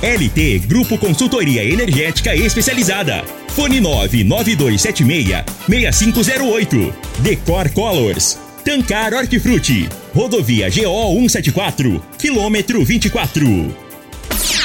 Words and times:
LT 0.00 0.64
Grupo 0.68 0.96
Consultoria 0.96 1.64
Energética 1.64 2.32
Especializada. 2.32 3.24
Fone 3.48 3.80
99276 3.80 5.44
6508. 5.66 6.94
Decor 7.18 7.72
Colors. 7.72 8.38
Tancar 8.64 9.12
Hortifruti. 9.12 9.88
Rodovia 10.14 10.70
GO 10.70 11.14
174. 11.14 12.00
Quilômetro 12.16 12.84
24. 12.84 13.87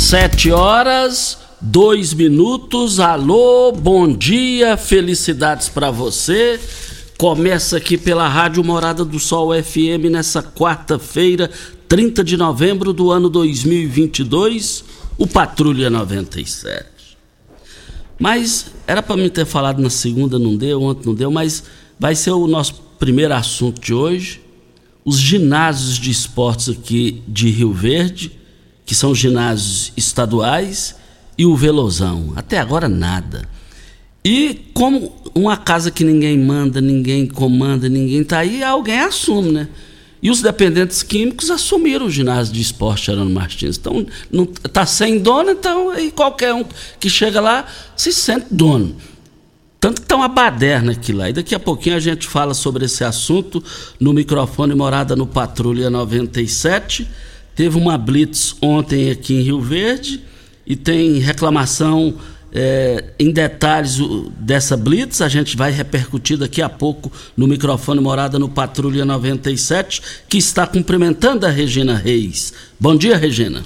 Sete 0.00 0.50
horas, 0.50 1.38
dois 1.60 2.14
minutos. 2.14 2.98
Alô, 2.98 3.70
bom 3.70 4.10
dia, 4.10 4.74
felicidades 4.78 5.68
para 5.68 5.90
você. 5.90 6.58
Começa 7.18 7.76
aqui 7.76 7.98
pela 7.98 8.26
Rádio 8.26 8.64
Morada 8.64 9.04
do 9.04 9.18
Sol 9.20 9.50
FM 9.52 10.10
nessa 10.10 10.42
quarta-feira, 10.42 11.50
30 11.86 12.24
de 12.24 12.38
novembro 12.38 12.94
do 12.94 13.12
ano 13.12 13.28
2022, 13.28 14.84
o 15.18 15.26
Patrulha 15.26 15.90
97. 15.90 16.86
Mas 18.18 18.72
era 18.86 19.02
para 19.02 19.18
me 19.18 19.28
ter 19.28 19.44
falado 19.44 19.82
na 19.82 19.90
segunda, 19.90 20.38
não 20.38 20.56
deu, 20.56 20.82
ontem 20.82 21.06
não 21.06 21.14
deu, 21.14 21.30
mas 21.30 21.62
vai 21.98 22.14
ser 22.16 22.30
o 22.30 22.46
nosso 22.46 22.82
primeiro 22.98 23.34
assunto 23.34 23.78
de 23.78 23.92
hoje. 23.92 24.40
Os 25.04 25.18
ginásios 25.18 25.98
de 25.98 26.10
esportes 26.10 26.70
aqui 26.70 27.22
de 27.28 27.50
Rio 27.50 27.72
Verde, 27.72 28.39
que 28.90 28.94
são 28.96 29.14
ginásios 29.14 29.92
estaduais, 29.96 30.96
e 31.38 31.46
o 31.46 31.54
Velozão. 31.54 32.32
Até 32.34 32.58
agora 32.58 32.88
nada. 32.88 33.48
E 34.24 34.62
como 34.74 35.14
uma 35.32 35.56
casa 35.56 35.92
que 35.92 36.02
ninguém 36.02 36.36
manda, 36.36 36.80
ninguém 36.80 37.24
comanda, 37.24 37.88
ninguém 37.88 38.24
tá 38.24 38.40
aí, 38.40 38.64
alguém 38.64 38.98
assume, 38.98 39.52
né? 39.52 39.68
E 40.20 40.28
os 40.28 40.42
dependentes 40.42 41.04
químicos 41.04 41.52
assumiram 41.52 42.06
o 42.06 42.10
ginásio 42.10 42.52
de 42.52 42.60
esporte 42.60 43.12
Arano 43.12 43.30
Martins. 43.30 43.76
Então, 43.76 44.04
não, 44.28 44.44
tá 44.44 44.84
sem 44.84 45.20
dono, 45.20 45.52
então 45.52 45.90
aí 45.90 46.10
qualquer 46.10 46.52
um 46.52 46.64
que 46.98 47.08
chega 47.08 47.40
lá 47.40 47.66
se 47.96 48.12
sente 48.12 48.46
dono. 48.50 48.96
Tanto 49.78 50.02
que 50.02 50.08
tá 50.08 50.16
uma 50.16 50.26
baderna 50.26 50.90
aqui 50.90 51.12
lá. 51.12 51.30
E 51.30 51.32
daqui 51.32 51.54
a 51.54 51.60
pouquinho 51.60 51.94
a 51.94 52.00
gente 52.00 52.26
fala 52.26 52.54
sobre 52.54 52.86
esse 52.86 53.04
assunto 53.04 53.62
no 54.00 54.12
microfone 54.12 54.74
Morada 54.74 55.14
no 55.14 55.28
Patrulha 55.28 55.88
97. 55.88 57.29
Teve 57.60 57.76
uma 57.76 57.98
blitz 57.98 58.56
ontem 58.62 59.10
aqui 59.10 59.34
em 59.34 59.42
Rio 59.42 59.60
Verde 59.60 60.24
e 60.66 60.74
tem 60.74 61.18
reclamação 61.18 62.14
é, 62.50 63.12
em 63.18 63.30
detalhes 63.30 63.98
dessa 64.38 64.78
blitz, 64.78 65.20
a 65.20 65.28
gente 65.28 65.58
vai 65.58 65.70
repercutir 65.70 66.38
daqui 66.38 66.62
a 66.62 66.70
pouco 66.70 67.12
no 67.36 67.46
microfone 67.46 68.00
Morada 68.00 68.38
no 68.38 68.48
Patrulha 68.48 69.04
97, 69.04 70.00
que 70.26 70.38
está 70.38 70.66
cumprimentando 70.66 71.44
a 71.44 71.50
Regina 71.50 71.96
Reis. 71.96 72.54
Bom 72.80 72.96
dia, 72.96 73.18
Regina. 73.18 73.62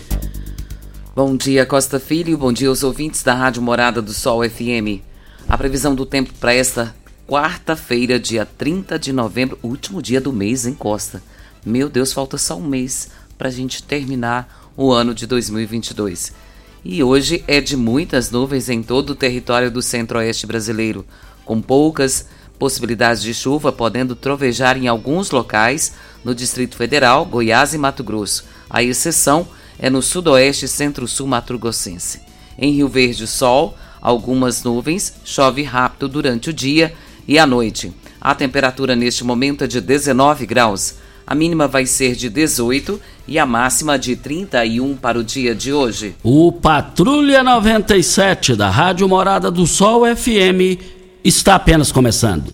Bom 1.15 1.37
dia, 1.37 1.65
Costa 1.65 2.00
Filho. 2.00 2.37
Bom 2.37 2.53
dia 2.53 2.71
aos 2.71 2.83
ouvintes 2.83 3.22
da 3.22 3.33
Rádio 3.33 3.62
Morada 3.62 4.03
do 4.03 4.12
Sol 4.12 4.43
FM. 4.43 5.04
A 5.49 5.56
previsão 5.56 5.94
do 5.94 6.04
tempo 6.04 6.34
para 6.41 6.53
esta 6.53 6.93
quarta-feira, 7.28 8.19
dia 8.19 8.44
30 8.44 8.99
de 8.99 9.12
novembro, 9.12 9.56
último 9.62 10.03
dia 10.03 10.21
do 10.21 10.33
mês 10.33 10.66
em 10.66 10.75
Costa. 10.75 11.22
Meu 11.65 11.88
Deus, 11.88 12.12
falta 12.12 12.37
só 12.37 12.59
um 12.59 12.66
mês 12.66 13.09
para 13.37 13.49
a 13.49 13.53
gente 13.53 13.83
terminar 13.83 14.71
o 14.77 14.93
ano 14.93 15.15
de 15.15 15.27
2022 15.27 16.45
e 16.84 17.03
hoje 17.03 17.43
é 17.49 17.61
de 17.62 17.77
muitas 17.77 18.31
nuvens 18.31 18.69
em 18.69 18.83
todo 18.83 19.11
o 19.11 19.15
território 19.15 19.71
do 19.71 19.81
centro-oeste 19.81 20.47
brasileiro, 20.47 21.05
com 21.45 21.61
poucas 21.61 22.28
possibilidades 22.59 23.22
de 23.22 23.33
chuva, 23.33 23.72
podendo 23.72 24.15
trovejar 24.15 24.77
em 24.77 24.87
alguns 24.87 25.31
locais 25.31 25.95
no 26.22 26.34
Distrito 26.34 26.77
Federal, 26.77 27.25
Goiás 27.25 27.72
e 27.72 27.78
Mato 27.78 28.05
Grosso. 28.05 28.45
A 28.69 28.83
exceção 28.83 29.49
é 29.78 29.89
no 29.89 30.03
sudoeste 30.03 30.66
e 30.66 30.69
centro-sul 30.69 31.27
mato-grossense. 31.27 32.21
Em 32.59 32.72
Rio 32.72 32.89
Verde, 32.89 33.27
sol, 33.27 33.77
algumas 34.01 34.62
nuvens, 34.62 35.15
chove 35.25 35.62
rápido 35.62 36.06
durante 36.06 36.51
o 36.51 36.53
dia 36.53 36.93
e 37.27 37.39
à 37.39 37.47
noite. 37.47 37.93
A 38.21 38.34
temperatura 38.34 38.95
neste 38.95 39.25
momento 39.25 39.65
é 39.65 39.66
de 39.66 39.81
19 39.81 40.45
graus. 40.45 40.97
A 41.27 41.34
mínima 41.34 41.66
vai 41.66 41.87
ser 41.87 42.15
de 42.15 42.28
18 42.28 43.01
e 43.26 43.38
a 43.38 43.47
máxima 43.47 43.98
de 43.98 44.15
31 44.16 44.97
para 44.97 45.18
o 45.18 45.24
dia 45.24 45.54
de 45.54 45.72
hoje. 45.72 46.15
O 46.22 46.53
Patrulha 46.53 47.42
97 47.42 48.54
da 48.54 48.68
Rádio 48.71 49.09
Morada 49.09 49.50
do 49.50 49.66
Sol 49.66 50.03
FM 50.15 50.78
está 51.24 51.54
apenas 51.54 51.91
começando. 51.91 52.53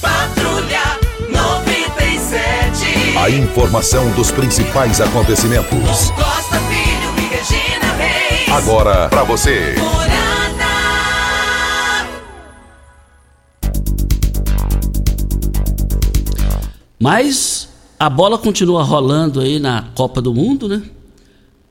Patrulha 0.00 0.98
97. 1.30 3.18
A 3.18 3.30
informação 3.30 4.10
dos 4.12 4.30
principais 4.30 5.00
acontecimentos. 5.00 6.10
Costa 6.10 6.58
Filho 6.58 7.14
e 7.18 7.22
Regina 7.34 7.92
Reis. 7.94 8.48
Agora 8.50 9.08
para 9.08 9.22
você. 9.22 9.76
Mas 17.02 17.68
a 17.98 18.08
bola 18.08 18.38
continua 18.38 18.84
rolando 18.84 19.40
aí 19.40 19.58
na 19.58 19.82
Copa 19.92 20.22
do 20.22 20.32
Mundo, 20.32 20.68
né? 20.68 20.80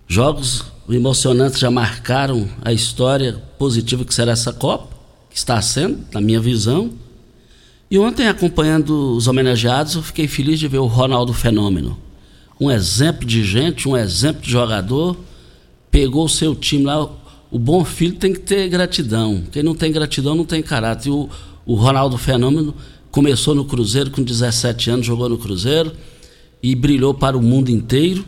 Jogos 0.05 0.65
emocionantes 0.89 1.57
já 1.57 1.71
marcaram 1.71 2.49
a 2.61 2.73
história 2.73 3.41
positiva 3.57 4.03
que 4.03 4.13
será 4.13 4.33
essa 4.33 4.51
Copa, 4.51 4.89
que 5.29 5.37
está 5.37 5.61
sendo, 5.61 5.99
na 6.11 6.19
minha 6.19 6.41
visão. 6.41 6.91
E 7.89 7.97
ontem, 7.97 8.27
acompanhando 8.27 9.15
os 9.15 9.25
homenageados, 9.29 9.95
eu 9.95 10.03
fiquei 10.03 10.27
feliz 10.27 10.59
de 10.59 10.67
ver 10.67 10.79
o 10.79 10.85
Ronaldo 10.85 11.31
Fenômeno. 11.31 11.97
Um 12.59 12.69
exemplo 12.69 13.25
de 13.25 13.41
gente, 13.41 13.87
um 13.87 13.95
exemplo 13.95 14.41
de 14.41 14.51
jogador. 14.51 15.15
Pegou 15.89 16.25
o 16.25 16.29
seu 16.29 16.53
time 16.53 16.83
lá. 16.83 17.09
O 17.49 17.57
bom 17.57 17.85
filho 17.85 18.15
tem 18.17 18.33
que 18.33 18.39
ter 18.41 18.67
gratidão. 18.67 19.43
Quem 19.49 19.63
não 19.63 19.75
tem 19.75 19.93
gratidão 19.93 20.35
não 20.35 20.43
tem 20.43 20.61
caráter. 20.61 21.07
E 21.07 21.11
o, 21.13 21.29
o 21.65 21.75
Ronaldo 21.75 22.17
Fenômeno 22.17 22.75
começou 23.11 23.53
no 23.53 23.65
Cruzeiro 23.65 24.09
com 24.09 24.23
17 24.23 24.89
anos, 24.89 25.05
jogou 25.05 25.27
no 25.27 25.37
Cruzeiro 25.37 25.91
e 26.63 26.73
brilhou 26.75 27.13
para 27.13 27.37
o 27.37 27.41
mundo 27.41 27.69
inteiro. 27.69 28.25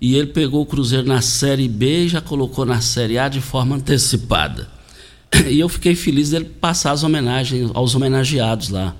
E 0.00 0.16
ele 0.16 0.28
pegou 0.28 0.62
o 0.62 0.66
Cruzeiro 0.66 1.06
na 1.06 1.20
Série 1.20 1.68
B 1.68 2.04
e 2.04 2.08
já 2.08 2.20
colocou 2.20 2.66
na 2.66 2.80
Série 2.80 3.18
A 3.18 3.28
de 3.28 3.40
forma 3.40 3.76
antecipada. 3.76 4.68
E 5.48 5.58
eu 5.58 5.68
fiquei 5.68 5.94
feliz 5.94 6.30
dele 6.30 6.44
passar 6.44 6.92
as 6.92 7.02
homenagens 7.02 7.70
aos 7.74 7.94
homenageados 7.94 8.68
lá. 8.68 8.94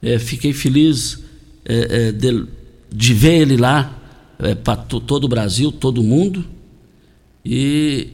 É, 0.00 0.18
fiquei 0.18 0.52
feliz 0.52 1.22
é, 1.64 2.08
é, 2.08 2.12
de, 2.12 2.46
de 2.92 3.14
ver 3.14 3.42
ele 3.42 3.56
lá 3.56 3.98
é, 4.38 4.54
para 4.54 4.76
todo 4.76 5.24
o 5.24 5.28
Brasil, 5.28 5.72
todo 5.72 6.02
mundo. 6.02 6.44
E, 7.44 8.08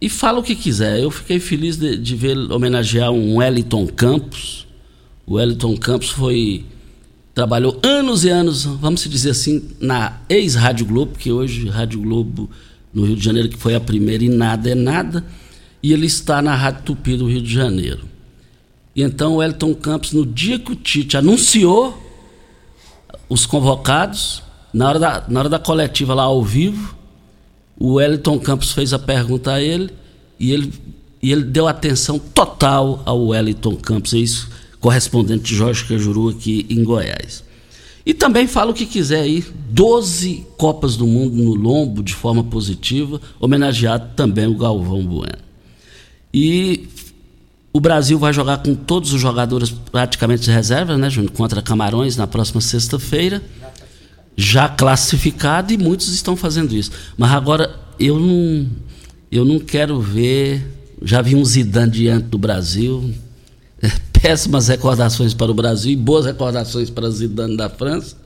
e 0.00 0.08
fala 0.08 0.40
o 0.40 0.42
que 0.42 0.54
quiser. 0.54 1.00
Eu 1.00 1.10
fiquei 1.10 1.40
feliz 1.40 1.76
de, 1.76 1.96
de 1.96 2.14
ver 2.14 2.32
ele 2.32 2.52
homenagear 2.52 3.10
um 3.10 3.36
Wellington 3.36 3.86
Campos, 3.86 4.66
O 5.28 5.34
Wellington 5.34 5.76
Campos 5.76 6.08
foi 6.08 6.64
trabalhou 7.34 7.78
anos 7.82 8.24
e 8.24 8.30
anos, 8.30 8.64
vamos 8.64 9.04
dizer 9.04 9.30
assim, 9.30 9.62
na 9.78 10.20
ex-Rádio 10.28 10.86
Globo, 10.86 11.18
que 11.18 11.30
hoje 11.30 11.68
Rádio 11.68 12.00
Globo 12.00 12.50
no 12.92 13.04
Rio 13.04 13.14
de 13.14 13.24
Janeiro, 13.24 13.50
que 13.50 13.58
foi 13.58 13.74
a 13.74 13.80
primeira 13.80 14.24
e 14.24 14.28
nada 14.28 14.70
é 14.70 14.74
nada, 14.74 15.24
e 15.82 15.92
ele 15.92 16.06
está 16.06 16.40
na 16.40 16.54
Rádio 16.54 16.82
Tupi 16.82 17.14
do 17.16 17.28
Rio 17.28 17.42
de 17.42 17.52
Janeiro. 17.52 18.08
E 18.96 19.02
então 19.02 19.36
o 19.36 19.42
Elton 19.42 19.74
Campos, 19.74 20.12
no 20.12 20.24
dia 20.24 20.58
que 20.58 20.72
o 20.72 20.74
Tite 20.74 21.18
anunciou 21.18 22.02
os 23.28 23.44
convocados, 23.44 24.42
na 24.72 24.88
hora 24.88 24.98
da, 24.98 25.24
na 25.28 25.40
hora 25.40 25.48
da 25.50 25.58
coletiva 25.58 26.14
lá 26.14 26.22
ao 26.22 26.42
vivo, 26.42 26.96
o 27.78 27.94
Wellington 27.94 28.38
Campos 28.40 28.72
fez 28.72 28.94
a 28.94 28.98
pergunta 28.98 29.52
a 29.52 29.62
ele 29.62 29.90
e 30.40 30.52
ele, 30.52 30.72
e 31.22 31.30
ele 31.30 31.44
deu 31.44 31.68
atenção 31.68 32.18
total 32.18 33.02
ao 33.04 33.26
Wellington 33.26 33.76
Campos, 33.76 34.14
é 34.14 34.18
isso, 34.18 34.48
correspondente 34.80 35.44
de 35.44 35.54
Jorge 35.54 35.84
Cajuru 35.84 36.28
aqui 36.28 36.66
em 36.68 36.82
Goiás. 36.82 37.44
E 38.04 38.14
também 38.14 38.46
fala 38.46 38.70
o 38.70 38.74
que 38.74 38.86
quiser 38.86 39.20
aí, 39.20 39.44
12 39.70 40.46
Copas 40.56 40.96
do 40.96 41.06
Mundo 41.06 41.36
no 41.36 41.54
lombo 41.54 42.02
de 42.02 42.14
forma 42.14 42.42
positiva, 42.42 43.20
homenageado 43.38 44.14
também 44.16 44.46
o 44.46 44.56
Galvão 44.56 45.04
Bueno. 45.04 45.36
E 46.32 46.88
o 47.72 47.80
Brasil 47.80 48.18
vai 48.18 48.32
jogar 48.32 48.58
com 48.58 48.74
todos 48.74 49.12
os 49.12 49.20
jogadores 49.20 49.70
praticamente 49.70 50.42
de 50.42 50.50
reserva, 50.50 50.96
né, 50.96 51.10
Júnior? 51.10 51.32
Contra 51.32 51.60
Camarões 51.60 52.16
na 52.16 52.26
próxima 52.26 52.60
sexta-feira. 52.60 53.42
Já 54.36 54.68
classificado 54.68 55.72
e 55.72 55.76
muitos 55.76 56.08
estão 56.12 56.34
fazendo 56.34 56.74
isso. 56.74 56.90
Mas 57.16 57.30
agora 57.32 57.78
eu 57.98 58.18
não, 58.18 58.66
eu 59.30 59.44
não 59.44 59.58
quero 59.58 60.00
ver. 60.00 60.66
Já 61.02 61.20
vi 61.20 61.34
um 61.34 61.44
Zidane 61.44 61.92
diante 61.92 62.26
do 62.28 62.38
Brasil. 62.38 63.14
Péssimas 64.20 64.68
recordações 64.68 65.34
para 65.34 65.50
o 65.50 65.54
Brasil 65.54 65.92
e 65.92 65.96
boas 65.96 66.26
recordações 66.26 66.90
para 66.90 67.10
Zidane 67.10 67.56
da 67.56 67.68
França. 67.68 68.16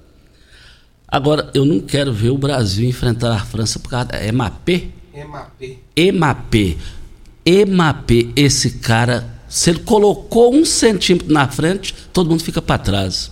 Agora, 1.06 1.50
eu 1.52 1.64
não 1.64 1.80
quero 1.80 2.12
ver 2.12 2.30
o 2.30 2.38
Brasil 2.38 2.88
enfrentar 2.88 3.34
a 3.34 3.44
França 3.44 3.78
por 3.78 3.90
causa. 3.90 4.08
É 4.12 4.32
Mapê? 4.32 4.88
Emapê. 5.14 5.78
Emapê. 5.94 6.76
Emapê, 7.44 8.30
esse 8.34 8.78
cara 8.78 9.32
se 9.52 9.68
ele 9.68 9.80
colocou 9.80 10.54
um 10.54 10.64
centímetro 10.64 11.30
na 11.30 11.46
frente, 11.46 11.94
todo 12.10 12.30
mundo 12.30 12.42
fica 12.42 12.62
para 12.62 12.78
trás. 12.78 13.30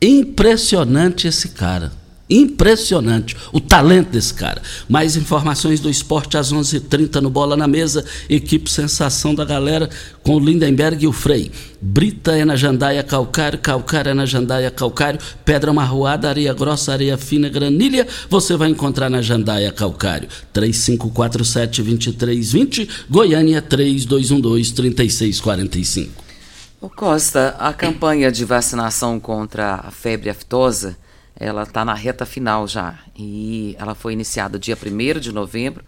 Impressionante 0.00 1.26
esse 1.26 1.48
cara. 1.48 1.90
Impressionante 2.32 3.36
o 3.52 3.60
talento 3.60 4.08
desse 4.08 4.32
cara. 4.32 4.62
Mais 4.88 5.16
informações 5.16 5.80
do 5.80 5.90
esporte 5.90 6.38
às 6.38 6.50
11:30 6.50 6.76
h 6.76 6.86
30 6.88 7.20
no 7.20 7.28
Bola 7.28 7.54
na 7.54 7.68
Mesa. 7.68 8.06
Equipe 8.26 8.70
Sensação 8.70 9.34
da 9.34 9.44
Galera 9.44 9.90
com 10.22 10.36
o 10.36 10.40
Lindenberg 10.40 11.04
e 11.04 11.06
o 11.06 11.12
Frei. 11.12 11.52
Brita 11.78 12.34
é 12.34 12.42
na 12.42 12.56
Jandaia 12.56 13.02
Calcário, 13.02 13.58
Calcário 13.58 14.12
é 14.12 14.14
na 14.14 14.24
Jandaia 14.24 14.70
Calcário, 14.70 15.20
Pedra 15.44 15.74
Marroada, 15.74 16.30
Areia 16.30 16.54
Grossa, 16.54 16.92
Areia 16.92 17.18
Fina, 17.18 17.50
Granilha. 17.50 18.06
Você 18.30 18.56
vai 18.56 18.70
encontrar 18.70 19.10
na 19.10 19.20
Jandaia 19.20 19.70
Calcário. 19.70 20.26
3547-2320, 20.54 22.88
Goiânia 23.10 23.60
3212-3645. 23.60 26.08
Ô 26.80 26.88
Costa, 26.88 27.54
a 27.58 27.74
campanha 27.74 28.32
de 28.32 28.46
vacinação 28.46 29.20
contra 29.20 29.74
a 29.74 29.90
febre 29.90 30.30
aftosa 30.30 30.96
ela 31.36 31.62
está 31.62 31.84
na 31.84 31.94
reta 31.94 32.24
final 32.26 32.66
já. 32.66 32.98
E 33.16 33.76
ela 33.78 33.94
foi 33.94 34.12
iniciada 34.12 34.58
dia 34.58 34.76
1 34.76 35.20
de 35.20 35.32
novembro. 35.32 35.84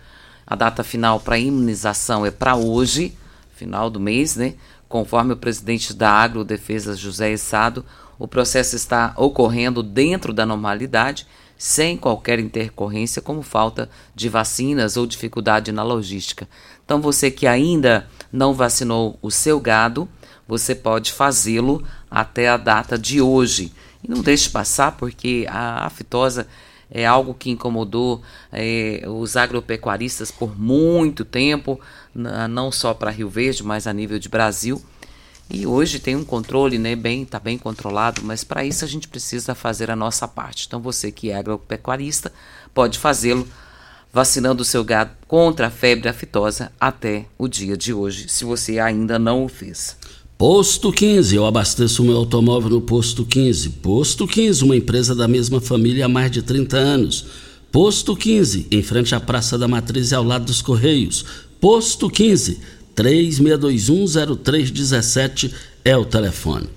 A 0.47 0.55
data 0.55 0.83
final 0.85 1.21
para 1.21 1.39
imunização 1.39 2.25
é 2.27 2.31
para 2.31 2.55
hoje, 2.57 3.17
final 3.55 3.89
do 3.89 4.01
mês, 4.01 4.37
né? 4.37 4.55
Conforme 4.89 5.33
o 5.33 5.37
presidente 5.37 5.95
da 5.95 6.11
Agrodefesa, 6.11 6.95
José 6.95 7.33
Essado, 7.33 7.85
o 8.19 8.29
processo 8.29 8.77
está 8.77 9.13
ocorrendo 9.17 9.83
dentro 9.83 10.33
da 10.33 10.47
normalidade, 10.47 11.27
sem 11.57 11.97
qualquer 11.97 12.39
intercorrência, 12.39 13.23
como 13.23 13.43
falta 13.43 13.89
de 14.15 14.29
vacinas 14.29 14.97
ou 14.97 15.07
dificuldade 15.07 15.73
na 15.73 15.83
logística. 15.83 16.49
Então, 16.85 17.01
você 17.01 17.31
que 17.31 17.47
ainda 17.47 18.07
não 18.33 18.53
vacinou 18.53 19.19
o 19.23 19.31
seu 19.31 19.59
gado, 19.59 20.09
você 20.47 20.75
pode 20.75 21.13
fazê-lo 21.13 21.83
até 22.11 22.49
a 22.49 22.57
data 22.57 22.99
de 22.99 23.21
hoje. 23.21 23.73
E 24.05 24.11
não 24.11 24.21
deixe 24.21 24.51
passar, 24.51 24.93
porque 24.93 25.47
a 25.49 25.87
aftosa 25.87 26.47
é 26.91 27.07
algo 27.07 27.35
que 27.35 27.51
incomodou 27.51 28.23
é, 28.53 29.03
os 29.07 29.37
agropecuaristas 29.37 30.31
por 30.31 30.59
muito 30.59 31.25
tempo, 31.25 31.81
não 32.15 32.71
só 32.71 32.93
para 32.93 33.11
Rio 33.11 33.29
Verde, 33.29 33.65
mas 33.65 33.87
a 33.87 33.93
nível 33.93 34.19
de 34.19 34.29
Brasil. 34.29 34.81
E 35.51 35.67
hoje 35.67 35.99
tem 35.99 36.17
um 36.17 36.25
controle, 36.25 36.79
né, 36.79 36.95
bem, 36.97 37.23
está 37.23 37.39
bem 37.39 37.59
controlado, 37.59 38.23
mas 38.25 38.45
para 38.45 38.65
isso 38.65 38.85
a 38.85 38.89
gente 38.89 39.09
precisa 39.09 39.55
fazer 39.55 39.91
a 39.91 39.97
nossa 39.97 40.27
parte. 40.29 40.67
Então 40.67 40.81
você 40.81 41.11
que 41.11 41.31
é 41.31 41.37
agropecuarista 41.37 42.33
pode 42.73 42.99
fazê-lo 42.99 43.47
vacinando 44.13 44.63
o 44.63 44.65
seu 44.65 44.85
gado 44.85 45.11
contra 45.27 45.67
a 45.67 45.71
febre 45.71 46.09
aftosa 46.09 46.71
até 46.81 47.27
o 47.37 47.49
dia 47.49 47.77
de 47.77 47.93
hoje, 47.93 48.29
se 48.29 48.45
você 48.45 48.79
ainda 48.79 49.19
não 49.19 49.45
o 49.45 49.49
fez. 49.49 49.97
Posto 50.47 50.93
15, 50.93 51.35
eu 51.35 51.47
abasteço 51.47 52.05
meu 52.05 52.19
automóvel 52.19 52.69
no 52.69 52.83
Posto 52.83 53.25
15. 53.25 53.71
Posto 53.81 54.27
15, 54.27 54.63
uma 54.63 54.77
empresa 54.77 55.15
da 55.15 55.27
mesma 55.27 55.59
família 55.59 56.05
há 56.05 56.09
mais 56.09 56.31
de 56.31 56.43
30 56.43 56.77
anos. 56.77 57.25
Posto 57.73 58.15
15, 58.15 58.67
em 58.71 58.83
frente 58.83 59.15
à 59.15 59.21
Praça 59.21 59.57
da 59.57 59.67
Matriz 59.67 60.11
e 60.11 60.15
ao 60.15 60.23
lado 60.23 60.45
dos 60.45 60.61
Correios. 60.61 61.25
Posto 61.59 62.11
15, 62.11 62.61
36210317 62.95 65.51
é 65.83 65.97
o 65.97 66.05
telefone. 66.05 66.69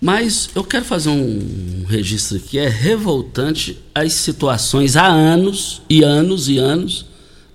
Mas 0.00 0.48
eu 0.54 0.64
quero 0.64 0.86
fazer 0.86 1.10
um 1.10 1.84
registro 1.86 2.38
aqui, 2.38 2.58
é 2.58 2.66
revoltante 2.66 3.78
as 3.94 4.14
situações 4.14 4.96
há 4.96 5.06
anos 5.06 5.82
e 5.86 6.02
anos 6.02 6.48
e 6.48 6.56
anos 6.56 7.04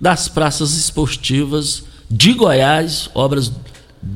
das 0.00 0.28
praças 0.28 0.76
esportivas 0.76 1.82
de 2.08 2.32
Goiás, 2.32 3.10
obras 3.12 3.50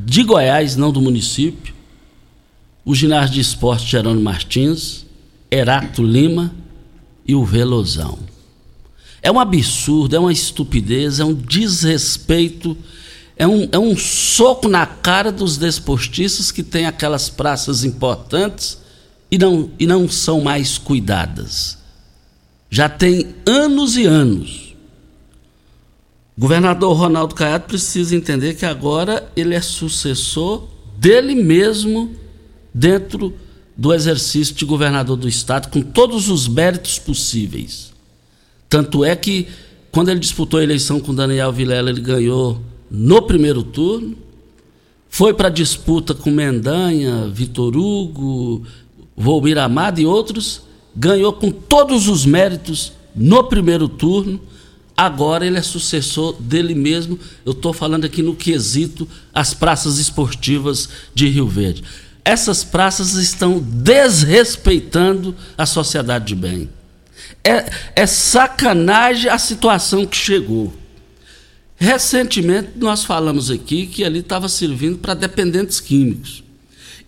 de 0.05 0.23
Goiás, 0.23 0.77
não 0.77 0.93
do 0.93 1.01
município, 1.01 1.75
o 2.85 2.95
ginásio 2.95 3.35
de 3.35 3.41
esporte 3.41 3.91
Jerônimo 3.91 4.23
Martins, 4.23 5.05
Erato 5.51 6.03
Lima 6.03 6.55
e 7.27 7.35
o 7.35 7.45
Velozão. 7.45 8.19
É 9.23 9.31
um 9.31 9.39
absurdo, 9.39 10.17
é 10.17 10.19
uma 10.19 10.33
estupidez, 10.33 11.21
é 11.21 11.25
um 11.25 11.35
desrespeito, 11.35 12.77
é 13.37 13.47
um, 13.47 13.69
é 13.71 13.79
um 13.79 13.97
soco 13.97 14.69
na 14.69 14.87
cara 14.87 15.31
dos 15.31 15.57
desportistas 15.57 16.51
que 16.51 16.63
têm 16.63 16.87
aquelas 16.87 17.29
praças 17.29 17.85
importantes 17.85 18.79
e 19.31 19.37
não, 19.37 19.71
e 19.79 19.87
não 19.87 20.09
são 20.09 20.41
mais 20.41 20.79
cuidadas. 20.79 21.79
Já 22.71 22.89
tem 22.89 23.35
anos 23.45 23.97
e 23.97 24.07
anos 24.07 24.70
governador 26.39 26.97
Ronaldo 26.97 27.35
Caiado 27.35 27.65
precisa 27.65 28.17
entender 28.17 28.55
que 28.55 28.65
agora 28.65 29.31
ele 29.37 29.55
é 29.55 29.61
sucessor 29.61 30.67
dele 30.97 31.35
mesmo 31.35 32.15
dentro 32.73 33.35
do 33.77 33.95
exercício 33.95 34.55
de 34.55 34.65
governador 34.65 35.17
do 35.17 35.29
estado, 35.29 35.71
com 35.71 35.81
todos 35.81 36.29
os 36.29 36.47
méritos 36.47 36.99
possíveis. 36.99 37.93
Tanto 38.69 39.05
é 39.05 39.17
que, 39.17 39.49
quando 39.91 40.11
ele 40.11 40.21
disputou 40.21 40.61
a 40.61 40.63
eleição 40.63 41.01
com 41.01 41.15
Daniel 41.15 41.51
Vilela, 41.51 41.91
ele 41.91 42.01
ganhou 42.01 42.61
no 42.91 43.23
primeiro 43.23 43.63
turno, 43.63 44.17
foi 45.09 45.35
para 45.35 45.49
a 45.49 45.51
disputa 45.51 46.15
com 46.15 46.31
Mendanha, 46.31 47.27
Vitor 47.29 47.77
Hugo, 47.77 48.63
Volmir 49.17 49.59
Amado 49.59 50.01
e 50.01 50.07
outros, 50.07 50.63
ganhou 50.95 51.33
com 51.33 51.51
todos 51.51 52.07
os 52.07 52.25
méritos 52.25 52.93
no 53.15 53.43
primeiro 53.45 53.89
turno 53.89 54.41
Agora 55.01 55.47
ele 55.47 55.57
é 55.57 55.63
sucessor 55.63 56.35
dele 56.39 56.75
mesmo. 56.75 57.19
Eu 57.43 57.53
estou 57.53 57.73
falando 57.73 58.05
aqui 58.05 58.23
no 58.23 58.37
quesito 58.37 59.09
as 59.33 59.55
praças 59.55 59.97
esportivas 59.97 60.91
de 61.15 61.27
Rio 61.27 61.49
Verde. 61.49 61.83
Essas 62.23 62.63
praças 62.63 63.15
estão 63.15 63.61
desrespeitando 63.61 65.35
a 65.57 65.65
sociedade 65.65 66.27
de 66.27 66.35
bem. 66.35 66.69
É, 67.43 67.71
é 67.97 68.05
sacanagem 68.05 69.31
a 69.31 69.39
situação 69.39 70.05
que 70.05 70.19
chegou. 70.19 70.71
Recentemente 71.77 72.73
nós 72.77 73.03
falamos 73.03 73.51
aqui 73.51 73.87
que 73.87 74.05
ali 74.05 74.19
estava 74.19 74.51
servindo 74.51 74.99
para 74.99 75.15
dependentes 75.15 75.81
químicos. 75.81 76.45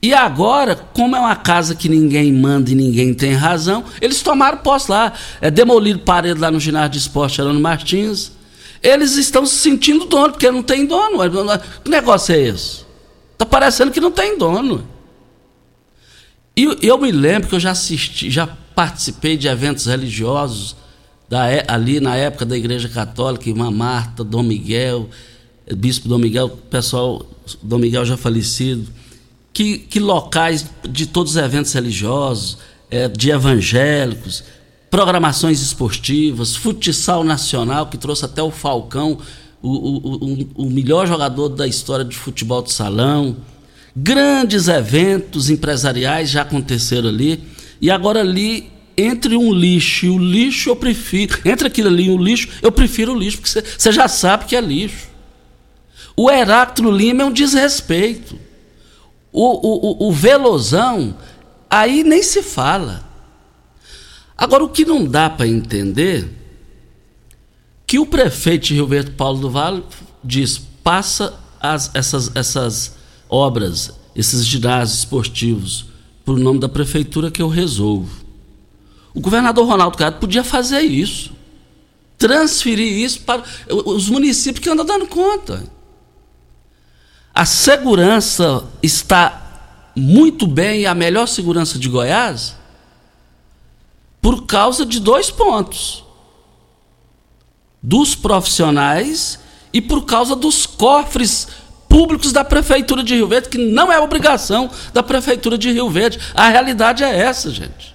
E 0.05 0.13
agora, 0.13 0.75
como 0.75 1.15
é 1.15 1.21
uma 1.21 1.37
casa 1.37 1.77
que 1.77 1.89
ninguém 1.89 2.33
manda 2.33 2.73
e 2.73 2.75
ninguém 2.75 3.15
tem 3.15 3.35
razão, 3.35 3.85
eles 4.01 4.21
tomaram 4.21 4.59
posse 4.59 4.91
lá. 4.91 5.13
É, 5.41 5.49
demoliram 5.49 6.01
parede 6.01 6.41
lá 6.41 6.51
no 6.51 6.59
ginásio 6.59 6.91
de 6.91 6.99
esporte 6.99 7.41
Arano 7.41 7.61
Martins. 7.61 8.33
Eles 8.83 9.17
estão 9.17 9.47
se 9.47 9.55
sentindo 9.55 10.07
dono, 10.07 10.33
porque 10.33 10.51
não 10.51 10.61
tem 10.61 10.87
dono. 10.87 11.19
Que 11.85 11.89
negócio 11.89 12.35
é 12.35 12.41
esse? 12.41 12.85
Está 13.35 13.47
parecendo 13.47 13.93
que 13.93 14.01
não 14.01 14.11
tem 14.11 14.37
dono. 14.37 14.85
E 16.57 16.79
eu 16.83 16.99
me 16.99 17.13
lembro 17.13 17.49
que 17.49 17.55
eu 17.55 17.61
já 17.61 17.71
assisti, 17.71 18.29
já 18.29 18.49
participei 18.75 19.37
de 19.37 19.47
eventos 19.47 19.87
religiosos 19.87 20.75
da, 21.29 21.45
ali 21.69 22.01
na 22.01 22.17
época 22.17 22.45
da 22.45 22.57
Igreja 22.57 22.89
Católica, 22.89 23.49
Irmã 23.49 23.71
Marta, 23.71 24.25
Dom 24.25 24.43
Miguel, 24.43 25.09
Bispo 25.77 26.09
Dom 26.09 26.19
Miguel, 26.19 26.49
pessoal, 26.49 27.25
Dom 27.63 27.79
Miguel 27.79 28.05
já 28.05 28.17
falecido 28.17 28.93
que, 29.53 29.79
que 29.79 30.01
locais 30.01 30.67
de 30.89 31.07
todos 31.07 31.33
os 31.33 31.37
eventos 31.37 31.73
religiosos, 31.73 32.59
é, 32.91 33.09
de 33.09 33.31
evangélicos, 33.31 34.45
programações 34.91 35.61
esportivas, 35.63 36.55
futsal 36.57 37.25
nacional, 37.25 37.87
que 37.87 37.97
trouxe 37.97 38.25
até 38.25 38.43
o 38.43 38.51
Falcão, 38.51 39.19
o, 39.63 39.69
o, 39.69 40.15
o, 40.15 40.67
o 40.67 40.71
melhor 40.71 41.07
jogador 41.07 41.49
da 41.49 41.67
história 41.67 42.05
de 42.05 42.17
futebol 42.17 42.63
de 42.63 42.73
salão. 42.73 43.37
Grandes 43.95 44.69
eventos 44.69 45.51
empresariais 45.51 46.31
já 46.31 46.43
aconteceram 46.43 47.09
ali. 47.09 47.43
E 47.81 47.91
agora 47.91 48.21
ali, 48.21 48.71
entre 48.97 49.37
um 49.37 49.53
lixo 49.53 50.07
e 50.07 50.11
o 50.11 50.19
lixo, 50.19 50.71
eu 50.71 50.77
prefiro. 50.77 51.39
Entre 51.45 51.67
aquilo 51.67 51.89
ali 51.89 52.07
e 52.07 52.11
o 52.11 52.19
lixo, 52.19 52.49
eu 52.61 52.73
prefiro 52.73 53.15
o 53.15 53.19
lixo, 53.19 53.39
porque 53.39 53.63
você 53.79 53.93
já 53.93 54.09
sabe 54.09 54.47
que 54.47 54.57
é 54.57 54.61
lixo. 54.61 55.09
O 56.17 56.31
Heráclito 56.31 56.91
Lima 56.91 57.23
é 57.23 57.27
um 57.27 57.33
desrespeito. 57.33 58.39
O, 59.33 60.05
o, 60.05 60.09
o, 60.09 60.13
Velozão, 60.13 61.17
aí 61.71 62.05
nem 62.05 62.23
se 62.23 62.43
fala. 62.43 63.03
Agora, 64.37 64.63
o 64.63 64.69
que 64.69 64.85
não 64.85 65.05
dá 65.05 65.31
para 65.31 65.47
entender, 65.49 66.29
que 67.87 67.99
o 67.99 68.05
prefeito 68.05 68.67
de 68.67 68.75
Rio 68.75 68.87
Verde, 68.87 69.13
Paulo 69.13 69.41
do 69.41 69.51
Vale, 69.51 69.83
diz, 70.23 70.59
passa 70.85 71.35
as, 71.59 71.91
essas, 71.95 72.31
essas 72.37 72.97
obras, 73.29 73.91
esses 74.15 74.45
ginásios 74.45 74.99
esportivos, 74.99 75.87
por 76.25 76.39
nome 76.39 76.61
da 76.61 76.69
prefeitura 76.69 77.31
que 77.31 77.41
eu 77.41 77.49
resolvo. 77.49 78.23
O 79.15 79.21
governador 79.21 79.67
Ronaldo 79.67 79.97
Cado 79.97 80.19
podia 80.19 80.45
fazer 80.45 80.83
isso. 80.83 81.33
Transferir 82.19 82.99
isso 82.99 83.21
para 83.23 83.43
os 83.69 84.09
municípios 84.09 84.63
que 84.63 84.71
andam 84.71 84.85
dando 84.85 85.07
conta. 85.07 85.65
A 87.35 87.47
segurança 87.47 88.65
está 88.83 89.43
muito 89.97 90.47
bem, 90.47 90.87
a 90.87 90.95
melhor 90.95 91.27
segurança 91.27 91.79
de 91.79 91.89
Goiás, 91.89 92.57
por 94.21 94.47
causa 94.47 94.85
de 94.85 95.01
dois 95.01 95.31
pontos: 95.31 96.05
dos 97.83 98.15
profissionais 98.15 99.39
e 99.73 99.81
por 99.81 100.05
causa 100.05 100.37
dos 100.37 100.67
cofres 100.67 101.49
públicos 101.89 102.33
da 102.33 102.45
Prefeitura 102.45 103.03
de 103.03 103.15
Rio 103.15 103.29
Verde, 103.29 103.49
que 103.49 103.59
não 103.59 103.91
é 103.91 103.99
obrigação 103.99 104.71
da 104.93 105.03
Prefeitura 105.03 105.57
de 105.57 105.73
Rio 105.73 105.91
Verde. 105.91 106.19
A 106.35 106.49
realidade 106.49 107.03
é 107.03 107.19
essa, 107.19 107.51
gente. 107.51 107.95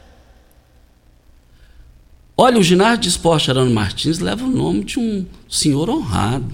Olha, 2.36 2.60
o 2.60 2.64
ginásio 2.64 3.00
de 3.00 3.10
esporte 3.10 3.48
Gerônimo 3.48 3.74
Martins 3.74 4.20
leva 4.20 4.46
o 4.46 4.50
nome 4.50 4.84
de 4.84 5.00
um 5.00 5.26
senhor 5.50 5.90
honrado, 5.90 6.54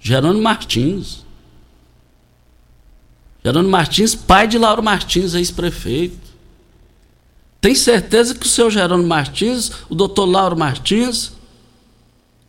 Gerônimo 0.00 0.42
Martins. 0.42 1.26
Gerônimo 3.44 3.70
Martins, 3.70 4.14
pai 4.14 4.46
de 4.46 4.58
Lauro 4.58 4.82
Martins, 4.82 5.34
ex-prefeito. 5.34 6.30
Tem 7.60 7.74
certeza 7.74 8.34
que 8.34 8.46
o 8.46 8.48
seu 8.48 8.70
Gerônimo 8.70 9.08
Martins, 9.08 9.70
o 9.88 9.94
doutor 9.94 10.26
Lauro 10.26 10.56
Martins, 10.56 11.32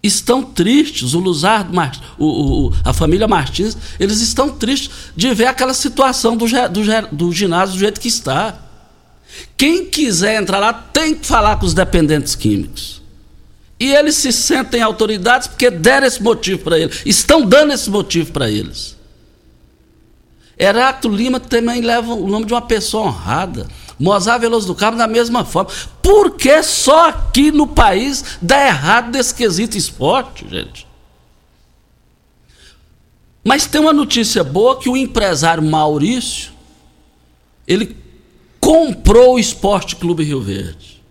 estão 0.03 0.41
tristes, 0.43 1.13
o 1.13 1.19
Luzardo, 1.19 1.71
o, 2.17 2.67
o, 2.67 2.73
a 2.83 2.93
família 2.93 3.27
Martins, 3.27 3.77
eles 3.99 4.19
estão 4.19 4.49
tristes 4.49 4.89
de 5.15 5.33
ver 5.33 5.45
aquela 5.45 5.73
situação 5.73 6.35
do, 6.35 6.45
do, 6.45 6.81
do 7.11 7.31
ginásio 7.31 7.75
do 7.75 7.79
jeito 7.79 8.01
que 8.01 8.07
está. 8.07 8.57
Quem 9.55 9.85
quiser 9.85 10.41
entrar 10.41 10.59
lá 10.59 10.73
tem 10.73 11.15
que 11.15 11.25
falar 11.25 11.57
com 11.57 11.65
os 11.65 11.73
dependentes 11.73 12.35
químicos. 12.35 13.01
E 13.79 13.93
eles 13.93 14.15
se 14.15 14.31
sentem 14.31 14.81
autoridades 14.81 15.47
porque 15.47 15.69
deram 15.69 16.05
esse 16.05 16.21
motivo 16.21 16.59
para 16.59 16.79
eles, 16.79 17.01
estão 17.05 17.45
dando 17.45 17.73
esse 17.73 17.89
motivo 17.89 18.31
para 18.31 18.49
eles. 18.49 18.95
Heráclito 20.61 21.09
Lima 21.09 21.39
também 21.39 21.81
leva 21.81 22.13
o 22.13 22.27
nome 22.27 22.45
de 22.45 22.53
uma 22.53 22.61
pessoa 22.61 23.07
honrada. 23.07 23.67
Mozart 23.97 24.39
Veloso 24.39 24.67
do 24.67 24.75
Carmo 24.75 24.95
da 24.95 25.07
mesma 25.07 25.43
forma. 25.43 25.71
Por 26.03 26.35
que 26.35 26.61
só 26.61 27.09
aqui 27.09 27.51
no 27.51 27.65
país 27.65 28.37
dá 28.39 28.67
errado 28.67 29.11
desse 29.11 29.33
quesito 29.33 29.75
esporte, 29.75 30.47
gente? 30.47 30.87
Mas 33.43 33.65
tem 33.65 33.81
uma 33.81 33.91
notícia 33.91 34.43
boa 34.43 34.79
que 34.79 34.87
o 34.87 34.95
empresário 34.95 35.63
Maurício, 35.63 36.51
ele 37.67 37.97
comprou 38.59 39.35
o 39.35 39.39
Esporte 39.39 39.95
Clube 39.95 40.23
Rio 40.23 40.41
Verde. 40.41 41.01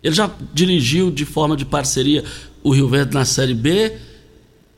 Ele 0.00 0.14
já 0.14 0.30
dirigiu 0.52 1.10
de 1.10 1.24
forma 1.24 1.56
de 1.56 1.64
parceria 1.64 2.24
o 2.62 2.70
Rio 2.70 2.88
Verde 2.88 3.12
na 3.12 3.24
Série 3.24 3.54
B, 3.54 3.98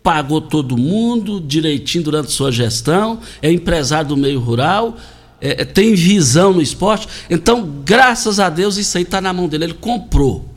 pagou 0.07 0.41
todo 0.41 0.77
mundo 0.77 1.41
direitinho 1.41 2.05
durante 2.05 2.31
sua 2.31 2.53
gestão, 2.53 3.19
é 3.43 3.51
empresário 3.51 4.11
do 4.11 4.17
meio 4.17 4.39
rural, 4.39 4.97
é, 5.41 5.63
é 5.63 5.65
tem 5.65 5.97
visão 5.97 6.53
no 6.53 6.63
esporte. 6.63 7.09
Então, 7.29 7.83
graças 7.85 8.39
a 8.39 8.49
Deus, 8.49 8.77
isso 8.77 8.97
aí 8.97 9.03
está 9.03 9.21
na 9.21 9.33
mão 9.33 9.49
dele. 9.49 9.65
Ele 9.65 9.75
comprou. 9.75 10.49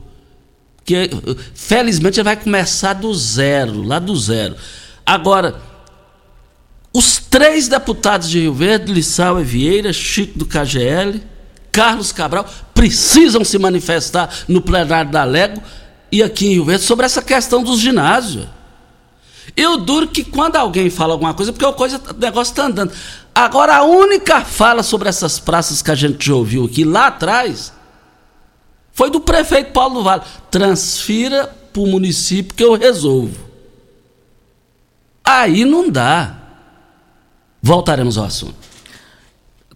Que, 0.86 1.10
felizmente, 1.56 2.20
ele 2.20 2.25
vai 2.25 2.36
começar 2.38 2.94
do 2.94 3.12
zero, 3.12 3.82
lá 3.82 3.98
do 3.98 4.15
zero. 4.15 4.56
Agora, 5.03 5.60
os 6.94 7.18
três 7.18 7.68
deputados 7.68 8.29
de 8.29 8.41
Rio 8.41 8.53
Verde, 8.53 8.94
Lissau 8.94 9.41
e 9.41 9.44
Vieira, 9.44 9.91
Chico 9.91 10.38
do 10.38 10.46
KGL, 10.46 11.24
Carlos 11.72 12.12
Cabral, 12.12 12.48
precisam 12.72 13.44
se 13.44 13.58
manifestar 13.58 14.29
no 14.48 14.62
plenário 14.62 15.10
da 15.10 15.24
Lego 15.24 15.60
e 16.12 16.22
aqui 16.22 16.46
em 16.46 16.51
Rio 16.51 16.65
Verde 16.65 16.84
sobre 16.84 17.08
essa 17.08 17.24
questão 17.24 17.63
dos 17.63 17.79
ginásios. 17.79 18.59
Eu 19.56 19.77
duro 19.77 20.08
que 20.08 20.24
quando 20.24 20.56
alguém 20.56 20.89
fala 20.89 21.13
alguma 21.13 21.34
coisa, 21.34 21.51
porque 21.51 21.65
o, 21.65 21.74
coisa, 21.74 22.01
o 22.10 22.20
negócio 22.20 22.51
está 22.51 22.65
andando. 22.65 22.94
Agora, 23.34 23.77
a 23.77 23.84
única 23.84 24.41
fala 24.41 24.84
sobre 24.84 25.10
essas 25.10 25.39
praças 25.39 25.82
que 25.82 25.91
a 25.91 25.96
gente 25.96 26.32
ouviu 26.32 26.65
aqui 26.65 26.84
lá 26.84 27.08
atrás 27.08 27.74
foi 28.91 29.10
do 29.10 29.22
prefeito 29.22 29.72
Paulo 29.72 29.96
do 29.96 30.03
Vale. 30.03 30.24
Transfira 30.51 31.48
para 31.72 31.82
o 31.82 31.88
município 31.88 32.53
que 32.53 32.63
eu 32.63 32.75
resolvo. 32.75 33.50
Aí 35.24 35.63
não 35.63 35.89
dá. 35.89 36.38
Voltaremos 37.62 38.18
ao 38.18 38.25
assunto. 38.25 38.56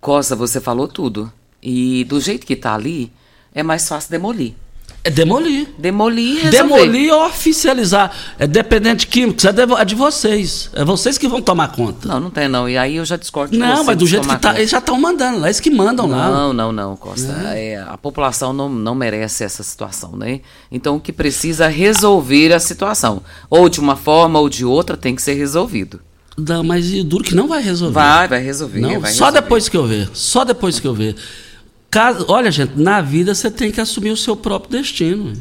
Costa, 0.01 0.35
você 0.35 0.59
falou 0.59 0.87
tudo. 0.87 1.31
E 1.61 2.03
do 2.03 2.19
jeito 2.19 2.45
que 2.45 2.53
está 2.53 2.73
ali, 2.73 3.13
é 3.53 3.63
mais 3.63 3.87
fácil 3.87 4.11
demolir. 4.11 4.55
É 5.05 5.09
demolir. 5.09 5.67
Demolir 5.77 6.37
e 6.37 6.41
resolver. 6.43 6.57
Demolir 6.57 7.13
ou 7.13 7.25
oficializar. 7.25 8.09
É 8.39 8.47
dependente 8.47 9.05
químico, 9.05 9.45
é 9.45 9.51
de, 9.51 9.61
é 9.61 9.85
de 9.85 9.95
vocês. 9.95 10.69
É 10.73 10.85
vocês 10.85 11.17
que 11.17 11.27
vão 11.27 11.41
tomar 11.41 11.73
conta. 11.73 12.07
Não, 12.07 12.21
não 12.21 12.29
tem 12.29 12.47
não. 12.47 12.69
E 12.69 12.77
aí 12.77 12.95
eu 12.95 13.03
já 13.03 13.17
discordo 13.17 13.51
de 13.51 13.57
Não, 13.57 13.83
mas 13.83 13.97
do 13.97 14.07
jeito 14.07 14.25
que 14.25 14.37
tá, 14.37 14.55
eles 14.55 14.69
já 14.69 14.77
estão 14.77 14.97
mandando 14.99 15.39
lá, 15.39 15.47
eles 15.47 15.59
que 15.59 15.69
mandam 15.69 16.07
não, 16.07 16.17
lá. 16.17 16.29
Não, 16.29 16.53
não, 16.53 16.71
não, 16.71 16.95
Costa. 16.95 17.33
É. 17.53 17.73
É, 17.73 17.81
a 17.81 17.97
população 17.97 18.53
não, 18.53 18.69
não 18.69 18.95
merece 18.95 19.43
essa 19.43 19.61
situação, 19.61 20.15
né? 20.15 20.39
Então 20.71 20.95
o 20.95 21.01
que 21.01 21.11
precisa 21.11 21.65
é 21.65 21.69
resolver 21.69 22.53
a 22.53 22.59
situação. 22.59 23.21
Ou 23.49 23.67
de 23.67 23.81
uma 23.81 23.97
forma 23.97 24.39
ou 24.39 24.47
de 24.47 24.63
outra 24.63 24.95
tem 24.95 25.13
que 25.13 25.21
ser 25.21 25.33
resolvido. 25.33 25.99
Não, 26.37 26.63
mas 26.63 26.89
duro 27.03 27.23
que 27.23 27.35
não 27.35 27.47
vai 27.47 27.61
resolver. 27.61 27.93
Vai, 27.93 28.27
vai 28.27 28.41
resolver. 28.41 28.79
Não, 28.79 29.01
vai 29.01 29.11
só 29.11 29.25
resolver. 29.25 29.41
depois 29.41 29.69
que 29.69 29.77
eu 29.77 29.85
ver. 29.85 30.09
Só 30.13 30.45
depois 30.45 30.79
que 30.79 30.87
eu 30.87 30.93
ver. 30.93 31.15
Caso, 31.93 32.25
olha, 32.27 32.49
gente, 32.49 32.73
na 32.75 33.01
vida 33.01 33.35
você 33.35 33.51
tem 33.51 33.71
que 33.71 33.79
assumir 33.79 34.09
o 34.09 34.17
seu 34.17 34.35
próprio 34.35 34.81
destino. 34.81 35.33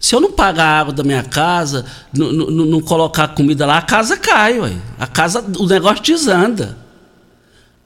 Se 0.00 0.12
eu 0.12 0.20
não 0.20 0.32
pagar 0.32 0.64
a 0.64 0.80
água 0.80 0.92
da 0.92 1.04
minha 1.04 1.22
casa, 1.22 1.86
não, 2.12 2.80
colocar 2.80 3.28
comida 3.28 3.64
lá, 3.64 3.78
a 3.78 3.82
casa 3.82 4.16
cai, 4.16 4.58
ué. 4.58 4.72
A 4.98 5.06
casa, 5.06 5.40
o 5.56 5.66
negócio 5.68 6.02
desanda. 6.02 6.76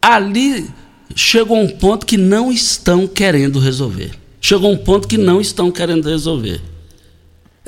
Ali 0.01 0.71
chegou 1.15 1.61
um 1.61 1.69
ponto 1.69 2.07
que 2.07 2.17
não 2.17 2.51
estão 2.51 3.07
querendo 3.07 3.59
resolver. 3.59 4.19
Chegou 4.41 4.73
um 4.73 4.79
ponto 4.79 5.07
que 5.07 5.19
não 5.19 5.39
estão 5.39 5.71
querendo 5.71 6.09
resolver. 6.09 6.63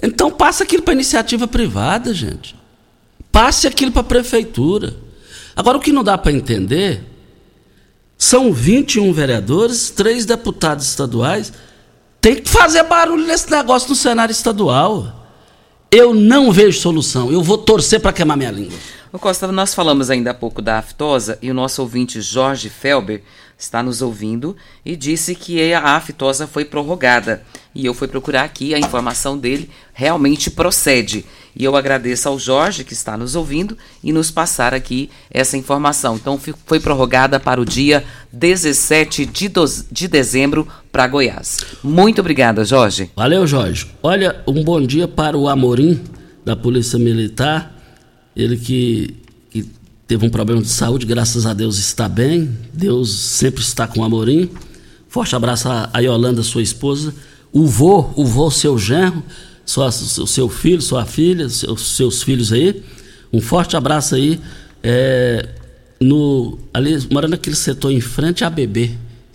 Então 0.03 0.31
passa 0.31 0.65
aquilo 0.65 0.83
para 0.83 0.95
iniciativa 0.95 1.47
privada, 1.47 2.15
gente. 2.15 2.57
Passe 3.31 3.67
aquilo 3.67 3.93
para 3.93 4.01
a 4.01 4.05
prefeitura. 4.05 4.97
Agora 5.55 5.77
o 5.77 5.81
que 5.83 5.93
não 5.93 6.03
dá 6.03 6.17
para 6.17 6.33
entender 6.33 7.14
são 8.25 8.53
21 8.53 9.13
vereadores, 9.13 9.91
três 9.91 10.25
deputados 10.25 10.87
estaduais 10.87 11.53
tem 12.25 12.37
que 12.37 12.49
fazer 12.49 12.83
barulho 12.85 13.27
nesse 13.27 13.51
negócio 13.51 13.91
no 13.91 13.95
cenário 13.95 14.33
estadual. 14.33 15.27
Eu 15.91 16.15
não 16.15 16.51
vejo 16.51 16.81
solução. 16.81 17.31
Eu 17.31 17.43
vou 17.43 17.59
torcer 17.59 18.01
para 18.01 18.15
queimar 18.15 18.35
minha 18.35 18.51
língua. 18.51 18.79
O 19.13 19.19
Costa, 19.19 19.47
nós 19.53 19.75
falamos 19.75 20.09
ainda 20.09 20.31
há 20.31 20.35
pouco 20.35 20.63
da 20.63 20.79
aftosa 20.79 21.39
e 21.43 21.51
o 21.51 21.55
nosso 21.55 21.83
ouvinte 21.83 22.23
Jorge 22.23 22.71
Felber 22.71 23.23
está 23.59 23.83
nos 23.83 24.03
ouvindo 24.03 24.57
e 24.85 24.97
disse 24.97 25.35
que 25.35 25.73
a 25.73 25.97
aftosa 25.97 26.47
foi 26.47 26.65
prorrogada. 26.65 27.43
E 27.75 27.85
eu 27.87 27.95
fui 27.95 28.07
procurar 28.07 28.45
aqui, 28.45 28.75
a 28.75 28.79
informação 28.79 29.37
dele 29.37 29.69
realmente 29.93 30.51
procede. 30.51 31.25
E 31.57 31.65
eu 31.65 31.77
agradeço 31.77 32.29
ao 32.29 32.39
Jorge, 32.39 32.85
que 32.85 32.93
está 32.93 33.17
nos 33.17 33.37
ouvindo, 33.37 33.77
e 34.03 34.13
nos 34.13 34.31
passar 34.31 34.75
aqui 34.75 35.09
essa 35.31 35.57
informação. 35.57 36.17
Então, 36.17 36.41
foi 36.67 36.81
prorrogada 36.81 37.39
para 37.39 37.61
o 37.61 37.65
dia 37.65 38.05
17 38.33 39.27
de, 39.27 39.51
de 39.91 40.09
dezembro 40.09 40.67
para 40.91 41.07
Goiás. 41.07 41.59
Muito 41.83 42.21
obrigada, 42.21 42.65
Jorge. 42.65 43.11
Valeu, 43.15 43.47
Jorge. 43.47 43.87
Olha, 44.03 44.43
um 44.47 44.65
bom 44.65 44.81
dia 44.81 45.07
para 45.07 45.37
o 45.37 45.49
Amorim, 45.49 46.03
da 46.45 46.57
Polícia 46.57 46.99
Militar. 46.99 47.73
Ele 48.37 48.57
que 48.57 49.24
teve 50.07 50.27
um 50.27 50.31
problema 50.31 50.61
de 50.61 50.69
saúde, 50.69 51.07
graças 51.07 51.47
a 51.47 51.55
Deus 51.55 51.79
está 51.79 52.09
bem. 52.09 52.57
Deus 52.73 53.11
sempre 53.11 53.63
está 53.63 53.87
com 53.87 54.01
o 54.01 54.05
Amorim. 54.05 54.51
Forte 55.09 55.37
abraço 55.37 55.69
a 55.69 55.99
Yolanda, 56.01 56.43
sua 56.43 56.63
esposa. 56.63 57.15
O 57.53 57.67
vô, 57.67 58.11
o 58.17 58.25
vô, 58.25 58.51
seu 58.51 58.77
genro, 58.77 59.23
sua, 59.65 59.93
seu 59.93 60.49
filho, 60.49 60.83
sua 60.83 61.07
filha, 61.07 61.49
seus, 61.49 61.97
seus 61.97 62.23
filhos 62.23 62.53
aí. 62.53 62.83
Um 63.33 63.41
forte 63.41 63.77
abraço 63.77 64.15
aí. 64.15 64.41
É, 64.83 65.49
no, 66.01 66.59
ali, 66.73 66.99
morando 67.11 67.33
naquele 67.33 67.57
setor 67.57 67.91
em 67.91 68.01
frente 68.01 68.45
a 68.45 68.51
bebê. 68.51 68.91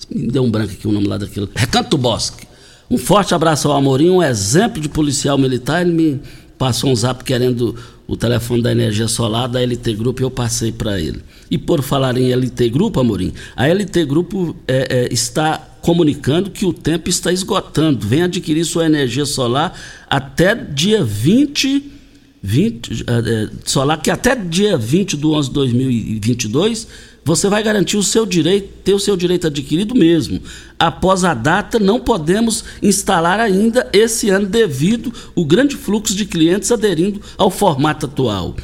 Me 0.09 0.27
deu 0.27 0.43
um 0.43 0.51
branco 0.51 0.73
aqui 0.73 0.87
o 0.87 0.91
nome 0.91 1.07
lá 1.07 1.17
daquilo. 1.17 1.49
Recanto 1.55 1.97
Bosque. 1.97 2.47
Um 2.89 2.97
forte 2.97 3.33
abraço 3.33 3.67
ao 3.67 3.77
Amorim, 3.77 4.09
um 4.09 4.23
exemplo 4.23 4.81
de 4.81 4.89
policial 4.89 5.37
militar. 5.37 5.81
Ele 5.81 5.91
me 5.91 6.21
passou 6.59 6.91
um 6.91 6.95
zap 6.95 7.23
querendo 7.23 7.73
o 8.05 8.17
telefone 8.17 8.61
da 8.61 8.71
energia 8.71 9.07
solar 9.07 9.47
da 9.47 9.61
LT 9.61 9.93
Grupo 9.93 10.21
e 10.21 10.23
eu 10.23 10.29
passei 10.29 10.71
para 10.71 10.99
ele. 10.99 11.21
E 11.49 11.57
por 11.57 11.81
falar 11.81 12.17
em 12.17 12.31
LT 12.33 12.69
Grupo, 12.69 12.99
Amorim, 12.99 13.31
a 13.55 13.65
LT 13.65 14.05
Grupo 14.05 14.55
é, 14.67 15.05
é, 15.05 15.13
está 15.13 15.57
comunicando 15.81 16.51
que 16.51 16.65
o 16.65 16.73
tempo 16.73 17.09
está 17.09 17.31
esgotando. 17.31 18.05
Vem 18.05 18.23
adquirir 18.23 18.65
sua 18.65 18.85
energia 18.85 19.25
solar 19.25 19.73
até 20.09 20.53
dia 20.53 21.03
20 21.03 21.99
20, 22.41 23.03
é, 23.05 23.49
solar 23.65 24.01
que 24.01 24.09
até 24.09 24.33
dia 24.33 24.77
20 24.77 25.17
de 25.17 25.25
11 25.25 25.49
de 25.49 25.53
2022 25.55 26.87
você 27.23 27.47
vai 27.47 27.61
garantir 27.61 27.97
o 27.97 28.03
seu 28.03 28.25
direito, 28.25 28.69
ter 28.83 28.93
o 28.93 28.99
seu 28.99 29.15
direito 29.15 29.47
adquirido 29.47 29.93
mesmo. 29.95 30.41
Após 30.77 31.23
a 31.23 31.33
data, 31.33 31.77
não 31.77 31.99
podemos 31.99 32.63
instalar 32.81 33.39
ainda 33.39 33.87
esse 33.93 34.29
ano 34.29 34.47
devido 34.47 35.13
ao 35.35 35.45
grande 35.45 35.75
fluxo 35.75 36.15
de 36.15 36.25
clientes 36.25 36.71
aderindo 36.71 37.21
ao 37.37 37.51
formato 37.51 38.05
atual. 38.05 38.55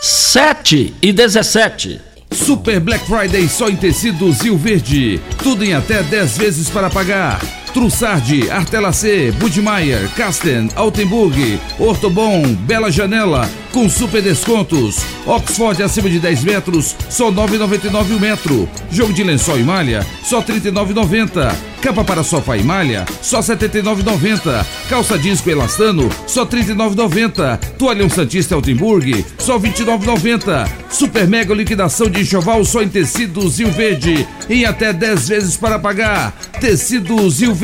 7 0.00 0.94
e 1.02 1.12
17. 1.12 2.00
Super 2.32 2.80
Black 2.80 3.04
Friday 3.06 3.46
só 3.46 3.68
em 3.68 3.76
tecidos 3.76 4.40
Rio 4.40 4.56
Verde. 4.56 5.20
Tudo 5.42 5.62
em 5.62 5.74
até 5.74 6.02
10 6.02 6.38
vezes 6.38 6.70
para 6.70 6.88
pagar. 6.88 7.42
Trussardi, 7.74 8.48
Artelacê, 8.48 9.32
Budmeier, 9.32 10.08
Casten, 10.14 10.70
Altenburg, 10.76 11.60
Ortobon, 11.76 12.54
Bela 12.54 12.88
Janela, 12.88 13.50
com 13.72 13.90
super 13.90 14.22
descontos. 14.22 14.98
Oxford 15.26 15.82
acima 15.82 16.08
de 16.08 16.20
10 16.20 16.44
metros, 16.44 16.94
só 17.10 17.32
9,99 17.32 18.16
o 18.16 18.20
metro. 18.20 18.68
Jogo 18.92 19.12
de 19.12 19.24
lençol 19.24 19.58
e 19.58 19.64
malha, 19.64 20.06
só 20.22 20.40
39,90. 20.40 21.52
Capa 21.82 22.02
para 22.02 22.22
sofá 22.22 22.56
e 22.56 22.62
malha, 22.62 23.04
só 23.20 23.40
79,90. 23.40 24.64
Calça 24.88 25.18
disco 25.18 25.50
elastano, 25.50 26.08
só 26.26 26.46
39,90. 26.46 27.58
Toalhão 27.76 28.08
Santista 28.08 28.54
Altenburg, 28.54 29.26
só 29.38 29.58
29,90. 29.58 30.66
Super 30.88 31.26
mega 31.26 31.52
liquidação 31.52 32.08
de 32.08 32.20
enxoval 32.22 32.64
só 32.64 32.80
em 32.82 32.88
tecidos 32.88 33.58
Rio 33.58 33.70
Verde, 33.70 34.26
em 34.48 34.64
até 34.64 34.92
10 34.92 35.28
vezes 35.28 35.56
para 35.56 35.78
pagar. 35.78 36.32
Tecidos 36.58 37.40
Rio 37.40 37.52
Verde, 37.52 37.63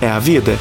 é 0.00 0.08
a 0.08 0.18
vida. 0.18 0.58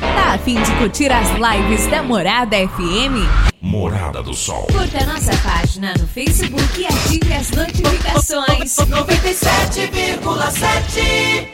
Tá 0.00 0.32
a 0.34 0.38
fim 0.38 0.60
de 0.60 0.72
curtir 0.76 1.12
as 1.12 1.28
lives 1.30 1.86
da 1.88 2.02
Morada 2.02 2.56
FM? 2.56 3.28
Morada 3.60 4.22
do 4.22 4.32
Sol. 4.34 4.66
Curta 4.66 5.04
nossa 5.06 5.36
página 5.38 5.94
no 5.98 6.06
Facebook 6.06 6.80
e 6.80 6.86
ative 6.86 7.32
as 7.32 7.50
notificações. 7.50 8.76
97,7 8.76 11.48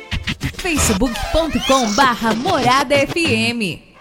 facebook.com 0.56 1.92
barra 1.94 2.34
Morada 2.34 2.96
FM. 2.96 3.89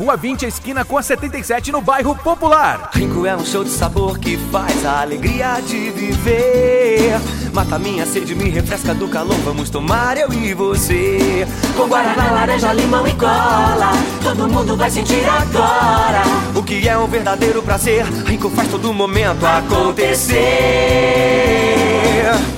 Rua 0.00 0.16
20, 0.16 0.46
esquina 0.46 0.82
com 0.82 0.96
a 0.96 1.02
77, 1.02 1.70
no 1.70 1.82
bairro 1.82 2.16
Popular. 2.16 2.88
Rico 2.94 3.26
é 3.26 3.36
um 3.36 3.44
show 3.44 3.62
de 3.62 3.68
sabor 3.68 4.18
que 4.18 4.38
faz 4.50 4.86
a 4.86 5.02
alegria 5.02 5.60
de 5.60 5.90
viver. 5.90 7.20
Mata 7.52 7.78
minha 7.78 8.06
sede, 8.06 8.34
me 8.34 8.48
refresca 8.48 8.94
do 8.94 9.06
calor. 9.08 9.36
Vamos 9.44 9.68
tomar 9.68 10.16
eu 10.16 10.32
e 10.32 10.54
você. 10.54 11.46
Com 11.76 11.86
guaraná, 11.86 12.30
laranja, 12.30 12.72
limão 12.72 13.06
e 13.06 13.12
cola 13.12 13.92
Todo 14.22 14.48
mundo 14.48 14.74
vai 14.76 14.90
sentir 14.90 15.22
agora 15.28 16.22
O 16.54 16.62
que 16.62 16.88
é 16.88 16.96
um 16.96 17.06
verdadeiro 17.06 17.62
prazer? 17.62 18.06
Rico 18.24 18.48
faz 18.48 18.68
todo 18.70 18.94
momento 18.94 19.44
acontecer. 19.44 20.38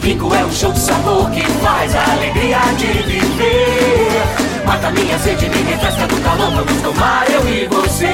Rico 0.01 0.33
é 0.33 0.45
um 0.45 0.53
show 0.53 0.73
de 0.73 0.79
sabor 0.79 1.29
que 1.33 1.43
faz 1.61 1.93
a 1.97 2.13
alegria 2.13 2.61
de 2.79 2.87
viver 3.03 4.42
Mata 4.73 4.91
minha 4.91 5.19
sede, 5.19 5.51
me 5.51 5.57
refresca 5.57 6.09
do 6.09 6.19
calor 6.23 6.51
Vamos 6.51 6.81
tomar 6.81 7.31
eu 7.31 7.47
e 7.47 7.67
você 7.67 8.07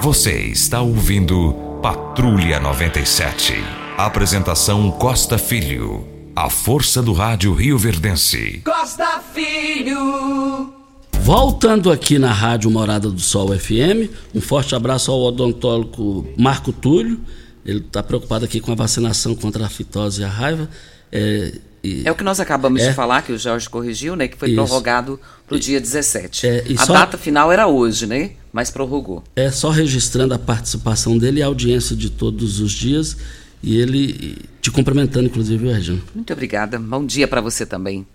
Você 0.00 0.32
está 0.42 0.80
ouvindo 0.80 1.52
Patrulha 1.82 2.60
97. 2.60 3.54
Apresentação 3.96 4.92
Costa 4.92 5.38
Filho. 5.38 6.06
A 6.36 6.48
força 6.48 7.02
do 7.02 7.12
rádio 7.12 7.52
Rio 7.52 7.76
Verdense. 7.76 8.62
Costa 8.64 9.20
Filho 9.34 10.72
Voltando 11.20 11.90
aqui 11.90 12.16
na 12.16 12.32
Rádio 12.32 12.70
Morada 12.70 13.10
do 13.10 13.20
Sol 13.20 13.48
FM, 13.58 14.08
um 14.32 14.40
forte 14.40 14.72
abraço 14.72 15.10
ao 15.10 15.20
odontólogo 15.20 16.32
Marco 16.38 16.72
Túlio. 16.72 17.20
Ele 17.66 17.80
está 17.80 18.04
preocupado 18.04 18.44
aqui 18.44 18.60
com 18.60 18.70
a 18.70 18.76
vacinação 18.76 19.34
contra 19.34 19.66
a 19.66 19.68
fitose 19.68 20.20
e 20.20 20.24
a 20.24 20.28
raiva. 20.28 20.70
É, 21.10 21.58
e- 21.82 22.02
É 22.04 22.10
o 22.10 22.14
que 22.14 22.24
nós 22.24 22.40
acabamos 22.40 22.82
É. 22.82 22.88
de 22.88 22.94
falar, 22.94 23.22
que 23.22 23.32
o 23.32 23.38
Jorge 23.38 23.68
corrigiu, 23.68 24.14
né? 24.16 24.28
Que 24.28 24.36
foi 24.36 24.48
Isso. 24.48 24.56
prorrogado 24.56 25.18
para 25.46 25.56
o 25.56 25.60
dia 25.60 25.80
17. 25.80 26.46
É, 26.46 26.64
a 26.76 26.84
só- 26.86 26.92
data 26.92 27.16
final 27.18 27.50
era 27.52 27.66
hoje, 27.66 28.06
né? 28.06 28.32
Mas 28.52 28.70
prorrogou. 28.70 29.22
É 29.36 29.50
só 29.50 29.70
registrando 29.70 30.34
a 30.34 30.38
participação 30.38 31.16
dele 31.18 31.40
e 31.40 31.42
a 31.42 31.46
audiência 31.46 31.94
de 31.94 32.10
todos 32.10 32.60
os 32.60 32.72
dias. 32.72 33.16
E 33.62 33.76
ele 33.80 34.36
te 34.62 34.70
cumprimentando, 34.70 35.26
inclusive, 35.26 35.66
Regina? 35.72 36.00
Muito 36.14 36.32
obrigada. 36.32 36.78
Bom 36.78 37.04
dia 37.04 37.26
para 37.26 37.40
você 37.40 37.66
também. 37.66 38.06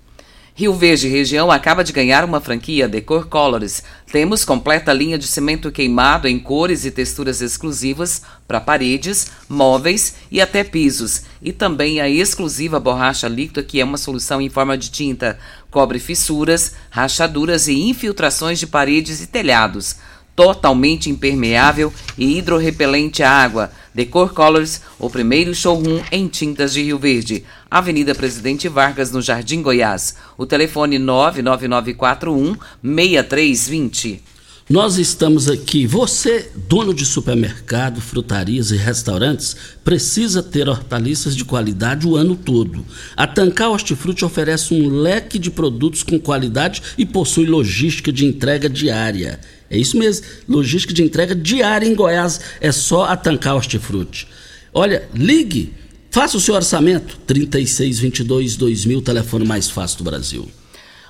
Rio 0.56 0.72
Verde 0.76 1.08
região 1.08 1.52
acaba 1.52 1.84
de 1.84 1.92
ganhar 1.92 2.24
uma 2.24 2.40
franquia 2.40 2.88
Decor 2.88 3.26
Colors. 3.28 3.82
Temos 4.12 4.46
completa 4.46 4.94
linha 4.94 5.18
de 5.18 5.26
cimento 5.26 5.72
queimado 5.72 6.28
em 6.28 6.38
cores 6.38 6.86
e 6.86 6.92
texturas 6.92 7.42
exclusivas 7.42 8.22
para 8.48 8.62
paredes, 8.62 9.32
móveis 9.50 10.14
e 10.30 10.40
até 10.40 10.64
pisos. 10.64 11.24
E 11.42 11.52
também 11.52 12.00
a 12.00 12.08
exclusiva 12.08 12.80
borracha 12.80 13.28
líquida, 13.28 13.64
que 13.64 13.82
é 13.82 13.84
uma 13.84 13.98
solução 13.98 14.40
em 14.40 14.48
forma 14.48 14.78
de 14.78 14.92
tinta. 14.92 15.40
Cobre 15.72 15.98
fissuras, 15.98 16.74
rachaduras 16.92 17.68
e 17.68 17.74
infiltrações 17.90 18.60
de 18.60 18.68
paredes 18.68 19.22
e 19.22 19.28
telhados. 19.28 19.96
Totalmente 20.36 21.10
impermeável 21.10 21.94
e 22.18 22.38
hidrorrepelente 22.38 23.24
à 23.24 23.30
água. 23.30 23.72
Decor 23.94 24.34
Colors, 24.34 24.82
o 24.98 25.10
primeiro 25.10 25.54
showroom 25.54 26.02
em 26.12 26.28
tintas 26.28 26.74
de 26.74 26.82
Rio 26.82 26.98
Verde. 26.98 27.44
Avenida 27.70 28.16
Presidente 28.16 28.68
Vargas, 28.68 29.12
no 29.12 29.22
Jardim 29.22 29.62
Goiás. 29.62 30.16
O 30.38 30.46
telefone 30.46 30.98
99941 30.98 32.56
6320. 32.82 34.34
Nós 34.70 34.98
estamos 34.98 35.50
aqui. 35.50 35.86
Você, 35.86 36.50
dono 36.70 36.94
de 36.94 37.06
supermercado, 37.06 38.00
frutarias 38.00 38.72
e 38.72 38.78
restaurantes, 38.78 39.58
precisa 39.84 40.42
ter 40.42 40.70
hortaliças 40.70 41.36
de 41.36 41.44
qualidade 41.44 42.08
o 42.08 42.16
ano 42.16 42.34
todo. 42.36 42.86
A 43.16 43.28
Tancar 43.28 43.70
Hortifruti 43.70 44.24
oferece 44.24 44.74
um 44.74 44.88
leque 44.88 45.38
de 45.38 45.52
produtos 45.52 46.02
com 46.02 46.18
qualidade 46.18 46.82
e 46.98 47.06
possui 47.06 47.46
logística 47.46 48.12
de 48.12 48.26
entrega 48.26 48.70
diária. 48.70 49.42
É 49.74 49.78
isso 49.78 49.98
mesmo, 49.98 50.24
logística 50.48 50.94
de 50.94 51.02
entrega 51.02 51.34
diária 51.34 51.88
em 51.88 51.96
Goiás. 51.96 52.40
É 52.62 52.72
só 52.72 53.06
a 53.06 53.18
Tancar 53.18 53.56
Hortifruti. 53.56 54.28
Olha, 54.72 55.10
ligue, 55.16 55.74
faça 56.12 56.38
o 56.38 56.40
seu 56.40 56.54
orçamento. 56.54 57.18
3622-2000, 57.28 59.04
telefone 59.04 59.46
mais 59.46 59.72
fácil 59.72 59.98
do 59.98 60.04
Brasil. 60.04 60.48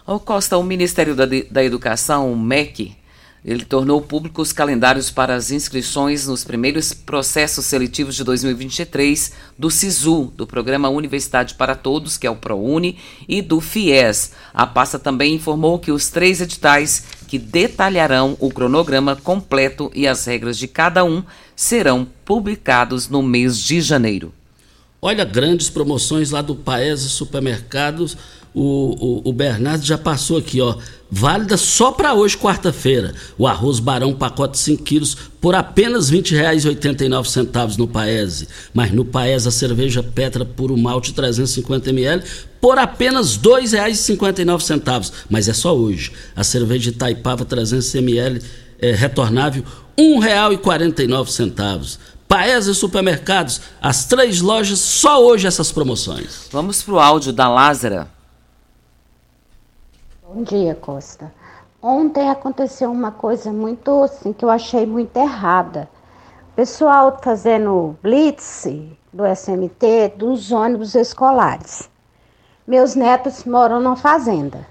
Ô 0.08 0.18
Costa, 0.18 0.58
o 0.58 0.64
Ministério 0.64 1.14
da, 1.14 1.26
da 1.26 1.62
Educação, 1.62 2.32
o 2.32 2.38
MEC, 2.38 2.96
ele 3.46 3.66
tornou 3.66 4.02
público 4.02 4.42
os 4.42 4.54
calendários 4.54 5.12
para 5.12 5.36
as 5.36 5.52
inscrições 5.52 6.26
nos 6.26 6.46
primeiros 6.46 6.94
processos 6.94 7.66
seletivos 7.66 8.16
de 8.16 8.24
2023 8.24 9.34
do 9.60 9.70
SISU, 9.70 10.32
do 10.38 10.48
Programa 10.48 10.88
Universidade 10.88 11.56
para 11.56 11.76
Todos, 11.76 12.18
que 12.18 12.26
é 12.26 12.30
o 12.30 12.38
ProUni, 12.38 12.98
e 13.28 13.42
do 13.42 13.60
FIES. 13.60 14.32
A 14.54 14.66
pasta 14.66 14.98
também 14.98 15.36
informou 15.36 15.78
que 15.78 15.92
os 15.92 16.10
três 16.10 16.40
editais 16.40 17.04
que 17.28 17.38
detalharão 17.38 18.38
o 18.40 18.50
cronograma 18.50 19.16
completo 19.16 19.92
e 19.94 20.08
as 20.08 20.24
regras 20.26 20.58
de 20.58 20.68
cada 20.68 21.04
um 21.04 21.22
serão 21.56 22.08
publicados 22.24 23.10
no 23.10 23.22
mês 23.22 23.58
de 23.58 23.82
janeiro. 23.82 24.34
Olha, 25.02 25.26
grandes 25.26 25.70
promoções 25.70 26.32
lá 26.32 26.42
do 26.42 26.56
Paese 26.56 27.10
Supermercados 27.10 28.16
o, 28.54 29.22
o, 29.26 29.30
o 29.30 29.34
Bernardo 29.34 29.84
já 29.84 29.98
passou 29.98 30.38
aqui, 30.38 30.62
ó. 30.62 30.76
Válida 31.10 31.58
só 31.58 31.92
para 31.92 32.14
hoje, 32.14 32.38
quarta-feira. 32.38 33.14
O 33.38 33.48
arroz 33.48 33.80
Barão, 33.80 34.14
pacote 34.14 34.58
5 34.58 34.84
quilos, 34.84 35.16
por 35.40 35.54
apenas 35.54 36.10
R$ 36.10 36.20
20,89 36.20 37.78
no 37.78 37.88
Paese. 37.88 38.48
Mas 38.74 38.92
no 38.92 39.06
Paese 39.06 39.48
a 39.48 39.52
cerveja 39.52 40.02
Petra 40.02 40.44
Puro 40.44 40.78
Malte 40.78 41.14
350ml 41.14 42.24
por 42.60 42.80
apenas 42.80 43.36
R$ 43.36 43.44
2,59. 43.44 45.12
Mas 45.30 45.48
é 45.48 45.54
só 45.54 45.76
hoje. 45.76 46.12
A 46.36 46.44
cerveja 46.44 46.90
Itaipava 46.90 47.46
300ml 47.46 48.42
é, 48.80 48.92
retornável 48.92 49.64
R$ 49.98 50.04
1,49. 50.04 51.98
Paese 52.28 52.74
Supermercados, 52.74 53.62
as 53.80 54.06
três 54.06 54.42
lojas, 54.42 54.80
só 54.80 55.24
hoje 55.24 55.46
essas 55.46 55.72
promoções. 55.72 56.48
Vamos 56.52 56.82
pro 56.82 57.00
áudio 57.00 57.32
da 57.32 57.48
Lázara. 57.48 58.08
Bom 60.36 60.42
dia, 60.42 60.74
Costa. 60.74 61.32
Ontem 61.80 62.28
aconteceu 62.28 62.92
uma 62.92 63.12
coisa 63.12 63.54
muito 63.54 64.02
assim 64.02 64.34
que 64.34 64.44
eu 64.44 64.50
achei 64.50 64.84
muito 64.84 65.16
errada. 65.16 65.88
Pessoal 66.56 67.20
fazendo 67.22 67.96
blitz 68.02 68.68
do 69.14 69.28
SMT 69.28 70.14
dos 70.18 70.52
ônibus 70.52 70.96
escolares. 70.96 71.88
Meus 72.66 72.96
netos 72.96 73.44
moram 73.44 73.80
na 73.80 73.96
fazenda. 73.96 74.66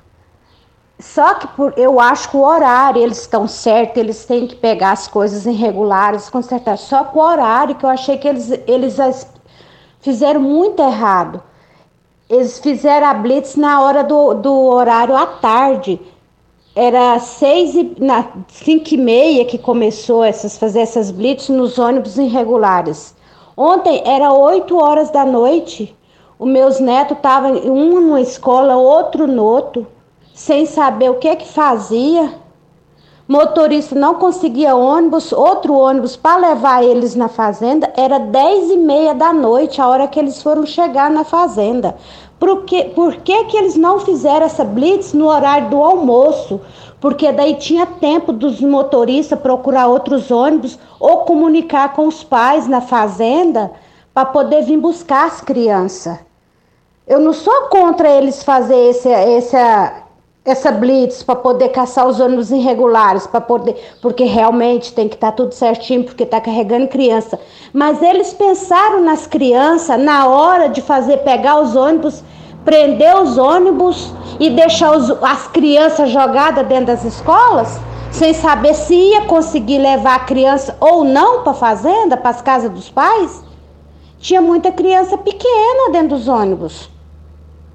Só 0.99 1.35
que 1.35 1.47
por, 1.47 1.73
eu 1.77 2.01
acho 2.01 2.31
que 2.31 2.37
o 2.37 2.43
horário, 2.43 3.01
eles 3.01 3.21
estão 3.21 3.47
certos, 3.47 3.99
eles 3.99 4.25
têm 4.25 4.49
que 4.49 4.57
pegar 4.57 4.91
as 4.91 5.07
coisas 5.07 5.47
irregulares, 5.47 6.29
consertar. 6.29 6.77
Só 6.77 7.05
que 7.05 7.17
o 7.17 7.21
horário 7.21 7.77
que 7.77 7.87
eu 7.87 7.91
achei 7.91 8.19
que 8.19 8.27
eles, 8.27 8.51
eles 8.67 8.99
fizeram 10.01 10.41
muito 10.41 10.83
errado. 10.83 11.41
Eles 12.33 12.59
fizeram 12.59 13.09
a 13.09 13.13
blitz 13.13 13.57
na 13.57 13.83
hora 13.83 14.03
do, 14.03 14.33
do 14.33 14.51
horário 14.51 15.15
à 15.15 15.27
tarde. 15.27 16.01
Era 16.75 17.19
seis 17.19 17.75
e, 17.75 17.95
na, 17.99 18.27
cinco 18.49 18.95
e 18.95 18.97
meia 18.97 19.45
que 19.45 19.59
começou 19.59 20.25
essas, 20.25 20.57
fazer 20.57 20.81
essas 20.81 21.11
blitz 21.11 21.51
nos 21.51 21.79
ônibus 21.79 22.17
irregulares. 22.17 23.15
Ontem 23.55 24.03
era 24.07 24.33
oito 24.33 24.83
horas 24.83 25.11
da 25.11 25.27
noite. 25.27 25.95
Os 26.39 26.49
meus 26.49 26.81
netos 26.81 27.19
estavam 27.19 27.53
um 27.53 28.01
numa 28.01 28.23
escola, 28.23 28.77
outro 28.77 29.27
no 29.27 29.45
outro, 29.45 29.87
sem 30.33 30.65
saber 30.65 31.11
o 31.11 31.17
que 31.17 31.37
que 31.37 31.49
fazia. 31.49 32.33
Motorista 33.33 33.99
não 33.99 34.17
conseguia 34.17 34.77
ônibus, 34.77 35.33
outro 35.33 35.73
ônibus 35.73 36.17
para 36.17 36.49
levar 36.51 36.85
eles 36.85 37.15
na 37.15 37.31
fazenda. 37.31 37.91
Era 37.97 38.19
dez 38.19 38.71
e 38.71 38.77
meia 38.77 39.15
da 39.15 39.33
noite, 39.33 39.81
a 39.81 39.89
hora 39.89 40.07
que 40.07 40.19
eles 40.19 40.43
foram 40.43 40.67
chegar 40.67 41.11
na 41.11 41.25
fazenda. 41.25 41.97
Por 42.39 42.65
que, 42.67 42.85
por 42.91 43.17
que, 43.17 43.45
que 43.45 43.57
eles 43.57 43.75
não 43.75 43.99
fizeram 44.01 44.45
essa 44.45 44.63
blitz 44.63 45.15
no 45.15 45.29
horário 45.29 45.71
do 45.71 45.83
almoço? 45.83 46.61
Porque 47.01 47.33
daí 47.33 47.55
tinha 47.55 47.87
tempo 47.87 48.35
dos 48.35 48.61
motoristas 48.61 49.41
procurar 49.41 49.87
outros 49.87 50.31
ônibus 50.31 50.79
ou 51.01 51.21
comunicar 51.21 51.95
com 51.95 52.07
os 52.07 52.23
pais 52.23 52.69
na 52.69 52.83
fazenda 52.83 53.73
para 54.13 54.27
poder 54.27 54.61
vir 54.65 54.77
buscar 54.77 55.29
as 55.29 55.41
crianças. 55.41 56.19
Eu 57.07 57.19
não 57.19 57.33
sou 57.33 57.69
contra 57.71 58.11
eles 58.11 58.45
fazer 58.45 58.91
esse, 58.91 59.09
essa, 59.09 60.02
essa 60.45 60.73
blitz 60.73 61.23
para 61.23 61.37
poder 61.37 61.69
caçar 61.69 62.07
os 62.07 62.19
ônibus 62.19 62.51
irregulares, 62.51 63.29
para 63.29 63.41
poder, 63.41 63.77
porque 64.01 64.25
realmente 64.25 64.93
tem 64.93 65.09
que 65.09 65.15
estar 65.15 65.31
tá 65.31 65.37
tudo 65.37 65.55
certinho, 65.55 66.03
porque 66.03 66.25
está 66.25 66.41
carregando 66.41 66.89
criança. 66.89 67.39
Mas 67.73 68.03
eles 68.03 68.35
pensaram 68.35 69.03
nas 69.03 69.25
crianças 69.25 70.01
na 70.01 70.27
hora 70.27 70.69
de 70.69 70.83
fazer 70.83 71.19
pegar 71.19 71.61
os 71.61 71.77
ônibus, 71.77 72.25
prender 72.65 73.17
os 73.17 73.39
ônibus 73.39 74.13
e 74.41 74.51
deixar 74.51 74.97
os, 74.97 75.11
as 75.23 75.47
crianças 75.47 76.11
jogadas 76.11 76.67
dentro 76.67 76.87
das 76.87 77.05
escolas, 77.05 77.81
sem 78.11 78.35
saber 78.35 78.75
se 78.75 78.95
ia 78.95 79.23
conseguir 79.27 79.79
levar 79.79 80.17
a 80.17 80.25
criança 80.25 80.77
ou 80.81 81.05
não 81.05 81.45
para 81.45 81.53
a 81.53 81.55
fazenda, 81.55 82.17
para 82.17 82.31
as 82.31 82.43
casas 82.43 82.71
dos 82.71 82.91
pais. 82.91 83.45
Tinha 84.19 84.43
muita 84.43 84.73
criança 84.73 85.17
pequena 85.17 85.93
dentro 85.93 86.17
dos 86.17 86.27
ônibus. 86.27 86.92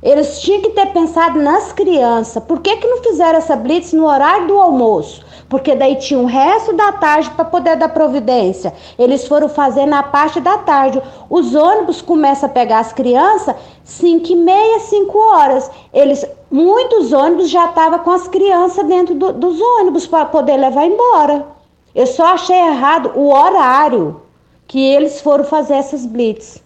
Eles 0.02 0.40
tinham 0.42 0.62
que 0.62 0.70
ter 0.70 0.88
pensado 0.88 1.42
nas 1.42 1.74
crianças. 1.74 2.44
Por 2.44 2.62
que, 2.62 2.78
que 2.78 2.88
não 2.88 3.02
fizeram 3.02 3.40
essa 3.40 3.56
blitz 3.56 3.94
no 3.94 4.06
horário 4.06 4.48
do 4.48 4.60
almoço? 4.60 5.26
Porque 5.50 5.74
daí 5.76 5.96
tinha 5.96 6.20
o 6.20 6.26
resto 6.26 6.74
da 6.74 6.92
tarde 6.92 7.32
para 7.32 7.46
poder 7.46 7.76
dar 7.78 7.90
providência. 7.90 8.74
Eles 9.00 9.28
foram 9.28 9.50
fazer 9.50 9.88
na 9.88 10.04
parte 10.04 10.40
da 10.40 10.60
tarde. 10.60 11.02
Os 11.30 11.56
ônibus 11.56 12.02
começam 12.02 12.48
a 12.48 12.52
pegar 12.52 12.80
as 12.80 12.94
crianças 12.94 13.56
5 13.84 14.32
e 14.32 14.36
meia, 14.36 14.80
5 14.82 15.18
horas. 15.18 15.72
Eles, 15.92 16.26
muitos 16.52 17.12
ônibus 17.12 17.50
já 17.50 17.66
estavam 17.66 18.00
com 18.00 18.12
as 18.12 18.28
crianças 18.28 18.86
dentro 18.86 19.16
do, 19.16 19.34
dos 19.34 19.60
ônibus 19.60 20.06
para 20.06 20.26
poder 20.26 20.58
levar 20.58 20.86
embora. 20.86 21.48
Eu 21.96 22.06
só 22.06 22.34
achei 22.34 22.56
errado 22.56 23.14
o 23.16 23.34
horário 23.34 24.22
que 24.68 24.80
eles 24.80 25.22
foram 25.22 25.44
fazer 25.44 25.74
essas 25.74 26.06
blitz. 26.06 26.62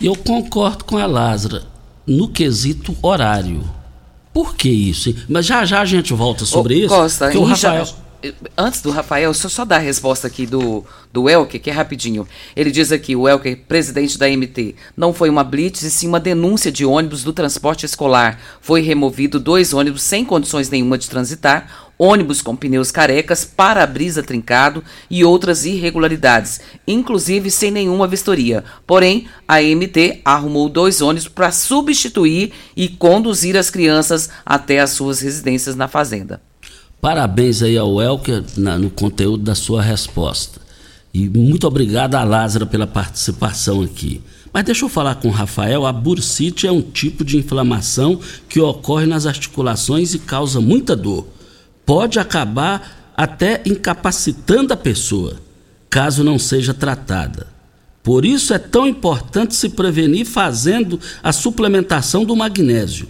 Eu 0.00 0.12
concordo 0.24 0.84
com 0.84 0.96
a 0.96 1.06
Lázara 1.06 1.77
no 2.08 2.28
quesito 2.28 2.96
horário. 3.02 3.62
Por 4.32 4.54
que 4.54 4.68
isso? 4.68 5.14
Mas 5.28 5.46
já 5.46 5.64
já 5.64 5.80
a 5.80 5.84
gente 5.84 6.12
volta 6.12 6.44
sobre 6.44 6.74
Ô, 6.74 6.78
isso. 6.78 6.88
Costa, 6.88 7.38
o 7.38 7.44
Rafael... 7.44 7.84
Já, 7.84 7.92
antes 8.56 8.80
do 8.82 8.90
Rafael, 8.90 9.32
só, 9.32 9.48
só 9.48 9.64
dar 9.64 9.76
a 9.76 9.80
resposta 9.80 10.26
aqui 10.26 10.46
do, 10.46 10.84
do 11.12 11.28
Elker, 11.28 11.60
que 11.60 11.70
é 11.70 11.72
rapidinho. 11.72 12.26
Ele 12.56 12.70
diz 12.70 12.90
aqui, 12.90 13.14
o 13.14 13.28
Elker, 13.28 13.56
presidente 13.68 14.18
da 14.18 14.28
MT, 14.28 14.74
não 14.96 15.12
foi 15.12 15.30
uma 15.30 15.44
blitz 15.44 15.82
e 15.82 15.90
sim 15.90 16.08
uma 16.08 16.18
denúncia 16.18 16.72
de 16.72 16.84
ônibus 16.84 17.22
do 17.22 17.32
transporte 17.32 17.86
escolar. 17.86 18.40
Foi 18.60 18.80
removido 18.80 19.38
dois 19.38 19.72
ônibus 19.72 20.02
sem 20.02 20.24
condições 20.24 20.68
nenhuma 20.68 20.98
de 20.98 21.08
transitar, 21.08 21.88
ônibus 21.96 22.42
com 22.42 22.56
pneus 22.56 22.90
carecas, 22.90 23.44
para-brisa 23.44 24.22
trincado 24.22 24.82
e 25.08 25.24
outras 25.24 25.64
irregularidades, 25.64 26.60
inclusive 26.86 27.50
sem 27.50 27.70
nenhuma 27.70 28.06
vistoria. 28.06 28.64
Porém, 28.86 29.28
a 29.46 29.60
MT 29.60 30.22
arrumou 30.24 30.68
dois 30.68 31.00
ônibus 31.00 31.28
para 31.28 31.52
substituir 31.52 32.52
e 32.76 32.88
conduzir 32.88 33.56
as 33.56 33.70
crianças 33.70 34.28
até 34.44 34.80
as 34.80 34.90
suas 34.90 35.20
residências 35.20 35.76
na 35.76 35.88
fazenda. 35.88 36.47
Parabéns 37.00 37.62
aí 37.62 37.76
ao 37.78 38.00
Elker 38.00 38.42
na, 38.56 38.78
no 38.78 38.90
conteúdo 38.90 39.42
da 39.44 39.54
sua 39.54 39.82
resposta. 39.82 40.60
E 41.14 41.28
muito 41.28 41.66
obrigado 41.66 42.14
a 42.16 42.24
Lázaro 42.24 42.66
pela 42.66 42.86
participação 42.86 43.82
aqui. 43.82 44.20
Mas 44.52 44.64
deixa 44.64 44.84
eu 44.84 44.88
falar 44.88 45.16
com 45.16 45.28
o 45.28 45.32
Rafael, 45.32 45.86
a 45.86 45.92
bursite 45.92 46.66
é 46.66 46.72
um 46.72 46.82
tipo 46.82 47.24
de 47.24 47.36
inflamação 47.36 48.18
que 48.48 48.60
ocorre 48.60 49.06
nas 49.06 49.26
articulações 49.26 50.14
e 50.14 50.18
causa 50.18 50.60
muita 50.60 50.96
dor 50.96 51.26
pode 51.88 52.18
acabar 52.18 53.14
até 53.16 53.62
incapacitando 53.64 54.74
a 54.74 54.76
pessoa, 54.76 55.38
caso 55.88 56.22
não 56.22 56.38
seja 56.38 56.74
tratada. 56.74 57.46
Por 58.02 58.26
isso 58.26 58.52
é 58.52 58.58
tão 58.58 58.86
importante 58.86 59.56
se 59.56 59.70
prevenir 59.70 60.26
fazendo 60.26 61.00
a 61.22 61.32
suplementação 61.32 62.26
do 62.26 62.36
magnésio. 62.36 63.08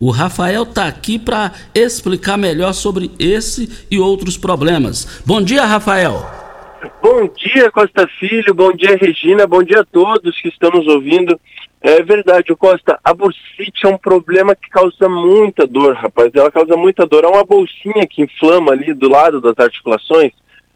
O 0.00 0.12
Rafael 0.12 0.62
está 0.62 0.86
aqui 0.86 1.18
para 1.18 1.52
explicar 1.74 2.36
melhor 2.36 2.72
sobre 2.72 3.10
esse 3.18 3.86
e 3.90 3.98
outros 3.98 4.36
problemas. 4.36 5.20
Bom 5.26 5.42
dia, 5.42 5.64
Rafael. 5.64 6.24
Bom 7.02 7.26
dia, 7.36 7.68
Costa 7.72 8.06
Filho. 8.20 8.54
Bom 8.54 8.72
dia, 8.72 8.96
Regina. 8.96 9.44
Bom 9.44 9.60
dia 9.60 9.80
a 9.80 9.84
todos 9.84 10.40
que 10.40 10.46
estão 10.46 10.70
nos 10.70 10.86
ouvindo. 10.86 11.38
É 11.80 12.00
verdade, 12.00 12.54
Costa. 12.54 13.00
A 13.02 13.12
bursite 13.12 13.86
é 13.86 13.88
um 13.88 13.98
problema 13.98 14.54
que 14.54 14.70
causa 14.70 15.08
muita 15.08 15.66
dor, 15.66 15.96
rapaz. 15.96 16.30
Ela 16.32 16.52
causa 16.52 16.76
muita 16.76 17.04
dor. 17.04 17.24
É 17.24 17.28
uma 17.28 17.44
bolsinha 17.44 18.06
que 18.08 18.22
inflama 18.22 18.70
ali 18.70 18.94
do 18.94 19.08
lado 19.08 19.40
das 19.40 19.58
articulações. 19.58 20.30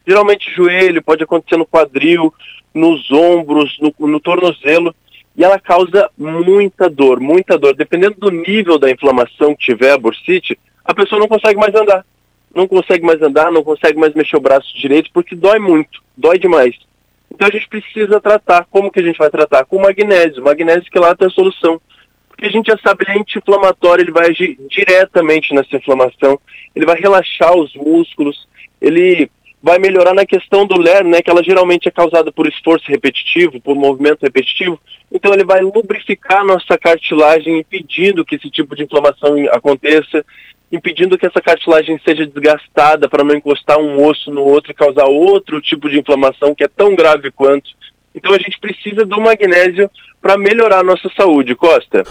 Geralmente 0.04 0.50
joelho, 0.52 1.00
pode 1.00 1.22
acontecer 1.22 1.56
no 1.56 1.66
quadril, 1.66 2.35
nos 2.74 3.08
ombros, 3.12 3.78
no, 3.80 3.94
no 4.08 4.18
tornozelo. 4.18 4.92
E 5.37 5.45
ela 5.45 5.59
causa 5.59 6.11
muita 6.16 6.88
dor, 6.90 7.21
muita 7.21 7.59
dor. 7.59 7.75
Dependendo 7.75 8.16
do 8.18 8.31
nível 8.31 8.79
da 8.79 8.90
inflamação 8.90 9.55
que 9.55 9.64
tiver 9.64 9.92
a 9.92 9.99
bursite, 9.99 10.59
a 10.85 10.95
pessoa 10.95 11.18
não 11.18 11.29
consegue 11.29 11.59
mais 11.59 11.75
andar. 11.75 12.05
Não 12.55 12.68
consegue 12.68 13.05
mais 13.05 13.21
andar, 13.23 13.51
não 13.51 13.64
consegue 13.64 13.99
mais 13.99 14.12
mexer 14.14 14.37
o 14.37 14.40
braço 14.40 14.77
direito, 14.77 15.11
porque 15.12 15.35
dói 15.35 15.59
muito, 15.59 16.03
dói 16.16 16.38
demais. 16.38 16.77
Então 17.31 17.49
a 17.49 17.51
gente 17.51 17.66
precisa 17.66 18.21
tratar. 18.21 18.66
Como 18.71 18.90
que 18.90 19.01
a 19.01 19.03
gente 19.03 19.16
vai 19.16 19.31
tratar? 19.31 19.64
Com 19.64 19.81
magnésio. 19.81 20.42
Magnésio 20.42 20.90
que 20.90 20.99
lá 20.99 21.14
tem 21.14 21.29
a 21.29 21.31
solução. 21.31 21.81
Porque 22.29 22.45
a 22.47 22.51
gente 22.51 22.66
já 22.66 22.79
sabe, 22.79 23.05
ele 23.05 23.18
é 23.18 23.21
anti-inflamatório, 23.21 24.03
ele 24.03 24.11
vai 24.11 24.31
agir 24.31 24.59
diretamente 24.68 25.55
nessa 25.55 25.77
inflamação, 25.77 26.40
ele 26.75 26.85
vai 26.85 26.99
relaxar 26.99 27.57
os 27.57 27.75
músculos, 27.75 28.49
ele 28.81 29.31
vai 29.62 29.79
melhorar 29.79 30.12
na 30.12 30.27
questão 30.27 30.66
do 30.66 30.79
LER, 30.79 31.05
né, 31.05 31.22
que 31.22 31.31
ela 31.31 31.42
geralmente 31.42 31.87
é 31.87 31.90
causada 31.90 32.33
por 32.33 32.48
esforço 32.48 32.90
repetitivo, 32.90 33.61
por 33.61 33.77
movimento 33.77 34.22
repetitivo. 34.22 34.79
Então 35.11 35.33
ele 35.33 35.44
vai 35.44 35.61
lubrificar 35.61 36.40
a 36.40 36.44
nossa 36.44 36.77
cartilagem, 36.77 37.59
impedindo 37.61 38.25
que 38.25 38.35
esse 38.35 38.51
tipo 38.51 38.75
de 38.75 38.83
inflamação 38.83 39.37
aconteça, 39.53 40.25
impedindo 40.72 41.16
que 41.16 41.27
essa 41.27 41.40
cartilagem 41.40 42.01
seja 42.05 42.27
desgastada 42.27 43.09
para 43.09 43.22
não 43.22 43.37
encostar 43.37 43.79
um 43.79 44.05
osso 44.05 44.33
no 44.33 44.42
outro 44.42 44.72
e 44.72 44.75
causar 44.75 45.05
outro 45.05 45.61
tipo 45.61 45.88
de 45.88 46.01
inflamação 46.01 46.55
que 46.55 46.64
é 46.64 46.68
tão 46.68 46.96
grave 46.96 47.31
quanto. 47.31 47.70
Então 48.14 48.35
a 48.35 48.38
gente 48.38 48.59
precisa 48.59 49.05
do 49.05 49.20
magnésio 49.20 49.88
para 50.20 50.37
melhorar 50.37 50.81
a 50.81 50.85
nossa 50.85 51.09
saúde, 51.16 51.55
Costa. 51.55 52.03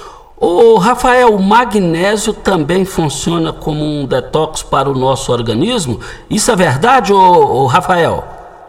O 0.44 0.78
Rafael, 0.80 1.36
o 1.36 1.40
magnésio 1.40 2.34
também 2.34 2.84
funciona 2.84 3.54
como 3.54 3.86
um 3.86 4.08
detox 4.08 4.64
para 4.64 4.90
o 4.90 4.98
nosso 4.98 5.32
organismo? 5.32 6.00
Isso 6.32 6.52
é 6.52 6.56
verdade, 6.56 7.14
ô, 7.14 7.68
Rafael? 7.68 8.24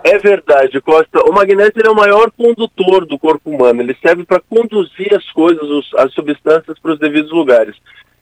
É 0.05 0.19
verdade, 0.19 0.79
Costa. 0.83 1.23
O 1.27 1.33
magnésio 1.33 1.81
é 1.83 1.91
o 1.91 1.95
maior 1.95 2.31
condutor 2.31 3.07
do 3.07 3.19
corpo 3.19 3.49
humano. 3.49 3.81
Ele 3.81 3.97
serve 4.03 4.23
para 4.23 4.39
conduzir 4.41 5.15
as 5.15 5.25
coisas, 5.33 5.65
as 5.97 6.13
substâncias 6.13 6.79
para 6.79 6.93
os 6.93 6.99
devidos 6.99 7.33
lugares. 7.33 7.75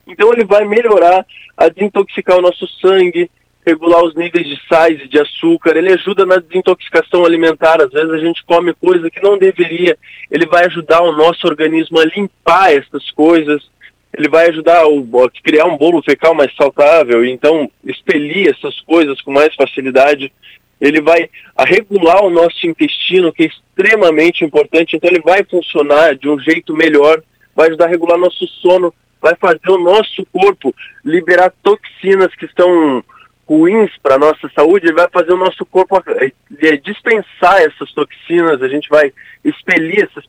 Então 0.07 0.31
ele 0.31 0.45
vai 0.45 0.63
melhorar 0.63 1.25
a 1.57 1.67
desintoxicar 1.67 2.37
o 2.37 2.41
nosso 2.41 2.65
sangue, 2.79 3.29
regular 3.65 4.03
os 4.03 4.15
níveis 4.15 4.47
de 4.47 4.59
sais 4.67 4.99
e 4.99 5.07
de 5.07 5.19
açúcar, 5.19 5.77
ele 5.77 5.93
ajuda 5.93 6.25
na 6.25 6.37
desintoxicação 6.37 7.25
alimentar, 7.25 7.81
às 7.81 7.91
vezes 7.91 8.09
a 8.11 8.17
gente 8.17 8.43
come 8.45 8.73
coisa 8.73 9.09
que 9.09 9.21
não 9.21 9.37
deveria, 9.37 9.97
ele 10.29 10.45
vai 10.45 10.65
ajudar 10.65 11.01
o 11.01 11.11
nosso 11.11 11.45
organismo 11.47 11.99
a 11.99 12.05
limpar 12.05 12.73
essas 12.73 13.09
coisas, 13.11 13.69
ele 14.17 14.27
vai 14.27 14.49
ajudar 14.49 14.81
a 14.81 15.41
criar 15.43 15.65
um 15.65 15.77
bolo 15.77 16.01
fecal 16.03 16.33
mais 16.33 16.53
saudável, 16.55 17.23
e 17.23 17.31
então 17.31 17.69
expelir 17.85 18.49
essas 18.49 18.79
coisas 18.81 19.21
com 19.21 19.31
mais 19.31 19.53
facilidade, 19.55 20.31
ele 20.79 20.99
vai 20.99 21.29
regular 21.59 22.23
o 22.23 22.29
nosso 22.31 22.65
intestino, 22.65 23.31
que 23.31 23.43
é 23.43 23.45
extremamente 23.45 24.43
importante, 24.43 24.95
então 24.95 25.09
ele 25.09 25.21
vai 25.21 25.43
funcionar 25.43 26.15
de 26.15 26.27
um 26.27 26.39
jeito 26.39 26.75
melhor, 26.75 27.21
vai 27.55 27.67
ajudar 27.67 27.85
a 27.85 27.89
regular 27.89 28.17
nosso 28.17 28.47
sono, 28.47 28.91
vai 29.21 29.35
fazer 29.35 29.69
o 29.69 29.77
nosso 29.77 30.25
corpo 30.33 30.73
liberar 31.05 31.53
toxinas 31.61 32.33
que 32.33 32.45
estão 32.45 33.03
ruins 33.51 33.91
para 34.01 34.15
a 34.15 34.17
nossa 34.17 34.49
saúde, 34.55 34.87
ele 34.87 34.95
vai 34.95 35.09
fazer 35.09 35.33
o 35.33 35.37
nosso 35.37 35.65
corpo 35.65 36.01
é, 36.07 36.31
é, 36.61 36.77
dispensar 36.77 37.61
essas 37.61 37.91
toxinas, 37.91 38.61
a 38.61 38.67
gente 38.69 38.87
vai 38.87 39.11
expelir 39.43 40.07
essas 40.09 40.23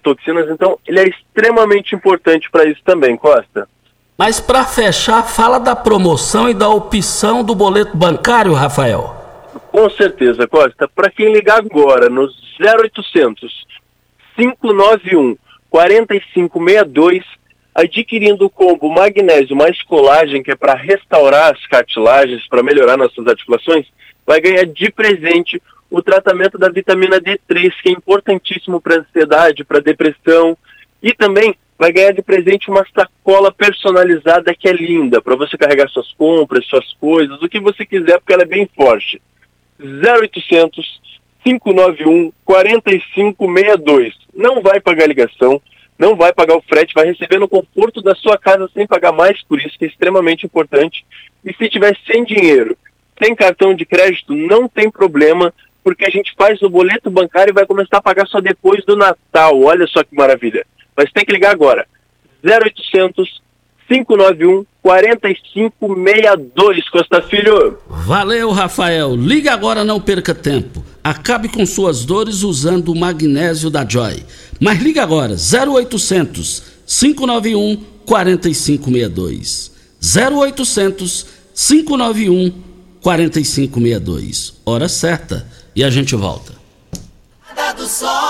toxinas, 0.00 0.48
então 0.48 0.78
ele 0.86 1.00
é 1.00 1.08
extremamente 1.08 1.96
importante 1.96 2.48
para 2.48 2.64
isso 2.66 2.80
também, 2.84 3.16
Costa. 3.16 3.68
Mas 4.16 4.38
para 4.38 4.64
fechar, 4.64 5.24
fala 5.24 5.58
da 5.58 5.74
promoção 5.74 6.48
e 6.48 6.54
da 6.54 6.68
opção 6.68 7.42
do 7.42 7.56
boleto 7.56 7.96
bancário, 7.96 8.52
Rafael. 8.52 9.16
Com 9.72 9.90
certeza, 9.90 10.46
Costa. 10.46 10.86
Para 10.86 11.10
quem 11.10 11.32
ligar 11.32 11.58
agora 11.58 12.08
no 12.08 12.28
0800 12.60 13.66
591 14.36 15.36
4562 15.68 17.24
adquirindo 17.80 18.46
o 18.46 18.50
combo 18.50 18.88
magnésio 18.88 19.56
mais 19.56 19.82
colagem, 19.82 20.42
que 20.42 20.50
é 20.50 20.56
para 20.56 20.74
restaurar 20.74 21.52
as 21.52 21.66
cartilagens, 21.66 22.46
para 22.48 22.62
melhorar 22.62 22.96
nossas 22.96 23.26
articulações, 23.26 23.86
vai 24.26 24.40
ganhar 24.40 24.66
de 24.66 24.90
presente 24.90 25.60
o 25.90 26.02
tratamento 26.02 26.56
da 26.56 26.68
vitamina 26.68 27.20
D3, 27.20 27.72
que 27.82 27.88
é 27.88 27.92
importantíssimo 27.92 28.80
para 28.80 29.00
ansiedade, 29.00 29.64
para 29.64 29.80
depressão, 29.80 30.56
e 31.02 31.12
também 31.12 31.54
vai 31.78 31.90
ganhar 31.90 32.12
de 32.12 32.22
presente 32.22 32.70
uma 32.70 32.86
sacola 32.94 33.50
personalizada 33.50 34.54
que 34.54 34.68
é 34.68 34.72
linda, 34.72 35.20
para 35.20 35.34
você 35.34 35.56
carregar 35.56 35.88
suas 35.88 36.12
compras, 36.12 36.66
suas 36.66 36.92
coisas, 36.94 37.42
o 37.42 37.48
que 37.48 37.58
você 37.58 37.84
quiser, 37.86 38.18
porque 38.18 38.32
ela 38.32 38.42
é 38.42 38.46
bem 38.46 38.68
forte. 38.76 39.20
0800 39.80 41.00
591 41.42 42.32
4562. 42.44 44.14
Não 44.34 44.60
vai 44.60 44.80
pagar 44.80 45.06
ligação, 45.06 45.60
não 46.00 46.16
vai 46.16 46.32
pagar 46.32 46.56
o 46.56 46.62
frete, 46.62 46.94
vai 46.94 47.04
receber 47.04 47.38
no 47.38 47.46
conforto 47.46 48.00
da 48.00 48.14
sua 48.14 48.38
casa 48.38 48.66
sem 48.72 48.86
pagar 48.86 49.12
mais 49.12 49.42
por 49.42 49.60
isso, 49.60 49.78
que 49.78 49.84
é 49.84 49.88
extremamente 49.88 50.46
importante. 50.46 51.04
E 51.44 51.52
se 51.52 51.68
tiver 51.68 51.94
sem 52.10 52.24
dinheiro, 52.24 52.74
sem 53.22 53.36
cartão 53.36 53.74
de 53.74 53.84
crédito, 53.84 54.34
não 54.34 54.66
tem 54.66 54.90
problema, 54.90 55.52
porque 55.84 56.06
a 56.06 56.08
gente 56.08 56.34
faz 56.38 56.62
o 56.62 56.70
boleto 56.70 57.10
bancário 57.10 57.50
e 57.50 57.54
vai 57.54 57.66
começar 57.66 57.98
a 57.98 58.02
pagar 58.02 58.26
só 58.26 58.40
depois 58.40 58.82
do 58.86 58.96
Natal. 58.96 59.60
Olha 59.60 59.86
só 59.86 60.02
que 60.02 60.14
maravilha. 60.14 60.66
Mas 60.96 61.12
tem 61.12 61.22
que 61.22 61.32
ligar 61.32 61.52
agora. 61.52 61.86
0800 62.42 63.42
591 63.90 64.64
4562, 64.82 66.88
Costa 66.90 67.20
Filho. 67.22 67.76
Valeu, 67.88 68.52
Rafael. 68.52 69.16
Liga 69.16 69.52
agora, 69.52 69.82
não 69.82 70.00
perca 70.00 70.32
tempo. 70.32 70.84
Acabe 71.02 71.48
com 71.48 71.66
suas 71.66 72.04
dores 72.04 72.44
usando 72.44 72.90
o 72.90 72.96
magnésio 72.96 73.68
da 73.68 73.84
Joy. 73.86 74.24
Mas 74.60 74.80
liga 74.80 75.02
agora, 75.02 75.34
0800 75.34 76.62
591 76.86 77.78
4562. 78.06 79.72
0800 80.00 81.26
591 81.52 82.52
4562. 83.02 84.54
Hora 84.64 84.88
certa. 84.88 85.44
E 85.74 85.82
a 85.82 85.90
gente 85.90 86.14
volta. 86.14 86.52
do 87.76 87.86
Sol. 87.86 88.29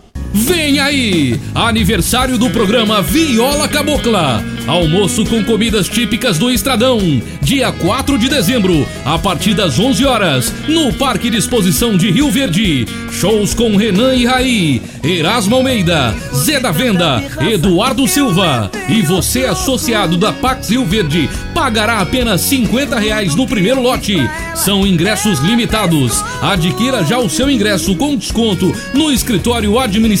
Vem 0.33 0.79
aí! 0.79 1.37
Aniversário 1.53 2.37
do 2.37 2.49
programa 2.49 3.01
Viola 3.01 3.67
Cabocla. 3.67 4.41
Almoço 4.65 5.25
com 5.25 5.43
comidas 5.43 5.89
típicas 5.89 6.37
do 6.37 6.49
Estradão. 6.49 6.99
Dia 7.41 7.71
4 7.71 8.17
de 8.17 8.29
dezembro, 8.29 8.87
a 9.03 9.17
partir 9.19 9.53
das 9.53 9.77
11 9.77 10.05
horas, 10.05 10.53
no 10.67 10.93
Parque 10.93 11.29
de 11.29 11.37
Exposição 11.37 11.97
de 11.97 12.09
Rio 12.11 12.31
Verde. 12.31 12.85
Shows 13.11 13.53
com 13.53 13.75
Renan 13.75 14.15
e 14.15 14.25
Raí, 14.25 14.81
Erasmo 15.03 15.55
Almeida, 15.55 16.15
Zé 16.33 16.59
da 16.59 16.71
Venda, 16.71 17.21
Eduardo 17.41 18.07
Silva. 18.07 18.71
E 18.87 19.01
você, 19.01 19.45
associado 19.45 20.15
da 20.15 20.31
Pax 20.31 20.69
Rio 20.69 20.85
Verde, 20.85 21.29
pagará 21.53 21.99
apenas 21.99 22.41
50 22.41 22.97
reais 22.97 23.35
no 23.35 23.45
primeiro 23.45 23.81
lote. 23.81 24.17
São 24.55 24.87
ingressos 24.87 25.39
limitados. 25.39 26.23
Adquira 26.41 27.03
já 27.03 27.17
o 27.17 27.29
seu 27.29 27.49
ingresso 27.49 27.95
com 27.95 28.15
desconto 28.15 28.73
no 28.93 29.11
escritório 29.11 29.77
administrativo 29.77 30.20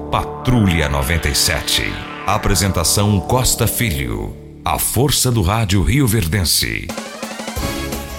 Patrulha 0.11 0.89
97. 0.89 1.83
Apresentação 2.27 3.17
Costa 3.21 3.65
Filho. 3.65 4.35
A 4.65 4.77
força 4.77 5.31
do 5.31 5.41
rádio 5.41 5.81
Rio 5.81 6.05
Verdense. 6.05 6.89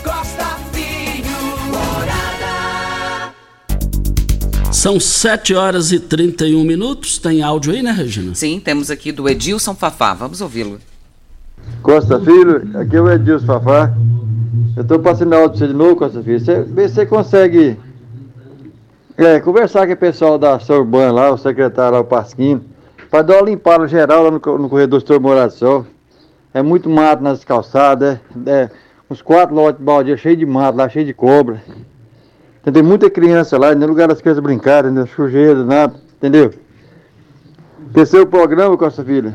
Costa 0.03 0.57
Filho, 0.73 1.29
morada. 1.69 3.35
São 4.73 4.99
7 4.99 5.53
horas 5.53 5.93
e 5.93 6.01
31 6.01 6.65
minutos. 6.65 7.19
Tem 7.19 7.43
áudio 7.43 7.75
aí, 7.75 7.83
né, 7.83 7.93
Regina? 7.93 8.35
Sim, 8.35 8.59
temos 8.59 8.91
aqui 8.91 9.13
do 9.13 9.29
Edilson 9.29 9.75
Fafá. 9.75 10.15
Vamos 10.15 10.41
ouvi-lo. 10.41 10.79
Costa 11.83 12.19
Filho, 12.19 12.71
aqui 12.79 12.97
é 12.97 13.03
o 13.03 13.13
Edilson 13.13 13.45
Fafá. 13.45 13.93
Eu 14.75 14.83
estou 14.83 14.99
passando 14.99 15.35
áudio 15.35 15.51
pra 15.51 15.59
você 15.59 15.69
de 15.69 15.75
novo, 15.75 15.97
Costa 15.97 16.23
Filho. 16.23 16.41
Você, 16.41 16.63
vê 16.63 16.89
se 16.89 16.95
você 16.95 17.05
consegue 17.05 17.77
é, 19.25 19.41
conversar 19.41 19.87
com 19.87 19.93
o 19.93 19.97
pessoal 19.97 20.39
da 20.39 20.59
Sorban 20.59 21.13
lá, 21.13 21.31
o 21.31 21.39
secretário 21.39 21.99
o 21.99 22.05
Pasquino, 22.05 22.65
para 23.11 23.23
dar 23.23 23.37
uma 23.37 23.43
limpada 23.43 23.87
geral 23.87 24.25
lá 24.25 24.31
no, 24.31 24.59
no 24.59 24.69
corredor 24.69 25.03
do 25.03 25.21
Morado 25.21 25.53
Sol. 25.53 25.87
É 26.55 26.63
muito 26.63 26.89
mato 26.91 27.23
nas 27.23 27.45
calçadas, 27.45 28.19
é, 28.47 28.51
é 28.51 28.71
uns 29.11 29.23
quatro 29.23 29.55
lotes 29.55 29.79
de 29.79 29.85
baldia 29.85 30.17
cheio 30.17 30.37
de 30.37 30.47
mato 30.47 30.77
lá, 30.77 30.89
cheio 30.89 31.07
de 31.07 31.15
cobra. 31.15 31.63
Tem 32.73 32.83
muita 32.83 33.11
criança 33.11 33.59
lá, 33.59 33.75
nem 33.75 33.89
lugar 33.89 34.09
das 34.09 34.21
crianças 34.21 34.43
brincarem, 34.43 34.91
né? 34.91 35.05
sujeira, 35.07 35.65
nada, 35.65 35.95
entendeu? 36.17 36.53
Terceiro 37.93 38.27
programa, 38.27 38.77
Costa 38.77 39.05
Filha. 39.05 39.35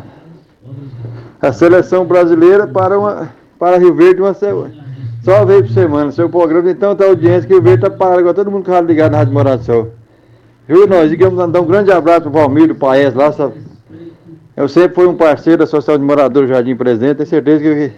A 1.42 1.52
seleção 1.52 2.06
brasileira 2.06 2.66
para, 2.66 2.98
uma, 2.98 3.30
para 3.60 3.78
Rio 3.78 3.94
Verde 3.94 4.22
uma 4.22 4.34
semana. 4.34 4.87
Só 5.28 5.44
vez 5.44 5.64
por 5.64 5.74
semana. 5.74 6.10
Seu 6.10 6.30
programa 6.30 6.72
então 6.72 6.96
tá 6.96 7.04
audiência 7.04 7.46
que 7.46 7.54
o 7.54 7.62
Verde 7.62 7.82
tá 7.82 7.90
parado 7.90 8.20
agora, 8.20 8.34
todo 8.34 8.50
mundo 8.50 8.64
com 8.64 8.80
ligado 8.80 9.12
na 9.12 9.18
Rádio 9.18 9.34
Morado 9.34 9.62
Sol. 9.62 9.92
Viu, 10.66 10.88
nós? 10.88 11.10
Digamos, 11.10 11.38
mandar 11.38 11.60
um 11.60 11.66
grande 11.66 11.92
abraço 11.92 12.22
pro 12.22 12.32
Valmir, 12.32 12.70
do 12.70 12.76
Paes 12.76 13.14
lá. 13.14 13.30
Só... 13.34 13.52
Eu 14.56 14.70
sempre 14.70 14.96
fui 14.96 15.06
um 15.06 15.18
parceiro 15.18 15.58
da 15.58 15.66
Associação 15.66 15.98
de 15.98 16.06
Moradores 16.06 16.50
do 16.50 16.54
Jardim 16.54 16.78
Presente, 16.78 17.16
tenho 17.16 17.30
certeza 17.30 17.62
que, 17.62 17.92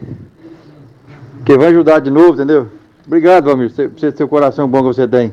que 1.45 1.55
vai 1.55 1.67
ajudar 1.67 1.99
de 1.99 2.09
novo, 2.09 2.33
entendeu? 2.33 2.67
Obrigado, 3.05 3.45
Valmir, 3.45 3.69
por 3.75 3.91
você, 3.91 4.11
seu 4.11 4.27
coração 4.27 4.67
bom 4.67 4.79
que 4.79 4.85
você 4.85 5.07
tem. 5.07 5.31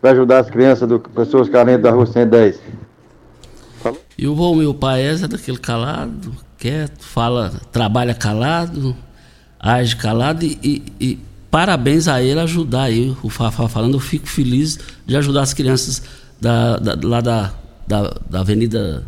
Para 0.00 0.12
ajudar 0.12 0.38
as 0.38 0.48
crianças, 0.48 0.88
do, 0.88 1.00
pessoas 1.00 1.48
carentes 1.48 1.82
da 1.82 1.90
rua 1.90 2.06
110. 2.06 2.60
Falou? 3.82 3.98
E 4.16 4.28
o 4.28 4.36
Valmir 4.36 4.72
Paes 4.74 5.24
é 5.24 5.26
daquele 5.26 5.58
calado, 5.58 6.32
quieto, 6.56 7.02
fala, 7.04 7.52
trabalha 7.72 8.14
calado, 8.14 8.94
age 9.64 9.96
calado 9.96 10.44
e, 10.44 10.58
e, 10.62 10.82
e, 11.00 11.18
parabéns 11.50 12.06
a 12.06 12.22
ele 12.22 12.38
ajudar 12.40 12.82
aí, 12.82 13.16
o 13.22 13.30
Fafá 13.30 13.66
falando, 13.66 13.94
eu 13.94 14.00
fico 14.00 14.26
feliz 14.26 14.78
de 15.06 15.16
ajudar 15.16 15.40
as 15.40 15.54
crianças 15.54 16.02
da, 16.38 16.76
da 16.76 16.98
lá 17.02 17.20
da, 17.22 17.54
da, 17.88 18.14
da, 18.28 18.40
Avenida... 18.40 19.02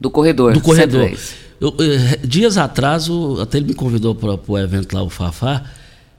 Do 0.00 0.10
Corredor. 0.10 0.54
Do 0.54 0.62
Corredor. 0.62 1.12
Eu, 1.60 1.76
eh, 1.78 2.18
dias 2.24 2.56
atrás, 2.56 3.08
o, 3.10 3.40
até 3.40 3.58
ele 3.58 3.66
me 3.66 3.74
convidou 3.74 4.14
para 4.14 4.38
o 4.48 4.58
evento 4.58 4.94
lá, 4.94 5.02
o 5.02 5.10
Fafá, 5.10 5.62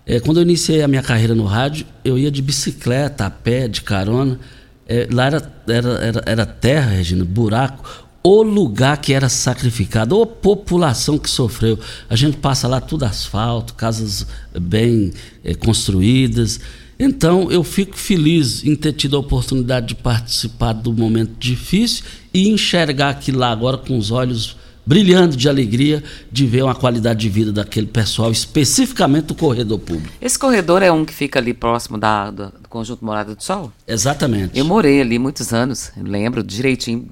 é, 0.05 0.19
quando 0.19 0.37
eu 0.37 0.43
iniciei 0.43 0.83
a 0.83 0.87
minha 0.87 1.01
carreira 1.01 1.33
no 1.33 1.45
rádio, 1.45 1.85
eu 2.05 2.17
ia 2.17 2.29
de 2.29 2.41
bicicleta, 2.41 3.25
a 3.25 3.29
pé, 3.29 3.67
de 3.67 3.81
carona, 3.81 4.39
é, 4.87 5.07
lá 5.11 5.25
era, 5.25 5.53
era, 5.67 5.89
era, 5.89 6.23
era 6.25 6.45
terra, 6.45 6.91
Regina, 6.91 7.25
buraco 7.25 8.02
o 8.23 8.41
lugar 8.41 8.97
que 8.97 9.13
era 9.13 9.27
sacrificado, 9.27 10.17
ou 10.17 10.25
população 10.25 11.17
que 11.17 11.29
sofreu. 11.29 11.77
A 12.09 12.15
gente 12.15 12.37
passa 12.37 12.67
lá 12.67 12.79
tudo 12.79 13.03
asfalto, 13.03 13.73
casas 13.73 14.25
bem 14.57 15.11
é, 15.43 15.53
construídas. 15.53 16.59
Então 16.97 17.51
eu 17.51 17.63
fico 17.63 17.97
feliz 17.97 18.63
em 18.63 18.75
ter 18.75 18.93
tido 18.93 19.17
a 19.17 19.19
oportunidade 19.19 19.87
de 19.87 19.95
participar 19.95 20.71
do 20.73 20.93
momento 20.93 21.33
difícil 21.37 22.05
e 22.33 22.47
enxergar 22.47 23.09
aquilo 23.09 23.39
lá 23.39 23.51
agora 23.51 23.77
com 23.77 23.97
os 23.97 24.09
olhos 24.09 24.55
brilhando 24.85 25.35
de 25.35 25.47
alegria 25.47 26.03
de 26.31 26.45
ver 26.45 26.63
uma 26.63 26.75
qualidade 26.75 27.19
de 27.19 27.29
vida 27.29 27.51
daquele 27.51 27.87
pessoal, 27.87 28.31
especificamente 28.31 29.25
do 29.25 29.35
corredor 29.35 29.79
público. 29.79 30.13
Esse 30.21 30.37
corredor 30.37 30.83
é 30.83 30.91
um 30.91 31.05
que 31.05 31.13
fica 31.13 31.39
ali 31.39 31.53
próximo 31.53 31.97
da, 31.97 32.29
do, 32.29 32.45
do 32.47 32.69
Conjunto 32.69 33.03
Morada 33.03 33.35
do 33.35 33.43
Sol? 33.43 33.71
Exatamente. 33.87 34.57
Eu 34.57 34.65
morei 34.65 35.01
ali 35.01 35.17
muitos 35.17 35.53
anos, 35.53 35.91
lembro 35.97 36.43
direitinho. 36.43 37.07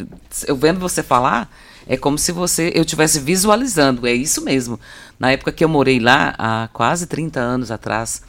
Eu 0.47 0.55
vendo 0.55 0.79
você 0.79 1.01
falar, 1.01 1.49
é 1.87 1.97
como 1.97 2.17
se 2.17 2.31
você 2.31 2.71
eu 2.75 2.81
estivesse 2.81 3.19
visualizando, 3.19 4.05
é 4.05 4.13
isso 4.13 4.43
mesmo. 4.43 4.79
Na 5.19 5.31
época 5.31 5.51
que 5.51 5.63
eu 5.63 5.69
morei 5.69 5.99
lá, 5.99 6.35
há 6.37 6.69
quase 6.73 7.07
30 7.07 7.39
anos 7.39 7.71
atrás, 7.71 8.21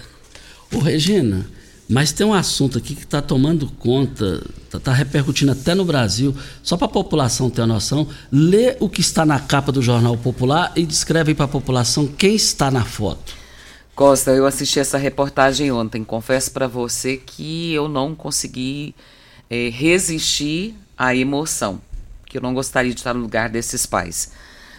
Ô, 0.73 0.79
Regina, 0.79 1.47
mas 1.89 2.13
tem 2.13 2.27
um 2.27 2.33
assunto 2.33 2.79
aqui 2.79 2.95
que 2.95 3.05
está 3.05 3.21
tomando 3.21 3.67
conta, 3.79 4.43
está 4.65 4.81
tá 4.81 4.93
repercutindo 4.93 5.53
até 5.53 5.75
no 5.75 5.85
Brasil. 5.85 6.35
Só 6.63 6.77
para 6.77 6.87
a 6.87 6.91
população 6.91 7.51
ter 7.51 7.63
a 7.63 7.67
noção, 7.67 8.09
lê 8.33 8.77
o 8.81 8.89
que 8.89 9.01
está 9.01 9.27
na 9.27 9.39
capa 9.39 9.71
do 9.71 9.83
Jornal 9.83 10.17
Popular 10.17 10.73
e 10.75 10.87
descreve 10.87 11.35
para 11.35 11.45
a 11.45 11.49
população 11.49 12.07
quem 12.07 12.35
está 12.35 12.71
na 12.71 12.85
foto. 12.85 13.35
Costa, 13.95 14.33
eu 14.33 14.47
assisti 14.47 14.81
essa 14.81 14.99
reportagem 14.99 15.71
ontem. 15.71 16.03
Confesso 16.03 16.51
para 16.51 16.67
você 16.67 17.17
que 17.17 17.73
eu 17.73 17.89
não 17.89 18.15
consegui 18.15 18.95
é, 19.49 19.69
resistir 19.69 20.75
à 20.97 21.15
emoção, 21.15 21.81
que 22.27 22.39
eu 22.39 22.43
não 22.43 22.55
gostaria 22.55 22.93
de 22.93 23.01
estar 23.01 23.15
no 23.15 23.21
lugar 23.21 23.51
desses 23.51 23.85
pais. 23.85 24.33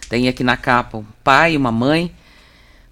Tem 0.10 0.28
aqui 0.28 0.44
na 0.44 0.58
capa 0.58 0.98
um 0.98 1.06
pai 1.24 1.54
e 1.54 1.58
uma 1.58 1.72
mãe, 1.72 2.14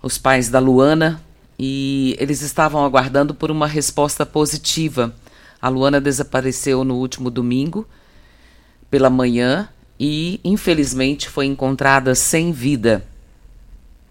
os 0.02 0.18
pais 0.18 0.50
da 0.50 0.60
Luana, 0.60 1.22
e 1.58 2.16
eles 2.20 2.42
estavam 2.42 2.84
aguardando 2.84 3.34
por 3.34 3.52
uma 3.52 3.68
resposta 3.68 4.26
positiva. 4.26 5.14
A 5.62 5.70
Luana 5.70 6.02
desapareceu 6.02 6.84
no 6.84 6.96
último 6.96 7.30
domingo 7.30 7.88
pela 8.90 9.10
manhã 9.10 9.70
e 10.00 10.40
infelizmente 10.44 11.30
foi 11.30 11.46
encontrada 11.46 12.16
sem 12.16 12.52
vida. 12.52 13.06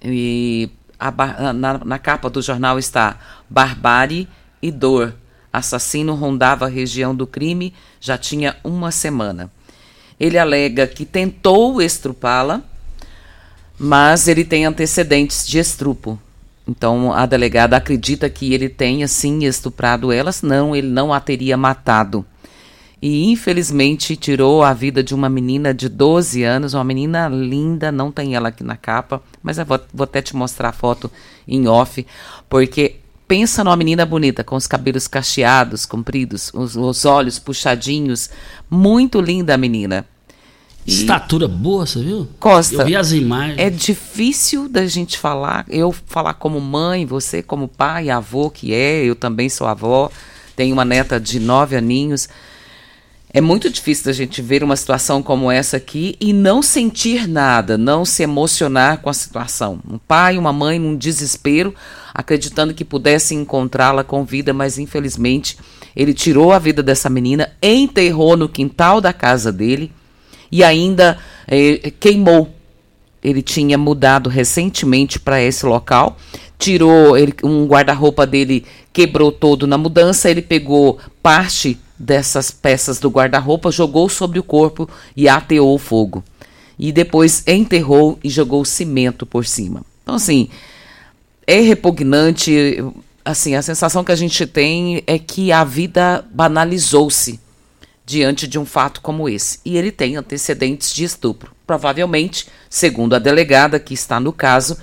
E 0.03 0.71
a, 0.99 1.53
na, 1.53 1.79
na 1.85 1.99
capa 1.99 2.31
do 2.31 2.41
jornal 2.41 2.79
está 2.79 3.19
Barbárie 3.49 4.29
e 4.61 4.71
Dor. 4.71 5.15
Assassino 5.53 6.15
rondava 6.15 6.65
a 6.65 6.69
região 6.69 7.15
do 7.15 7.27
crime 7.27 7.75
já 8.01 8.17
tinha 8.17 8.57
uma 8.65 8.91
semana. 8.91 9.51
Ele 10.19 10.39
alega 10.39 10.87
que 10.87 11.05
tentou 11.05 11.83
estrupá-la, 11.83 12.63
mas 13.79 14.29
ele 14.29 14.45
tem 14.45 14.65
antecedentes 14.65 15.47
de 15.47 15.59
estrupo. 15.59 16.19
Então 16.67 17.13
a 17.13 17.27
delegada 17.27 17.77
acredita 17.77 18.31
que 18.31 18.53
ele 18.55 18.69
tenha 18.69 19.09
sim 19.09 19.45
estuprado 19.45 20.13
elas, 20.13 20.43
não, 20.43 20.75
ele 20.75 20.89
não 20.89 21.13
a 21.13 21.21
teria 21.21 21.57
matado. 21.57 22.25
E 23.01 23.33
infelizmente 23.33 24.15
tirou 24.15 24.63
a 24.63 24.73
vida 24.73 25.03
de 25.03 25.13
uma 25.13 25.29
menina 25.29 25.75
de 25.75 25.89
12 25.89 26.45
anos, 26.45 26.73
uma 26.73 26.85
menina 26.85 27.29
linda, 27.29 27.91
não 27.91 28.13
tem 28.13 28.37
ela 28.37 28.51
aqui 28.51 28.63
na 28.63 28.77
capa, 28.77 29.21
mas 29.43 29.59
eu 29.59 29.67
vou, 29.67 29.81
vou 29.93 30.05
até 30.05 30.23
te 30.23 30.37
mostrar 30.37 30.69
a 30.69 30.73
foto 30.73 31.11
em 31.49 31.67
off, 31.67 32.07
porque 32.49 33.01
pensa 33.27 33.65
numa 33.65 33.77
menina 33.77 34.07
bonita, 34.07 34.45
com 34.45 34.55
os 34.55 34.69
cabelos 34.69 35.09
cacheados, 35.09 35.85
compridos, 35.85 36.53
os, 36.55 36.77
os 36.77 37.05
olhos 37.05 37.41
puxadinhos, 37.41 38.31
muito 38.71 39.21
linda 39.21 39.55
a 39.55 39.59
menina. 39.59 40.07
E... 40.87 40.91
Estatura 40.91 41.47
boa, 41.47 41.87
você 41.87 42.03
viu? 42.03 42.29
Costa. 42.41 42.83
Eu 42.83 42.87
vi 42.87 42.97
as 42.97 43.13
imagens. 43.13 43.59
É 43.59 43.71
difícil 43.71 44.69
da 44.69 44.87
gente 44.87 45.17
falar, 45.19 45.65
eu 45.69 45.93
falar 45.93 46.35
como 46.35 46.61
mãe, 46.61 47.07
você 47.07 47.43
como 47.43 47.69
pai, 47.69 48.11
avô 48.11 48.51
que 48.51 48.75
é, 48.75 49.05
eu 49.05 49.15
também 49.15 49.49
sou 49.49 49.67
avó, 49.67 50.11
tenho 50.57 50.73
uma 50.73 50.85
neta 50.85 51.21
de 51.21 51.39
nove 51.39 51.77
aninhos. 51.77 52.29
É 53.35 53.41
muito 53.41 53.71
difícil 53.71 54.05
da 54.05 54.13
gente 54.13 54.43
ver 54.43 54.63
uma 54.63 54.77
situação 54.77 55.23
como 55.23 55.51
essa 55.51 55.79
aqui 55.79 56.17
e 56.21 56.35
não 56.35 56.61
sentir 56.61 57.27
nada, 57.27 57.79
não 57.79 58.05
se 58.05 58.23
emocionar 58.23 58.99
com 58.99 59.09
a 59.09 59.15
situação. 59.15 59.81
Um 59.89 59.97
pai, 59.97 60.37
uma 60.37 60.53
mãe 60.53 60.79
num 60.79 60.95
desespero, 60.95 61.75
acreditando 62.13 62.75
que 62.75 62.85
pudesse 62.85 63.35
encontrá-la 63.35 64.05
com 64.05 64.23
vida, 64.23 64.53
mas 64.53 64.77
infelizmente 64.77 65.57
ele 65.97 66.13
tirou 66.13 66.53
a 66.53 66.59
vida 66.59 66.83
dessa 66.83 67.09
menina, 67.09 67.51
enterrou 67.63 68.37
no 68.37 68.51
quintal 68.51 69.01
da 69.01 69.15
casa 69.15 69.51
dele 69.51 69.91
e 70.53 70.63
ainda 70.63 71.19
eh, 71.49 71.91
queimou. 71.99 72.51
Ele 73.25 73.41
tinha 73.41 73.79
mudado 73.79 74.29
recentemente 74.29 75.19
para 75.19 75.41
esse 75.43 75.65
local, 75.65 76.19
tirou 76.59 77.17
ele, 77.17 77.35
um 77.43 77.67
guarda-roupa 77.67 78.27
dele, 78.27 78.67
quebrou 78.93 79.33
todo 79.33 79.67
na 79.67 79.79
mudança, 79.79 80.31
ele 80.31 80.43
pegou 80.43 80.99
parte 81.23 81.79
dessas 81.99 82.51
peças 82.51 82.99
do 82.99 83.09
guarda-roupa, 83.09 83.71
jogou 83.71 84.09
sobre 84.09 84.39
o 84.39 84.43
corpo 84.43 84.89
e 85.17 85.29
ateou 85.29 85.75
o 85.75 85.79
fogo. 85.79 86.23
E 86.79 86.93
depois 86.93 87.45
enterrou 87.47 88.19
e 88.23 88.29
jogou 88.29 88.65
cimento 88.65 89.25
por 89.25 89.47
cima. 89.47 89.83
Então, 90.03 90.17
assim, 90.17 90.49
é 91.47 91.61
repugnante. 91.61 92.83
Assim, 93.25 93.55
a 93.55 93.63
sensação 93.63 94.03
que 94.03 94.11
a 94.11 94.17
gente 94.17 94.45
tem 94.47 95.05
é 95.07 95.17
que 95.17 95.53
a 95.53 95.63
vida 95.63 96.25
banalizou-se 96.33 97.39
diante 98.05 98.47
de 98.47 98.59
um 98.59 98.65
fato 98.65 99.01
como 99.01 99.29
esse. 99.29 99.59
E 99.65 99.77
ele 99.77 99.93
tem 99.93 100.17
antecedentes 100.17 100.93
de 100.93 101.05
estupro. 101.05 101.53
Provavelmente, 101.67 102.47
segundo 102.69 103.15
a 103.15 103.19
delegada 103.19 103.79
que 103.79 103.95
está 103.95 104.19
no 104.19 104.33
caso, 104.33 104.77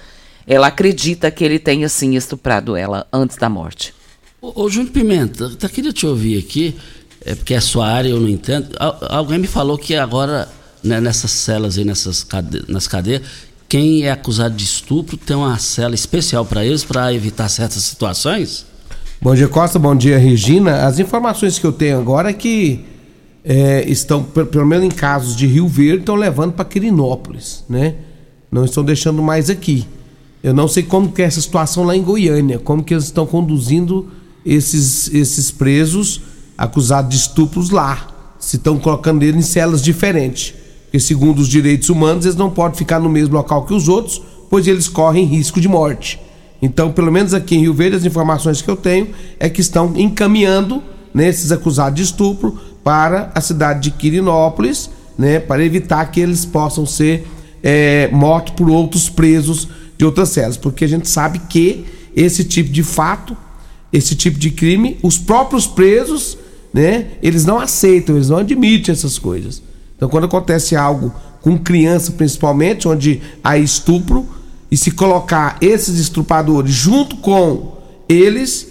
ela 0.47 0.67
acredita 0.67 1.29
que 1.29 1.43
ele 1.43 1.59
tenha 1.59 1.87
sim 1.89 2.15
estuprado 2.15 2.75
ela 2.75 3.07
antes 3.11 3.37
da 3.37 3.49
morte. 3.49 3.93
Ô, 4.41 4.63
ô 4.63 4.69
Júnior 4.69 4.91
Pimenta, 4.91 5.51
eu 5.61 5.69
queria 5.69 5.93
te 5.93 6.07
ouvir 6.07 6.39
aqui, 6.39 6.75
é 7.23 7.35
porque 7.35 7.53
é 7.53 7.59
sua 7.59 7.87
área, 7.87 8.09
eu 8.09 8.19
não 8.19 8.29
entendo. 8.29 8.75
alguém 9.09 9.37
me 9.37 9.47
falou 9.47 9.77
que 9.77 9.95
agora, 9.95 10.47
né, 10.83 10.99
nessas 11.01 11.31
celas 11.31 11.77
aí, 11.77 11.83
nessas 11.83 12.23
cade 12.23 12.63
nas 12.67 12.87
cadeias, 12.87 13.21
quem 13.67 14.03
é 14.03 14.11
acusado 14.11 14.55
de 14.55 14.63
estupro 14.63 15.15
tem 15.15 15.37
uma 15.37 15.59
cela 15.59 15.93
especial 15.93 16.43
para 16.43 16.65
eles, 16.65 16.83
para 16.83 17.13
evitar 17.13 17.47
certas 17.49 17.83
situações? 17.83 18.65
Bom 19.21 19.35
dia, 19.35 19.47
Costa. 19.47 19.77
Bom 19.77 19.95
dia, 19.95 20.17
Regina. 20.17 20.87
As 20.87 20.97
informações 20.97 21.59
que 21.59 21.65
eu 21.65 21.73
tenho 21.73 21.99
agora 21.99 22.29
é 22.29 22.33
que 22.33 22.83
é, 23.43 23.89
estão, 23.89 24.23
pelo 24.23 24.65
menos 24.65 24.85
em 24.85 24.89
casos 24.89 25.35
de 25.35 25.47
Rio 25.47 25.67
Verde, 25.67 26.01
estão 26.01 26.15
levando 26.15 26.53
para 26.53 26.65
Quirinópolis, 26.65 27.63
né? 27.69 27.95
Não 28.51 28.65
estão 28.65 28.83
deixando 28.83 29.21
mais 29.21 29.49
aqui. 29.49 29.87
Eu 30.41 30.53
não 30.53 30.67
sei 30.67 30.83
como 30.83 31.11
que 31.11 31.21
é 31.21 31.25
essa 31.25 31.41
situação 31.41 31.83
lá 31.83 31.95
em 31.95 32.01
Goiânia, 32.01 32.59
como 32.59 32.83
que 32.83 32.93
eles 32.93 33.05
estão 33.05 33.25
conduzindo 33.25 34.07
esses, 34.45 35.13
esses 35.13 35.51
presos 35.51 36.21
acusados 36.57 37.11
de 37.11 37.17
estupros 37.17 37.69
lá. 37.69 38.07
Se 38.39 38.55
estão 38.55 38.79
colocando 38.79 39.23
eles 39.23 39.35
em 39.35 39.47
celas 39.47 39.81
diferentes. 39.81 40.53
Porque 40.83 40.99
segundo 40.99 41.39
os 41.39 41.47
direitos 41.47 41.89
humanos, 41.89 42.25
eles 42.25 42.37
não 42.37 42.49
podem 42.49 42.77
ficar 42.77 42.99
no 42.99 43.09
mesmo 43.09 43.35
local 43.35 43.65
que 43.65 43.73
os 43.73 43.87
outros, 43.87 44.21
pois 44.49 44.65
eles 44.65 44.87
correm 44.87 45.25
risco 45.25 45.59
de 45.61 45.67
morte. 45.67 46.19
Então, 46.61 46.91
pelo 46.91 47.11
menos 47.11 47.33
aqui 47.33 47.55
em 47.55 47.61
Rio 47.61 47.73
Verde, 47.73 47.97
as 47.97 48.05
informações 48.05 48.61
que 48.61 48.69
eu 48.69 48.75
tenho 48.75 49.09
é 49.39 49.49
que 49.49 49.61
estão 49.61 49.93
encaminhando 49.95 50.81
né, 51.13 51.27
esses 51.27 51.51
acusados 51.51 51.95
de 51.95 52.03
estupro 52.03 52.59
para 52.89 53.31
a 53.35 53.39
cidade 53.39 53.81
de 53.81 53.91
Quirinópolis, 53.91 54.89
né, 55.15 55.39
para 55.39 55.63
evitar 55.63 56.09
que 56.09 56.19
eles 56.19 56.43
possam 56.43 56.87
ser 56.87 57.27
é, 57.61 58.09
mortos 58.11 58.55
por 58.55 58.67
outros 58.67 59.07
presos 59.07 59.67
de 59.95 60.03
outras 60.03 60.29
celas, 60.29 60.57
porque 60.57 60.85
a 60.85 60.87
gente 60.87 61.07
sabe 61.07 61.37
que 61.37 61.85
esse 62.15 62.43
tipo 62.43 62.71
de 62.71 62.81
fato, 62.81 63.37
esse 63.93 64.15
tipo 64.15 64.39
de 64.39 64.49
crime, 64.49 64.97
os 65.03 65.19
próprios 65.19 65.67
presos, 65.67 66.35
né, 66.73 67.09
eles 67.21 67.45
não 67.45 67.59
aceitam, 67.59 68.15
eles 68.15 68.29
não 68.29 68.37
admitem 68.37 68.91
essas 68.91 69.19
coisas. 69.19 69.61
Então, 69.95 70.09
quando 70.09 70.23
acontece 70.23 70.75
algo 70.75 71.13
com 71.41 71.59
criança, 71.59 72.13
principalmente, 72.13 72.87
onde 72.87 73.21
há 73.43 73.55
estupro, 73.55 74.27
e 74.71 74.75
se 74.75 74.89
colocar 74.89 75.59
esses 75.61 75.99
estrupadores 75.99 76.73
junto 76.73 77.17
com 77.17 77.77
eles, 78.09 78.67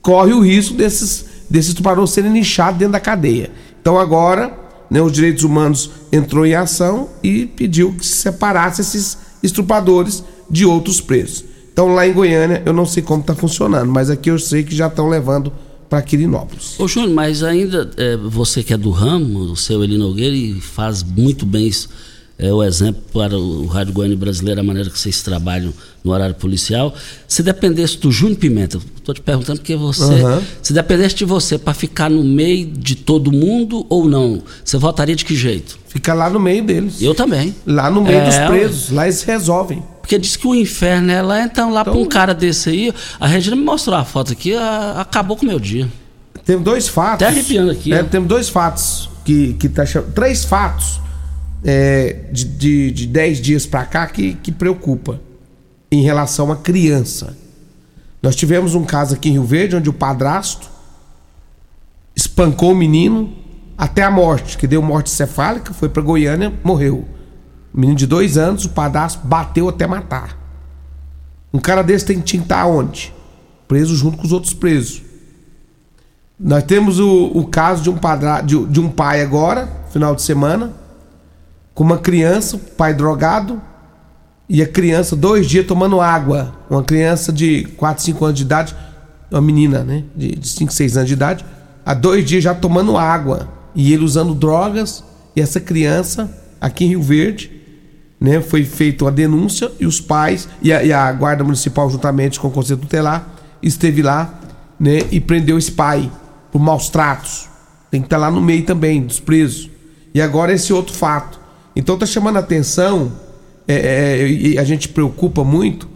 corre 0.00 0.32
o 0.32 0.40
risco 0.40 0.72
desses 0.72 1.31
desses 1.52 1.68
estupradores 1.68 2.10
serem 2.10 2.32
nichados 2.32 2.78
dentro 2.78 2.92
da 2.92 3.00
cadeia. 3.00 3.50
Então 3.78 3.98
agora, 3.98 4.58
né, 4.90 5.02
os 5.02 5.12
direitos 5.12 5.44
humanos 5.44 5.90
entrou 6.10 6.46
em 6.46 6.54
ação 6.54 7.10
e 7.22 7.44
pediu 7.44 7.92
que 7.92 8.06
se 8.06 8.16
separasse 8.16 8.80
esses 8.80 9.18
estupradores 9.42 10.24
de 10.48 10.64
outros 10.64 10.98
presos. 10.98 11.44
Então 11.70 11.94
lá 11.94 12.06
em 12.08 12.12
Goiânia 12.14 12.62
eu 12.64 12.72
não 12.72 12.86
sei 12.86 13.02
como 13.02 13.20
está 13.20 13.34
funcionando, 13.34 13.92
mas 13.92 14.08
aqui 14.08 14.30
eu 14.30 14.38
sei 14.38 14.62
que 14.62 14.74
já 14.74 14.86
estão 14.86 15.10
levando 15.10 15.52
para 15.90 16.00
Quirinópolis. 16.00 16.80
Ô 16.80 16.88
Júnior, 16.88 17.12
mas 17.12 17.42
ainda 17.42 17.90
é, 17.98 18.16
você 18.16 18.62
que 18.62 18.72
é 18.72 18.78
do 18.78 18.90
ramo, 18.90 19.40
o 19.40 19.56
seu 19.56 19.84
Eli 19.84 19.98
Nogueira, 19.98 20.34
e 20.34 20.58
faz 20.58 21.02
muito 21.02 21.44
bem 21.44 21.66
isso 21.66 21.90
é 22.42 22.52
o 22.52 22.60
exemplo 22.60 23.00
para 23.12 23.38
o 23.38 23.66
Rádio 23.66 23.92
Goiânia 23.92 24.16
Brasileiro, 24.16 24.60
a 24.60 24.64
maneira 24.64 24.90
que 24.90 24.98
vocês 24.98 25.22
trabalham 25.22 25.72
no 26.02 26.10
horário 26.10 26.34
policial. 26.34 26.92
Se 27.28 27.40
dependesse 27.40 27.96
do 27.98 28.10
Júnior 28.10 28.36
Pimenta, 28.36 28.78
estou 28.96 29.14
te 29.14 29.20
perguntando 29.20 29.60
porque 29.60 29.76
você. 29.76 30.02
Uhum. 30.02 30.42
Se 30.60 30.72
dependesse 30.72 31.14
de 31.14 31.24
você 31.24 31.56
para 31.56 31.72
ficar 31.72 32.10
no 32.10 32.24
meio 32.24 32.66
de 32.66 32.96
todo 32.96 33.30
mundo 33.30 33.86
ou 33.88 34.08
não, 34.08 34.42
você 34.64 34.76
votaria 34.76 35.14
de 35.14 35.24
que 35.24 35.36
jeito? 35.36 35.78
Fica 35.86 36.12
lá 36.12 36.28
no 36.28 36.40
meio 36.40 36.64
deles. 36.64 37.00
Eu 37.00 37.14
também. 37.14 37.54
Lá 37.64 37.88
no 37.88 38.02
meio 38.02 38.18
é, 38.18 38.24
dos 38.24 38.36
presos, 38.48 38.90
lá 38.90 39.04
eles 39.04 39.22
resolvem. 39.22 39.80
Porque 40.00 40.18
diz 40.18 40.34
que 40.34 40.48
o 40.48 40.52
inferno 40.52 41.12
é 41.12 41.22
lá, 41.22 41.44
então 41.44 41.72
lá 41.72 41.82
então, 41.82 41.92
para 41.92 42.02
um 42.02 42.06
cara 42.06 42.34
desse 42.34 42.70
aí, 42.70 42.92
a 43.20 43.26
Regina 43.28 43.54
me 43.54 43.62
mostrou 43.62 43.96
a 43.96 44.04
foto 44.04 44.32
aqui, 44.32 44.52
a, 44.52 45.00
acabou 45.00 45.36
com 45.36 45.44
o 45.44 45.48
meu 45.48 45.60
dia. 45.60 45.88
Tem 46.44 46.58
dois 46.58 46.88
fatos. 46.88 47.24
Até 47.24 47.26
arrepiando 47.26 47.70
aqui. 47.70 47.92
É, 47.92 48.02
temos 48.02 48.28
dois 48.28 48.48
fatos 48.48 49.08
que, 49.24 49.52
que 49.54 49.68
tá 49.68 49.86
chamando. 49.86 50.12
Três 50.12 50.44
fatos 50.44 51.00
é, 51.64 52.24
de, 52.32 52.44
de, 52.44 52.90
de 52.90 53.06
10 53.06 53.40
dias 53.40 53.66
para 53.66 53.84
cá 53.84 54.06
que, 54.06 54.34
que 54.34 54.50
preocupa 54.50 55.20
em 55.90 56.02
relação 56.02 56.50
à 56.50 56.56
criança. 56.56 57.36
Nós 58.22 58.36
tivemos 58.36 58.74
um 58.74 58.84
caso 58.84 59.14
aqui 59.14 59.28
em 59.28 59.32
Rio 59.32 59.44
Verde 59.44 59.76
onde 59.76 59.90
o 59.90 59.92
padrasto 59.92 60.70
espancou 62.14 62.72
o 62.72 62.76
menino 62.76 63.32
até 63.76 64.02
a 64.02 64.10
morte, 64.10 64.56
que 64.56 64.66
deu 64.66 64.82
morte 64.82 65.10
cefálica, 65.10 65.72
foi 65.72 65.88
para 65.88 66.02
Goiânia, 66.02 66.52
morreu. 66.62 67.06
menino 67.72 67.96
de 67.96 68.06
dois 68.06 68.36
anos, 68.36 68.64
o 68.64 68.70
padrasto 68.70 69.26
bateu 69.26 69.68
até 69.68 69.86
matar. 69.86 70.38
Um 71.52 71.58
cara 71.58 71.82
desse 71.82 72.06
tem 72.06 72.20
que 72.20 72.36
estar 72.36 72.66
onde? 72.66 73.12
Preso 73.66 73.96
junto 73.96 74.18
com 74.18 74.24
os 74.24 74.32
outros 74.32 74.54
presos. 74.54 75.02
Nós 76.38 76.62
temos 76.64 76.98
o, 76.98 77.26
o 77.34 77.46
caso 77.46 77.82
de 77.82 77.90
um, 77.90 77.96
padra, 77.96 78.40
de, 78.40 78.64
de 78.66 78.80
um 78.80 78.88
pai 78.88 79.22
agora, 79.22 79.68
final 79.90 80.14
de 80.14 80.22
semana, 80.22 80.72
com 81.74 81.84
uma 81.84 81.98
criança, 81.98 82.58
pai 82.76 82.92
drogado, 82.94 83.60
e 84.48 84.60
a 84.60 84.66
criança, 84.66 85.16
dois 85.16 85.46
dias 85.46 85.66
tomando 85.66 86.00
água. 86.00 86.54
Uma 86.68 86.82
criança 86.82 87.32
de 87.32 87.64
4, 87.76 88.04
5 88.04 88.24
anos 88.24 88.38
de 88.38 88.44
idade, 88.44 88.76
uma 89.30 89.40
menina, 89.40 89.82
né? 89.82 90.04
De, 90.14 90.34
de 90.34 90.48
5, 90.48 90.72
6 90.72 90.96
anos 90.96 91.08
de 91.08 91.14
idade, 91.14 91.44
há 91.86 91.94
dois 91.94 92.24
dias 92.24 92.44
já 92.44 92.54
tomando 92.54 92.96
água. 92.96 93.48
E 93.74 93.92
ele 93.92 94.04
usando 94.04 94.34
drogas, 94.34 95.02
e 95.34 95.40
essa 95.40 95.58
criança, 95.58 96.30
aqui 96.60 96.84
em 96.84 96.88
Rio 96.88 97.02
Verde, 97.02 97.50
né? 98.20 98.40
Foi 98.40 98.64
feita 98.64 99.04
uma 99.04 99.10
denúncia 99.10 99.72
e 99.80 99.86
os 99.86 100.00
pais, 100.00 100.48
e 100.60 100.72
a, 100.72 100.82
e 100.84 100.92
a 100.92 101.10
Guarda 101.12 101.42
Municipal, 101.42 101.88
juntamente 101.88 102.38
com 102.38 102.48
o 102.48 102.50
Conselho 102.50 102.80
Tutelar, 102.80 103.26
esteve 103.62 104.02
lá, 104.02 104.38
né? 104.78 104.98
E 105.10 105.18
prendeu 105.18 105.56
esse 105.56 105.72
pai 105.72 106.10
por 106.50 106.60
maus 106.60 106.90
tratos. 106.90 107.48
Tem 107.90 108.00
que 108.00 108.06
estar 108.06 108.18
lá 108.18 108.30
no 108.30 108.40
meio 108.40 108.64
também, 108.64 109.02
dos 109.02 109.18
presos. 109.18 109.70
E 110.14 110.20
agora 110.20 110.52
esse 110.52 110.72
outro 110.72 110.94
fato. 110.94 111.41
Então 111.74 111.96
tá 111.98 112.06
chamando 112.06 112.36
a 112.36 112.40
atenção, 112.40 113.12
é, 113.66 113.74
é, 113.74 114.28
e 114.28 114.58
a 114.58 114.64
gente 114.64 114.88
preocupa 114.88 115.42
muito, 115.42 115.88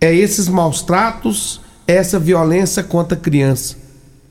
é 0.00 0.14
esses 0.14 0.48
maus 0.48 0.82
tratos, 0.82 1.60
essa 1.86 2.18
violência 2.18 2.82
contra 2.82 3.16
a 3.16 3.20
criança. 3.20 3.76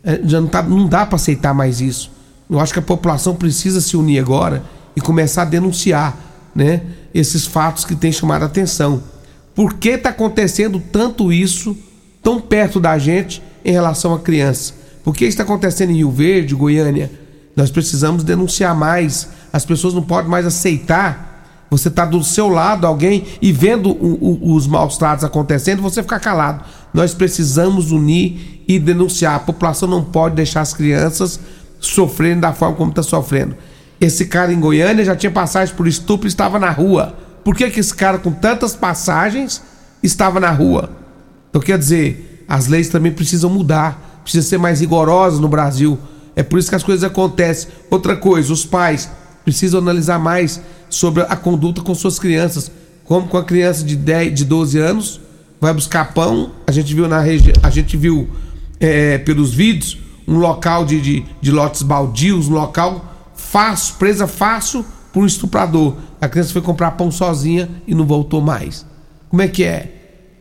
É, 0.03 0.20
já 0.24 0.39
não, 0.39 0.47
tá, 0.47 0.61
não 0.61 0.88
dá 0.88 1.05
para 1.05 1.16
aceitar 1.16 1.53
mais 1.53 1.82
isso. 1.82 2.11
Eu 2.49 2.59
acho 2.59 2.74
que 2.74 2.80
a 2.80 2.82
população 2.82 3.36
precisa 3.36 3.82
se 3.82 3.97
unir 3.97 4.20
agora 4.20 4.63
e 4.95 5.01
começar 5.01 5.43
a 5.43 5.45
denunciar 5.45 6.18
né, 6.53 6.82
esses 7.13 7.45
fatos 7.45 7.84
que 7.84 7.95
têm 7.95 8.11
chamado 8.11 8.43
a 8.43 8.45
atenção. 8.45 9.01
Por 9.53 9.74
que 9.76 9.89
está 9.89 10.09
acontecendo 10.09 10.82
tanto 10.91 11.32
isso 11.32 11.76
tão 12.22 12.39
perto 12.39 12.80
da 12.80 12.97
gente 12.97 13.41
em 13.63 13.72
relação 13.72 14.13
à 14.13 14.20
criança? 14.20 14.74
Por 15.03 15.16
que 15.16 15.26
está 15.26 15.43
acontecendo 15.43 15.91
em 15.91 15.97
Rio 15.97 16.11
Verde, 16.11 16.55
Goiânia? 16.55 17.11
Nós 17.55 17.72
precisamos 17.72 18.24
denunciar 18.24 18.76
mais 18.76 19.30
as 19.56 19.64
pessoas 19.64 19.93
não 19.93 20.01
podem 20.01 20.30
mais 20.30 20.45
aceitar 20.45 21.34
você 21.70 21.89
tá 21.89 22.03
do 22.03 22.22
seu 22.24 22.49
lado 22.49 22.86
alguém 22.86 23.26
e 23.41 23.53
vendo 23.53 23.89
o, 23.89 24.39
o, 24.43 24.53
os 24.53 24.68
maus 24.68 24.97
tratos 24.97 25.24
acontecendo, 25.24 25.82
você 25.82 26.03
ficar 26.03 26.20
calado. 26.20 26.64
Nós 26.93 27.14
precisamos 27.14 27.91
unir 27.91 28.64
e 28.68 28.78
denunciar. 28.78 29.36
A 29.36 29.39
população 29.39 29.88
não 29.88 30.03
pode 30.03 30.36
deixar 30.36 30.60
as 30.60 30.74
crianças 30.74 31.39
sofrendo 31.80 32.41
da 32.41 32.53
forma 32.53 32.76
como 32.76 32.91
está 32.91 33.01
sofrendo. 33.01 33.56
Esse 33.99 34.26
cara 34.26 34.51
em 34.51 34.60
Goiânia 34.60 35.06
já 35.06 35.16
tinha 35.16 35.32
passagem 35.32 35.74
por 35.74 35.88
estupro 35.88 36.28
e 36.28 36.30
estava 36.30 36.60
na 36.60 36.70
rua. 36.70 37.16
Por 37.43 37.56
que, 37.56 37.70
que 37.70 37.80
esse 37.80 37.95
cara 37.95 38.18
com 38.18 38.32
tantas 38.32 38.76
passagens 38.76 39.64
estava 40.03 40.38
na 40.38 40.51
rua? 40.51 40.89
Então 41.49 41.62
quer 41.62 41.78
dizer, 41.78 42.43
as 42.45 42.68
leis 42.68 42.89
também 42.89 43.12
precisam 43.12 43.49
mudar, 43.49 44.20
precisam 44.22 44.49
ser 44.49 44.58
mais 44.58 44.82
rigorosas 44.82 45.39
no 45.39 45.47
Brasil. 45.47 45.97
É 46.36 46.43
por 46.43 46.60
isso 46.60 46.70
que 46.70 46.76
as 46.76 46.84
coisas 46.84 47.03
acontecem. 47.03 47.70
Outra 47.89 48.18
coisa, 48.18 48.51
os 48.51 48.66
pais 48.66 49.10
precisam 49.45 49.79
analisar 49.79 50.19
mais 50.19 50.59
sobre 50.89 51.23
a 51.23 51.35
conduta 51.35 51.81
com 51.81 51.95
suas 51.95 52.19
crianças. 52.19 52.69
Como 53.05 53.27
com 53.27 53.37
a 53.37 53.43
criança 53.43 53.83
de 53.83 53.95
10, 53.95 54.33
de 54.33 54.45
12 54.45 54.79
anos, 54.79 55.21
vai 55.61 55.73
buscar 55.73 56.13
pão. 56.13 56.51
A 56.67 56.71
gente 56.71 56.93
viu 56.93 57.07
na 57.07 57.21
região, 57.21 57.53
a 57.61 57.69
gente 57.69 57.95
viu 57.95 58.27
é, 58.79 59.19
pelos 59.19 59.53
vídeos 59.53 59.99
um 60.27 60.37
local 60.37 60.83
de, 60.83 60.99
de, 60.99 61.25
de 61.39 61.51
lotes 61.51 61.83
baldios, 61.83 62.49
um 62.49 62.53
local 62.53 63.31
fácil, 63.35 63.95
presa 63.99 64.27
fácil 64.27 64.83
por 65.13 65.23
um 65.23 65.25
estuprador. 65.25 65.95
A 66.19 66.27
criança 66.27 66.51
foi 66.51 66.61
comprar 66.63 66.91
pão 66.91 67.11
sozinha 67.11 67.69
e 67.87 67.93
não 67.93 68.05
voltou 68.05 68.41
mais. 68.41 68.85
Como 69.29 69.41
é 69.41 69.47
que 69.47 69.63
é? 69.63 69.91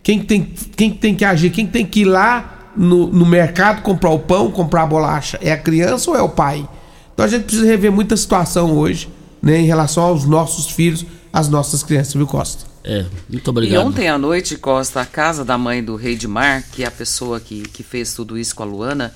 Quem 0.02 0.20
tem, 0.20 0.54
quem 0.76 0.90
tem 0.90 1.14
que 1.14 1.24
agir? 1.24 1.50
Quem 1.50 1.66
tem 1.66 1.84
que 1.84 2.00
ir 2.00 2.04
lá 2.06 2.70
no, 2.76 3.06
no 3.06 3.26
mercado 3.26 3.82
comprar 3.82 4.10
o 4.10 4.18
pão, 4.18 4.50
comprar 4.50 4.82
a 4.82 4.86
bolacha? 4.86 5.38
É 5.42 5.52
a 5.52 5.58
criança 5.58 6.10
ou 6.10 6.16
é 6.16 6.22
o 6.22 6.28
pai? 6.28 6.66
Então 7.14 7.24
a 7.24 7.28
gente 7.28 7.44
precisa 7.44 7.64
rever 7.64 7.92
muita 7.92 8.16
situação 8.16 8.76
hoje, 8.76 9.08
né, 9.40 9.58
em 9.58 9.66
relação 9.66 10.02
aos 10.02 10.24
nossos 10.24 10.66
filhos, 10.66 11.06
às 11.32 11.48
nossas 11.48 11.82
crianças, 11.82 12.12
viu, 12.14 12.26
Costa? 12.26 12.64
É, 12.82 13.06
muito 13.30 13.48
obrigado. 13.48 13.82
E 13.82 13.86
ontem 13.86 14.08
à 14.08 14.18
noite, 14.18 14.56
Costa, 14.56 15.00
a 15.00 15.06
casa 15.06 15.44
da 15.44 15.56
mãe 15.56 15.82
do 15.82 15.96
Rei 15.96 16.16
de 16.16 16.28
Mar, 16.28 16.62
que 16.62 16.82
é 16.82 16.86
a 16.86 16.90
pessoa 16.90 17.40
que, 17.40 17.62
que 17.62 17.82
fez 17.82 18.14
tudo 18.14 18.36
isso 18.36 18.54
com 18.54 18.62
a 18.62 18.66
Luana, 18.66 19.14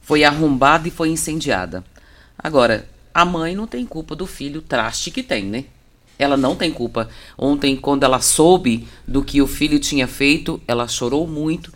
foi 0.00 0.24
arrombada 0.24 0.88
e 0.88 0.90
foi 0.90 1.10
incendiada. 1.10 1.84
Agora, 2.38 2.88
a 3.12 3.24
mãe 3.24 3.54
não 3.54 3.66
tem 3.66 3.84
culpa 3.84 4.16
do 4.16 4.26
filho 4.26 4.62
traste 4.62 5.10
que 5.10 5.22
tem, 5.22 5.44
né? 5.44 5.64
Ela 6.18 6.36
não 6.36 6.56
tem 6.56 6.70
culpa. 6.70 7.08
Ontem, 7.36 7.76
quando 7.76 8.04
ela 8.04 8.20
soube 8.20 8.86
do 9.06 9.22
que 9.22 9.42
o 9.42 9.46
filho 9.46 9.78
tinha 9.78 10.06
feito, 10.06 10.60
ela 10.66 10.88
chorou 10.88 11.26
muito, 11.26 11.72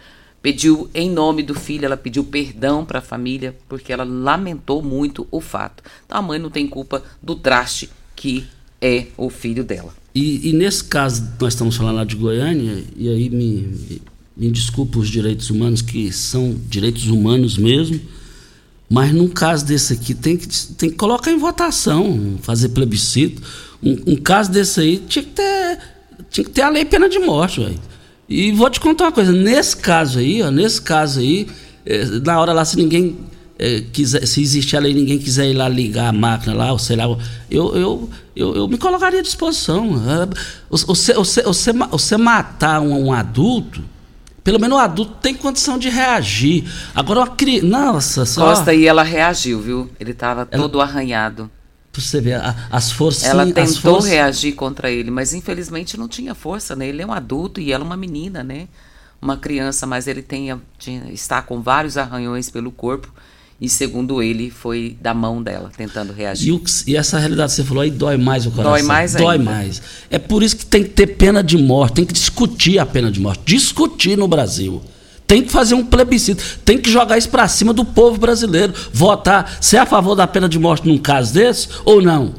pediu 0.47 0.89
em 0.95 1.11
nome 1.11 1.43
do 1.43 1.57
filho, 1.57 1.87
ela 1.87 1.97
pediu 1.97 2.23
perdão 2.23 2.85
para 2.85 3.01
a 3.01 3.03
família 3.03 3.57
porque 3.69 3.93
ela 3.93 4.05
lamentou 4.05 4.81
muito 4.81 5.27
o 5.29 5.41
fato. 5.41 5.83
Então 6.05 6.19
a 6.19 6.23
mãe 6.23 6.39
não 6.39 6.51
tem 6.51 6.69
culpa 6.69 7.03
do 7.21 7.35
traste 7.35 7.91
que 8.15 8.45
é 8.81 9.07
o 9.17 9.29
filho 9.29 9.65
dela. 9.65 9.93
E, 10.15 10.49
e 10.49 10.53
nesse 10.53 10.85
caso, 10.85 11.29
nós 11.41 11.55
estamos 11.55 11.75
falando 11.75 11.97
lá 11.97 12.05
de 12.05 12.15
Goiânia, 12.15 12.81
e 12.97 13.09
aí 13.09 13.29
me, 13.29 14.01
me 14.37 14.49
desculpa 14.53 15.01
os 15.01 15.09
direitos 15.09 15.51
humanos, 15.51 15.83
que 15.83 16.13
são 16.13 16.55
direitos 16.69 17.09
humanos 17.09 17.59
mesmo, 17.59 18.01
mas 18.89 19.13
num 19.13 19.27
caso 19.27 19.67
desse 19.67 19.95
aqui 19.95 20.15
tem 20.15 20.37
que, 20.37 20.47
tem 20.75 20.91
que 20.91 20.97
colocar 20.97 21.33
em 21.33 21.39
votação, 21.39 22.39
fazer 22.41 22.69
plebiscito. 22.69 23.43
Um, 23.83 24.13
um 24.13 24.17
caso 24.17 24.53
desse 24.53 24.79
aí 24.79 24.99
tinha 25.09 25.25
que 25.25 25.33
ter, 25.33 25.79
tinha 26.31 26.45
que 26.45 26.51
ter 26.53 26.63
a 26.63 26.69
lei 26.69 26.85
pena 26.85 27.09
de 27.09 27.19
morte, 27.19 27.59
velho. 27.59 27.96
E 28.29 28.51
vou 28.53 28.69
te 28.69 28.81
contar 28.81 29.05
uma 29.05 29.13
coisa, 29.13 29.33
nesse 29.33 29.77
caso 29.77 30.19
aí, 30.19 30.43
ó, 30.43 30.51
nesse 30.51 30.83
caso 30.83 31.21
aí, 31.21 31.47
é, 31.85 32.05
na 32.25 32.41
hora 32.41 32.53
lá, 32.53 32.65
se 32.65 32.77
ninguém 32.77 33.17
é, 33.59 33.83
quiser, 33.93 34.27
se 34.27 34.43
existir 34.43 34.77
a 34.77 34.81
lei 34.81 34.93
ninguém 34.93 35.19
quiser 35.19 35.49
ir 35.49 35.55
lá 35.55 35.69
ligar 35.69 36.09
a 36.09 36.13
máquina 36.13 36.55
lá, 36.55 36.73
ou 36.73 36.79
sei 36.79 36.97
lá, 36.97 37.05
eu, 37.05 37.19
eu, 37.51 38.11
eu, 38.35 38.57
eu 38.57 38.69
me 38.69 38.77
colocaria 38.77 39.21
à 39.21 39.23
disposição. 39.23 39.95
É, 40.11 40.29
você, 40.69 41.15
você, 41.15 41.43
você, 41.43 41.73
você 41.73 42.17
matar 42.17 42.81
um, 42.81 43.07
um, 43.07 43.13
adulto, 43.13 43.81
pelo 44.43 44.61
menos 44.61 44.77
o 44.77 44.81
adulto 44.81 45.15
tem 45.23 45.33
condição 45.33 45.79
de 45.79 45.89
reagir. 45.89 46.65
Agora 46.95 47.21
uma 47.21 47.29
criança. 47.29 47.67
Nossa, 47.67 48.27
só. 48.27 48.49
Costa 48.49 48.75
e 48.75 48.87
ela 48.87 49.05
reagiu, 49.05 49.61
viu? 49.61 49.91
Ele 50.01 50.11
estava 50.11 50.45
todo 50.45 50.81
arranhado 50.81 51.51
você 52.01 52.21
vê, 52.21 52.33
as 52.71 52.91
forças. 52.91 53.25
Ela 53.25 53.47
tentou 53.47 53.95
forças... 53.95 54.11
reagir 54.11 54.55
contra 54.55 54.91
ele, 54.91 55.11
mas 55.11 55.33
infelizmente 55.35 55.97
não 55.97 56.09
tinha 56.09 56.35
força, 56.35 56.75
né? 56.77 56.89
Ele 56.89 57.03
é 57.03 57.07
um 57.07 57.13
adulto 57.13 57.61
e 57.61 57.73
ela 57.73 57.85
uma 57.85 57.97
menina, 57.97 58.43
né? 58.43 58.69
Uma 59.21 59.37
criança, 59.37 59.87
mas 59.87 60.07
ele 60.07 60.23
tem, 60.23 60.61
tinha, 60.79 61.11
está 61.11 61.41
com 61.41 61.61
vários 61.61 61.97
arranhões 61.97 62.51
pelo 62.51 62.71
corpo. 62.71 63.13
E 63.59 63.69
segundo 63.71 64.23
ele, 64.23 64.51
foi 64.51 64.99
da 65.01 65.15
mão 65.15 65.43
dela, 65.43 65.71
tentando 65.75 66.13
reagir. 66.13 66.49
E, 66.49 66.53
o, 66.53 66.63
e 66.87 66.97
essa 66.97 67.19
realidade 67.19 67.53
que 67.53 67.57
você 67.57 67.65
falou 67.65 67.83
aí 67.83 67.91
dói 67.91 68.19
mais 68.19 68.45
o 68.45 68.51
coração. 68.51 68.73
Dói 68.73 68.83
mais 68.83 69.15
Dói 69.15 69.39
ainda. 69.39 69.51
mais. 69.51 69.83
É 70.11 70.19
por 70.19 70.43
isso 70.43 70.59
que 70.59 70.67
tem 70.67 70.83
que 70.83 70.91
ter 70.91 71.07
pena 71.07 71.43
de 71.43 71.57
morte, 71.57 71.95
tem 71.95 72.05
que 72.05 72.13
discutir 72.13 72.79
a 72.79 72.85
pena 72.85 73.11
de 73.11 73.19
morte. 73.19 73.43
Discutir 73.47 74.17
no 74.19 74.29
Brasil. 74.29 74.83
Tem 75.27 75.43
que 75.43 75.51
fazer 75.51 75.75
um 75.75 75.85
plebiscito, 75.85 76.43
tem 76.65 76.79
que 76.79 76.89
jogar 76.89 77.19
isso 77.19 77.29
para 77.29 77.49
cima 77.49 77.73
do 77.73 77.85
povo 77.85 78.19
brasileiro. 78.19 78.73
Votar, 78.93 79.59
se 79.61 79.77
é 79.77 79.81
a 79.81 79.87
favor 79.87 80.15
da 80.15 80.27
pena 80.27 80.49
de 80.49 80.59
morte 80.59 80.87
num 80.87 80.99
caso 80.99 81.35
desse 81.35 81.69
ou 81.85 82.01
não. 82.01 82.35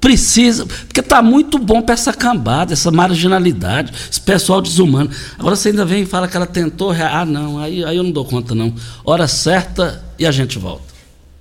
Precisa, 0.00 0.66
porque 0.66 1.00
tá 1.00 1.22
muito 1.22 1.58
bom 1.58 1.80
para 1.80 1.94
essa 1.94 2.12
cambada, 2.12 2.74
essa 2.74 2.90
marginalidade, 2.90 3.90
esse 4.10 4.20
pessoal 4.20 4.60
desumano. 4.60 5.10
Agora 5.38 5.56
você 5.56 5.70
ainda 5.70 5.84
vem 5.86 6.02
e 6.02 6.06
fala 6.06 6.28
que 6.28 6.36
ela 6.36 6.46
tentou. 6.46 6.90
Ah, 6.90 7.24
não, 7.24 7.58
aí, 7.58 7.82
aí 7.84 7.96
eu 7.96 8.02
não 8.02 8.10
dou 8.10 8.24
conta, 8.24 8.54
não. 8.54 8.74
Hora 9.02 9.26
certa 9.26 10.04
e 10.18 10.26
a 10.26 10.30
gente 10.30 10.58
volta. 10.58 10.92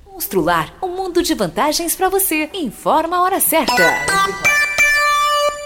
Constrular 0.05 0.73
um 0.81 0.95
mundo 0.95 1.21
de 1.21 1.33
vantagens 1.33 1.93
para 1.95 2.07
você. 2.07 2.49
Informa 2.53 3.17
a 3.17 3.23
hora 3.23 3.41
certa. 3.41 3.83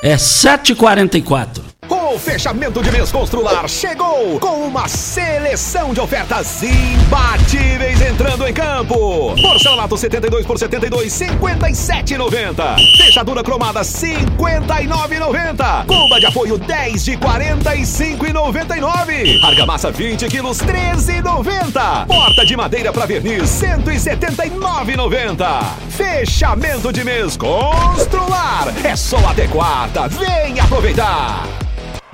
É 0.02 0.16
7h44. 0.16 1.67
O 2.10 2.18
fechamento 2.18 2.82
de 2.82 2.90
mês 2.90 3.12
Constrular 3.12 3.68
chegou 3.68 4.40
com 4.40 4.66
uma 4.66 4.88
seleção 4.88 5.94
de 5.94 6.00
ofertas 6.00 6.64
imbatíveis 6.64 8.02
entrando 8.02 8.48
em 8.48 8.54
campo. 8.54 9.36
Porcelanato 9.42 9.98
72 9.98 10.46
por 10.46 10.58
72, 10.58 11.12
57,90. 11.12 12.78
Fechadura 12.96 13.44
cromada 13.44 13.82
59,90. 13.82 15.86
Cuba 15.86 16.18
de 16.18 16.28
apoio 16.28 16.58
10 16.58 17.04
de 17.04 17.18
45,99. 17.18 19.44
Argamassa 19.44 19.92
20 19.92 20.30
quilos 20.30 20.60
13,90. 20.60 22.08
Porta 22.08 22.46
de 22.46 22.56
madeira 22.56 22.94
para 22.94 23.06
verniz 23.06 23.50
179,90. 23.50 25.46
Fechamento 25.90 26.94
de 26.94 27.04
mês 27.04 27.36
Constrular. 27.36 28.74
É 28.86 28.96
só 28.96 29.18
até 29.28 29.46
quarta. 29.48 30.08
Vem 30.08 30.58
aproveitar. 30.58 31.67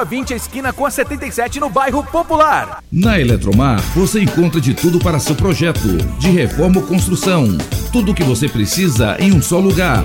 20, 0.00 0.32
esquina 0.32 0.72
com 0.72 0.86
a 0.86 0.90
77, 0.90 1.60
no 1.60 1.68
bairro 1.68 2.02
Popular. 2.02 2.82
Na 2.90 3.20
Eletromar, 3.20 3.80
você 3.94 4.22
encontra 4.22 4.60
de 4.60 4.72
tudo 4.72 4.98
para 4.98 5.20
seu 5.20 5.34
projeto, 5.34 5.98
de 6.18 6.30
reforma 6.30 6.80
ou 6.80 6.86
construção. 6.86 7.46
Tudo 7.92 8.12
o 8.12 8.14
que 8.14 8.24
você 8.24 8.48
precisa 8.48 9.16
em 9.20 9.32
um 9.32 9.42
só 9.42 9.58
lugar. 9.58 10.04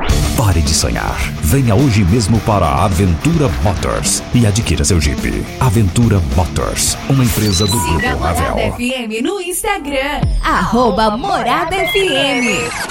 Pare 0.43 0.59
de 0.59 0.73
sonhar. 0.73 1.19
Venha 1.43 1.75
hoje 1.75 2.03
mesmo 2.03 2.39
para 2.39 2.65
a 2.65 2.85
Aventura 2.85 3.47
Motors 3.61 4.23
e 4.33 4.47
adquira 4.47 4.83
seu 4.83 4.99
Jeep. 4.99 5.45
Aventura 5.59 6.19
Motors, 6.35 6.97
uma 7.07 7.23
empresa 7.23 7.67
do 7.67 7.79
Siga 7.79 8.09
Grupo 8.09 8.17
Morada 8.17 8.41
Ravel. 8.41 8.73
FM 8.73 9.23
no 9.23 9.39
Instagram, 9.39 10.21
arroba 10.43 11.15
Morada 11.15 11.75
FM. 11.75 12.90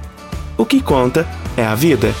O 0.61 0.65
que 0.65 0.79
conta 0.79 1.27
é 1.57 1.65
a 1.65 1.73
vida. 1.73 2.13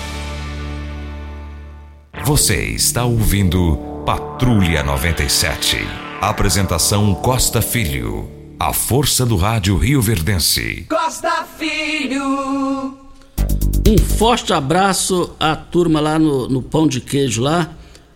Você 2.25 2.55
está 2.69 3.05
ouvindo 3.05 3.77
Patrulha 4.03 4.83
97. 4.83 5.77
Apresentação 6.19 7.13
Costa 7.13 7.61
Filho. 7.61 8.27
A 8.59 8.73
força 8.73 9.27
do 9.27 9.35
rádio 9.35 9.77
Rio 9.77 10.01
Verdense. 10.01 10.87
Costa 10.89 11.45
Filho. 11.59 12.97
Um 13.87 13.97
forte 14.17 14.51
abraço 14.51 15.35
à 15.39 15.55
turma 15.55 16.01
lá 16.01 16.17
no, 16.17 16.49
no 16.49 16.63
Pão 16.63 16.87
de 16.87 16.99
Queijo 16.99 17.43
lá. 17.43 17.71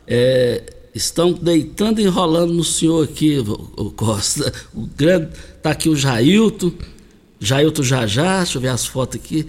É, 0.08 0.74
estão 0.96 1.34
deitando 1.34 2.02
e 2.02 2.04
enrolando 2.04 2.52
no 2.52 2.64
senhor 2.64 3.04
aqui, 3.04 3.38
o, 3.38 3.52
o 3.78 3.92
Costa. 3.92 4.52
O 4.74 4.88
grande. 4.88 5.30
Tá 5.62 5.70
aqui 5.70 5.88
o 5.88 5.96
Jailton. 5.96 6.72
Jailton 7.40 7.84
Jajá, 7.84 8.38
deixa 8.38 8.58
eu 8.58 8.62
ver 8.64 8.70
as 8.70 8.88
fotos 8.88 9.22
aqui. 9.22 9.46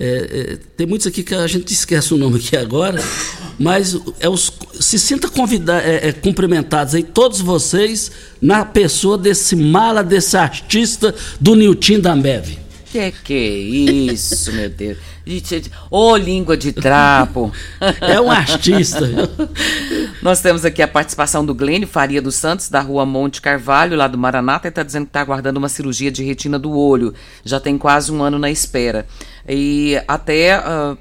É, 0.00 0.52
é, 0.52 0.58
tem 0.76 0.86
muitos 0.86 1.08
aqui 1.08 1.24
que 1.24 1.34
a 1.34 1.46
gente 1.48 1.72
esquece 1.72 2.14
o 2.14 2.16
nome 2.16 2.36
aqui 2.36 2.56
agora, 2.56 3.02
mas 3.58 3.98
é 4.20 4.28
os, 4.28 4.52
se 4.78 4.96
sinta 4.96 5.28
convida, 5.28 5.82
é, 5.82 6.08
é, 6.08 6.12
cumprimentados 6.12 6.94
aí, 6.94 7.02
todos 7.02 7.40
vocês, 7.40 8.12
na 8.40 8.64
pessoa 8.64 9.18
desse 9.18 9.56
mala, 9.56 10.04
desse 10.04 10.36
artista 10.36 11.12
do 11.40 11.56
Nilton 11.56 11.98
da 11.98 12.12
Ambev. 12.12 12.67
Que 12.90 13.12
que 13.12 13.34
é 13.34 14.12
isso, 14.12 14.52
meu 14.52 14.70
Deus? 14.70 14.98
Ô, 15.90 16.16
língua 16.16 16.56
de 16.56 16.72
trapo. 16.72 17.52
É 18.00 18.20
um 18.20 18.30
artista. 18.30 19.00
Nós 20.22 20.40
temos 20.40 20.64
aqui 20.64 20.80
a 20.82 20.88
participação 20.88 21.44
do 21.44 21.54
Glênio 21.54 21.86
Faria 21.86 22.22
dos 22.22 22.34
Santos, 22.34 22.68
da 22.68 22.80
rua 22.80 23.04
Monte 23.04 23.40
Carvalho, 23.40 23.96
lá 23.96 24.08
do 24.08 24.16
Maranata, 24.16 24.66
e 24.66 24.70
está 24.70 24.82
dizendo 24.82 25.04
que 25.04 25.10
está 25.10 25.20
aguardando 25.20 25.58
uma 25.58 25.68
cirurgia 25.68 26.10
de 26.10 26.24
retina 26.24 26.58
do 26.58 26.72
olho. 26.72 27.14
Já 27.44 27.60
tem 27.60 27.76
quase 27.76 28.10
um 28.10 28.22
ano 28.22 28.38
na 28.38 28.50
espera. 28.50 29.06
E 29.46 30.00
até. 30.08 30.54
ah, 30.54 30.96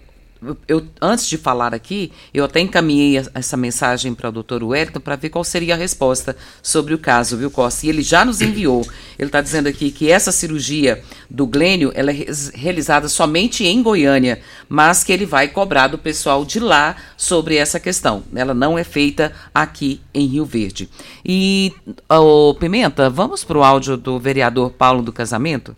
eu, 0.68 0.86
antes 1.02 1.28
de 1.28 1.38
falar 1.38 1.74
aqui, 1.74 2.12
eu 2.34 2.46
até 2.46 2.60
encaminhei 2.60 3.24
essa 3.34 3.58
mensagem 3.58 4.14
para 4.14 4.30
o 4.30 4.32
doutor 4.32 4.64
Wellington 4.64 5.00
para 5.00 5.16
ver 5.16 5.30
qual 5.30 5.44
seria 5.44 5.74
a 5.74 5.78
resposta 5.78 6.36
sobre 6.62 6.94
o 6.94 7.00
caso, 7.00 7.38
viu, 7.38 7.50
Costa? 7.50 7.86
E 7.86 7.90
ele 7.90 8.02
já 8.02 8.24
nos 8.24 8.42
enviou. 8.42 8.86
Ele 9.18 9.30
está 9.30 9.42
dizendo 9.42 9.68
aqui 9.68 9.92
que 9.92 10.12
essa 10.12 10.32
cirurgia 10.32 11.04
do 11.30 11.48
Glênio 11.48 11.92
ela 11.96 12.12
é 12.12 12.26
realizada 12.54 13.10
somente 13.10 13.66
em 13.66 13.82
Goiânia, 13.82 14.40
mas 14.70 15.04
que 15.04 15.12
ele 15.12 15.26
vai 15.26 15.48
cobrar 15.48 15.88
do 15.88 15.98
pessoal 15.98 16.46
de 16.46 16.60
lá 16.60 16.96
sobre 17.16 17.56
essa 17.56 17.80
questão. 17.80 18.24
Ela 18.36 18.54
não 18.54 18.78
é 18.78 18.84
feita 18.84 19.34
aqui 19.54 20.02
em 20.14 20.28
Rio 20.28 20.46
Verde. 20.46 20.90
E, 21.26 21.74
ô, 22.10 22.54
Pimenta, 22.54 23.10
vamos 23.10 23.44
para 23.44 23.58
o 23.58 23.64
áudio 23.64 23.98
do 23.98 24.20
vereador 24.20 24.72
Paulo 24.72 25.02
do 25.02 25.12
Casamento? 25.12 25.76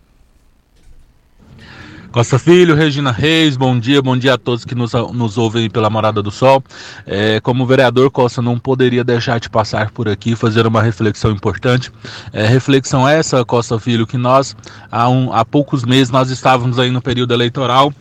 Costa 2.12 2.40
Filho, 2.40 2.74
Regina 2.74 3.12
Reis, 3.12 3.56
bom 3.56 3.78
dia, 3.78 4.02
bom 4.02 4.16
dia 4.16 4.34
a 4.34 4.38
todos 4.38 4.64
que 4.64 4.74
nos, 4.74 4.92
nos 4.92 5.38
ouvem 5.38 5.70
pela 5.70 5.88
Morada 5.88 6.20
do 6.20 6.30
Sol. 6.32 6.60
É, 7.06 7.38
como 7.38 7.64
vereador, 7.64 8.10
Costa, 8.10 8.42
não 8.42 8.58
poderia 8.58 9.04
deixar 9.04 9.38
de 9.38 9.48
passar 9.48 9.92
por 9.92 10.08
aqui 10.08 10.34
fazer 10.34 10.66
uma 10.66 10.82
reflexão 10.82 11.30
importante. 11.30 11.92
É, 12.32 12.44
reflexão 12.48 13.08
essa, 13.08 13.44
Costa 13.44 13.78
Filho, 13.78 14.08
que 14.08 14.16
nós, 14.16 14.56
há, 14.90 15.08
um, 15.08 15.32
há 15.32 15.44
poucos 15.44 15.84
meses, 15.84 16.10
nós 16.10 16.30
estávamos 16.30 16.80
aí 16.80 16.90
no 16.90 17.00
período 17.00 17.32
eleitoral 17.32 17.92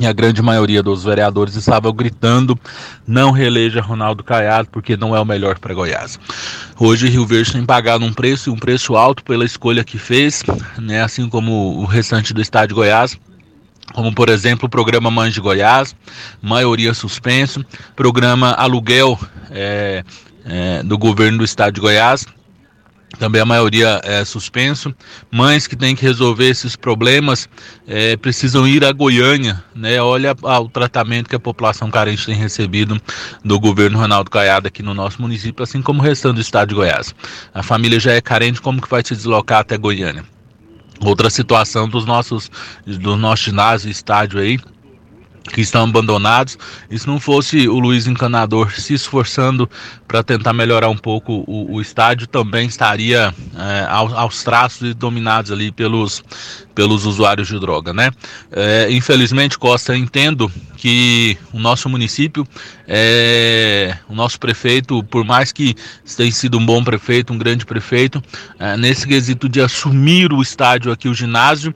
e 0.00 0.06
a 0.06 0.12
grande 0.14 0.40
maioria 0.40 0.82
dos 0.82 1.04
vereadores 1.04 1.56
estava 1.56 1.92
gritando 1.92 2.58
não 3.06 3.30
reeleja 3.30 3.80
Ronaldo 3.80 4.24
Caiado 4.24 4.68
porque 4.70 4.96
não 4.96 5.14
é 5.14 5.20
o 5.20 5.24
melhor 5.24 5.58
para 5.58 5.74
Goiás. 5.74 6.18
Hoje 6.78 7.08
Rio 7.08 7.26
Verde 7.26 7.52
tem 7.52 7.64
pagado 7.64 8.04
um 8.04 8.12
preço, 8.12 8.52
um 8.52 8.58
preço 8.58 8.96
alto 8.96 9.22
pela 9.22 9.44
escolha 9.44 9.84
que 9.84 9.98
fez, 9.98 10.42
né, 10.78 11.02
assim 11.02 11.28
como 11.28 11.78
o 11.80 11.84
restante 11.84 12.34
do 12.34 12.40
estado 12.42 12.68
de 12.68 12.74
Goiás 12.74 13.18
como 13.92 14.14
por 14.14 14.28
exemplo 14.28 14.66
o 14.66 14.70
programa 14.70 15.10
Mães 15.10 15.34
de 15.34 15.40
Goiás, 15.40 15.94
maioria 16.42 16.92
suspenso, 16.94 17.64
programa 17.94 18.52
Aluguel 18.52 19.18
é, 19.50 20.04
é, 20.44 20.82
do 20.82 20.98
governo 20.98 21.38
do 21.38 21.44
estado 21.44 21.74
de 21.74 21.80
Goiás, 21.80 22.26
também 23.18 23.40
a 23.40 23.46
maioria 23.46 24.00
é 24.04 24.24
suspenso. 24.24 24.94
Mães 25.30 25.66
que 25.66 25.76
têm 25.76 25.94
que 25.96 26.02
resolver 26.02 26.48
esses 26.48 26.76
problemas 26.76 27.48
é, 27.86 28.16
precisam 28.16 28.66
ir 28.68 28.84
a 28.84 28.92
Goiânia, 28.92 29.62
né? 29.74 30.00
Olha 30.00 30.34
o 30.60 30.68
tratamento 30.68 31.28
que 31.28 31.36
a 31.36 31.40
população 31.40 31.90
carente 31.90 32.26
tem 32.26 32.34
recebido 32.34 33.00
do 33.44 33.58
governo 33.58 33.98
Ronaldo 33.98 34.30
Caiado 34.30 34.68
aqui 34.68 34.82
no 34.82 34.92
nosso 34.92 35.22
município, 35.22 35.62
assim 35.62 35.80
como 35.80 36.00
o 36.00 36.04
restante 36.04 36.36
do 36.36 36.40
estado 36.40 36.70
de 36.70 36.74
Goiás. 36.74 37.14
A 37.54 37.62
família 37.62 37.98
já 37.98 38.12
é 38.12 38.20
carente, 38.20 38.60
como 38.60 38.82
que 38.82 38.88
vai 38.88 39.02
se 39.02 39.14
deslocar 39.14 39.60
até 39.60 39.78
Goiânia? 39.78 40.35
Outra 41.00 41.30
situação 41.30 41.88
dos 41.88 42.04
nossos 42.06 42.50
do 42.86 43.16
nosso 43.16 43.44
ginásio, 43.44 43.90
estádio 43.90 44.40
aí, 44.40 44.58
que 45.48 45.60
estão 45.60 45.84
abandonados. 45.84 46.58
E 46.90 46.98
se 46.98 47.06
não 47.06 47.20
fosse 47.20 47.68
o 47.68 47.78
Luiz 47.78 48.06
Encanador 48.06 48.72
se 48.72 48.94
esforçando 48.94 49.68
para 50.06 50.22
tentar 50.22 50.52
melhorar 50.52 50.88
um 50.88 50.96
pouco 50.96 51.44
o, 51.46 51.74
o 51.74 51.80
estádio, 51.80 52.26
também 52.26 52.66
estaria 52.66 53.34
é, 53.56 53.86
aos, 53.88 54.12
aos, 54.12 54.42
traços 54.42 54.90
e 54.90 54.94
dominados 54.94 55.50
ali 55.50 55.72
pelos, 55.72 56.22
pelos 56.74 57.04
usuários 57.04 57.48
de 57.48 57.58
droga, 57.58 57.92
né? 57.92 58.10
É, 58.52 58.88
infelizmente, 58.90 59.58
Costa, 59.58 59.96
entendo 59.96 60.50
que 60.76 61.36
o 61.52 61.58
nosso 61.58 61.88
município, 61.88 62.46
é, 62.86 63.96
o 64.08 64.14
nosso 64.14 64.38
prefeito, 64.38 65.02
por 65.04 65.24
mais 65.24 65.52
que 65.52 65.74
tenha 66.16 66.30
sido 66.30 66.58
um 66.58 66.64
bom 66.64 66.84
prefeito, 66.84 67.32
um 67.32 67.38
grande 67.38 67.64
prefeito, 67.64 68.22
nesse 68.78 69.06
quesito 69.06 69.48
de 69.48 69.60
assumir 69.60 70.32
o 70.32 70.42
estádio 70.42 70.92
aqui, 70.92 71.08
o 71.08 71.14
ginásio, 71.14 71.74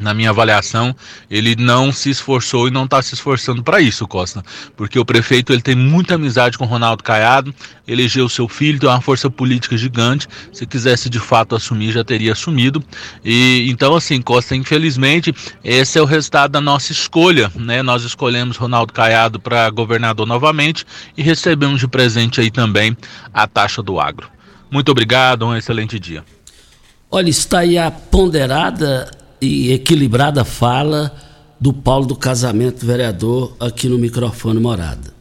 na 0.00 0.14
minha 0.14 0.30
avaliação, 0.30 0.94
ele 1.30 1.56
não 1.56 1.92
se 1.92 2.10
esforçou 2.10 2.68
e 2.68 2.70
não 2.70 2.84
está 2.84 3.02
se 3.02 3.14
esforçando 3.14 3.62
para 3.62 3.80
isso, 3.80 4.06
Costa. 4.06 4.42
Porque 4.76 4.98
o 4.98 5.04
prefeito 5.04 5.52
ele 5.52 5.62
tem 5.62 5.74
muita 5.74 6.14
amizade 6.14 6.56
com 6.56 6.64
Ronaldo 6.64 7.02
Caiado, 7.02 7.54
elegeu 7.86 8.28
seu 8.28 8.48
filho, 8.48 8.78
tem 8.78 8.88
uma 8.88 9.00
força 9.00 9.28
política 9.30 9.76
gigante. 9.76 10.28
Se 10.52 10.66
quisesse 10.66 11.08
de 11.08 11.18
fato 11.18 11.56
assumir, 11.56 11.92
já 11.92 12.04
teria 12.04 12.32
assumido. 12.32 12.82
E 13.24 13.68
então, 13.68 13.94
assim, 13.94 14.20
Costa, 14.20 14.54
infelizmente, 14.54 15.34
esse 15.64 15.98
é 15.98 16.02
o 16.02 16.04
resultado 16.04 16.52
da 16.52 16.60
nossa 16.60 16.92
escolha, 16.92 17.50
né? 17.54 17.82
Nós 17.82 18.04
escolhemos 18.04 18.56
Ronaldo 18.56 18.92
Caiado 18.92 19.40
para 19.40 19.68
governador 19.70 20.26
novamente 20.26 20.84
e 21.16 21.22
recebemos 21.22 21.80
de 21.80 21.88
presente 21.88 22.40
aí 22.40 22.50
também 22.50 22.96
a 23.32 23.46
taxa 23.46 23.82
do 23.82 24.00
agro. 24.00 24.28
Muito 24.70 24.90
obrigado, 24.90 25.46
um 25.46 25.56
excelente 25.56 25.98
dia. 25.98 26.24
Olha, 27.10 27.30
está 27.30 27.60
aí 27.60 27.78
a 27.78 27.90
ponderada 27.90 29.10
e 29.40 29.72
equilibrada 29.72 30.44
fala 30.44 31.14
do 31.60 31.72
Paulo 31.72 32.06
do 32.06 32.16
Casamento, 32.16 32.84
vereador, 32.84 33.56
aqui 33.58 33.88
no 33.88 33.98
microfone 33.98 34.60
Morada. 34.60 35.12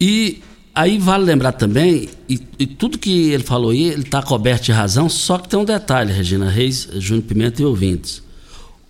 E 0.00 0.42
aí 0.74 0.98
vale 0.98 1.24
lembrar 1.24 1.52
também, 1.52 2.08
e, 2.28 2.40
e 2.58 2.66
tudo 2.66 2.98
que 2.98 3.30
ele 3.30 3.42
falou 3.42 3.70
aí, 3.70 3.84
ele 3.84 4.02
está 4.02 4.22
coberto 4.22 4.66
de 4.66 4.72
razão, 4.72 5.08
só 5.08 5.38
que 5.38 5.48
tem 5.48 5.58
um 5.58 5.64
detalhe, 5.64 6.12
Regina 6.12 6.48
Reis, 6.48 6.88
Júnior 6.96 7.26
Pimenta 7.26 7.62
e 7.62 7.64
ouvintes. 7.64 8.22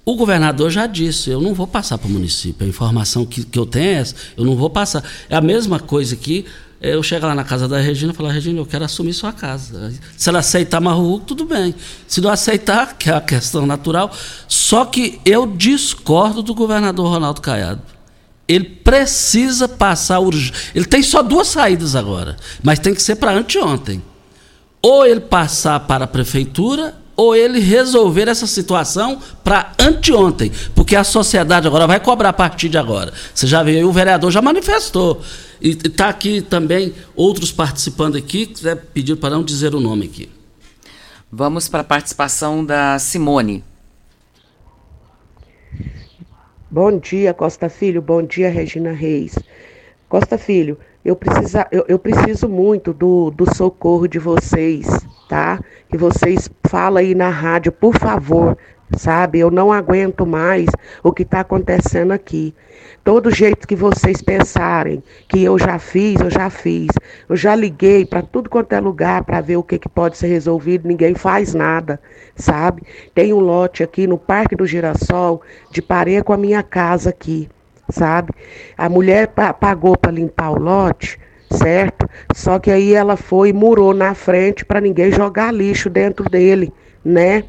O 0.04 0.16
governador 0.16 0.70
já 0.70 0.86
disse, 0.86 1.30
eu 1.30 1.40
não 1.40 1.52
vou 1.54 1.66
passar 1.66 1.98
para 1.98 2.08
o 2.08 2.10
município. 2.10 2.66
A 2.66 2.68
informação 2.68 3.26
que, 3.26 3.44
que 3.44 3.58
eu 3.58 3.66
tenho 3.66 3.84
é 3.84 3.92
essa, 3.94 4.14
eu 4.36 4.44
não 4.44 4.56
vou 4.56 4.70
passar. 4.70 5.04
É 5.28 5.36
a 5.36 5.40
mesma 5.40 5.78
coisa 5.78 6.16
que 6.16 6.46
eu 6.80 7.02
chego 7.02 7.26
lá 7.26 7.34
na 7.34 7.42
casa 7.42 7.66
da 7.66 7.78
Regina 7.78 8.12
e 8.12 8.14
falo, 8.14 8.28
Regina, 8.28 8.60
eu 8.60 8.66
quero 8.66 8.84
assumir 8.84 9.12
sua 9.12 9.32
casa. 9.32 9.92
Se 10.16 10.28
ela 10.28 10.38
aceitar 10.38 10.80
Marruco, 10.80 11.24
tudo 11.26 11.44
bem. 11.44 11.74
Se 12.06 12.20
não 12.20 12.30
aceitar, 12.30 12.96
que 12.96 13.10
é 13.10 13.14
a 13.14 13.20
questão 13.20 13.66
natural. 13.66 14.12
Só 14.46 14.84
que 14.84 15.20
eu 15.24 15.46
discordo 15.46 16.40
do 16.40 16.54
governador 16.54 17.08
Ronaldo 17.08 17.40
Caiado. 17.40 17.82
Ele 18.46 18.64
precisa 18.64 19.68
passar 19.68 20.20
urgente. 20.20 20.70
Ele 20.74 20.84
tem 20.84 21.02
só 21.02 21.22
duas 21.22 21.48
saídas 21.48 21.96
agora, 21.96 22.36
mas 22.62 22.78
tem 22.78 22.94
que 22.94 23.02
ser 23.02 23.16
para 23.16 23.32
anteontem. 23.32 24.02
Ou 24.80 25.04
ele 25.04 25.20
passar 25.20 25.80
para 25.80 26.04
a 26.04 26.08
prefeitura 26.08 26.94
ou 27.16 27.34
ele 27.34 27.58
resolver 27.58 28.28
essa 28.28 28.46
situação 28.46 29.18
para 29.42 29.72
anteontem, 29.76 30.52
porque 30.72 30.94
a 30.94 31.02
sociedade 31.02 31.66
agora 31.66 31.84
vai 31.84 31.98
cobrar 31.98 32.28
a 32.28 32.32
partir 32.32 32.68
de 32.68 32.78
agora. 32.78 33.12
Você 33.34 33.44
já 33.44 33.60
viu, 33.64 33.88
o 33.88 33.92
vereador 33.92 34.30
já 34.30 34.40
manifestou. 34.40 35.20
E 35.60 35.70
está 35.70 36.08
aqui 36.08 36.40
também 36.40 36.94
outros 37.14 37.50
participando 37.50 38.16
aqui, 38.16 38.46
quiser 38.46 38.76
pedir 38.76 39.16
para 39.16 39.30
não 39.30 39.42
dizer 39.42 39.74
o 39.74 39.80
nome 39.80 40.06
aqui. 40.06 40.28
Vamos 41.30 41.68
para 41.68 41.80
a 41.80 41.84
participação 41.84 42.64
da 42.64 42.98
Simone. 42.98 43.64
Bom 46.70 46.98
dia, 46.98 47.34
Costa 47.34 47.68
Filho. 47.68 48.00
Bom 48.00 48.22
dia, 48.22 48.50
Regina 48.50 48.92
Reis. 48.92 49.38
Costa 50.08 50.38
Filho, 50.38 50.78
eu, 51.04 51.16
precisa, 51.16 51.66
eu, 51.70 51.84
eu 51.88 51.98
preciso 51.98 52.48
muito 52.48 52.92
do, 52.92 53.30
do 53.30 53.54
socorro 53.54 54.06
de 54.06 54.18
vocês, 54.18 54.86
tá? 55.28 55.60
Que 55.90 55.98
vocês 55.98 56.50
falem 56.68 57.08
aí 57.08 57.14
na 57.14 57.28
rádio, 57.28 57.72
por 57.72 57.94
favor, 57.94 58.56
sabe? 58.96 59.38
Eu 59.38 59.50
não 59.50 59.72
aguento 59.72 60.26
mais 60.26 60.66
o 61.02 61.12
que 61.12 61.22
está 61.22 61.40
acontecendo 61.40 62.12
aqui. 62.12 62.54
Todo 63.08 63.30
jeito 63.30 63.66
que 63.66 63.74
vocês 63.74 64.20
pensarem 64.20 65.02
que 65.28 65.42
eu 65.42 65.58
já 65.58 65.78
fiz, 65.78 66.20
eu 66.20 66.28
já 66.28 66.50
fiz. 66.50 66.88
Eu 67.26 67.36
já 67.36 67.54
liguei 67.54 68.04
para 68.04 68.20
tudo 68.20 68.50
quanto 68.50 68.74
é 68.74 68.80
lugar 68.80 69.24
para 69.24 69.40
ver 69.40 69.56
o 69.56 69.62
que, 69.62 69.78
que 69.78 69.88
pode 69.88 70.18
ser 70.18 70.26
resolvido, 70.26 70.86
ninguém 70.86 71.14
faz 71.14 71.54
nada, 71.54 71.98
sabe? 72.36 72.82
Tem 73.14 73.32
um 73.32 73.40
lote 73.40 73.82
aqui 73.82 74.06
no 74.06 74.18
Parque 74.18 74.54
do 74.54 74.66
Girassol, 74.66 75.40
de 75.70 75.80
pareia 75.80 76.22
com 76.22 76.34
a 76.34 76.36
minha 76.36 76.62
casa 76.62 77.08
aqui, 77.08 77.48
sabe? 77.88 78.30
A 78.76 78.90
mulher 78.90 79.28
pagou 79.58 79.96
para 79.96 80.12
limpar 80.12 80.50
o 80.50 80.58
lote, 80.58 81.18
certo? 81.50 82.06
Só 82.34 82.58
que 82.58 82.70
aí 82.70 82.92
ela 82.92 83.16
foi 83.16 83.48
e 83.48 83.54
murou 83.54 83.94
na 83.94 84.12
frente 84.12 84.66
para 84.66 84.82
ninguém 84.82 85.10
jogar 85.10 85.50
lixo 85.50 85.88
dentro 85.88 86.28
dele, 86.28 86.70
né? 87.02 87.42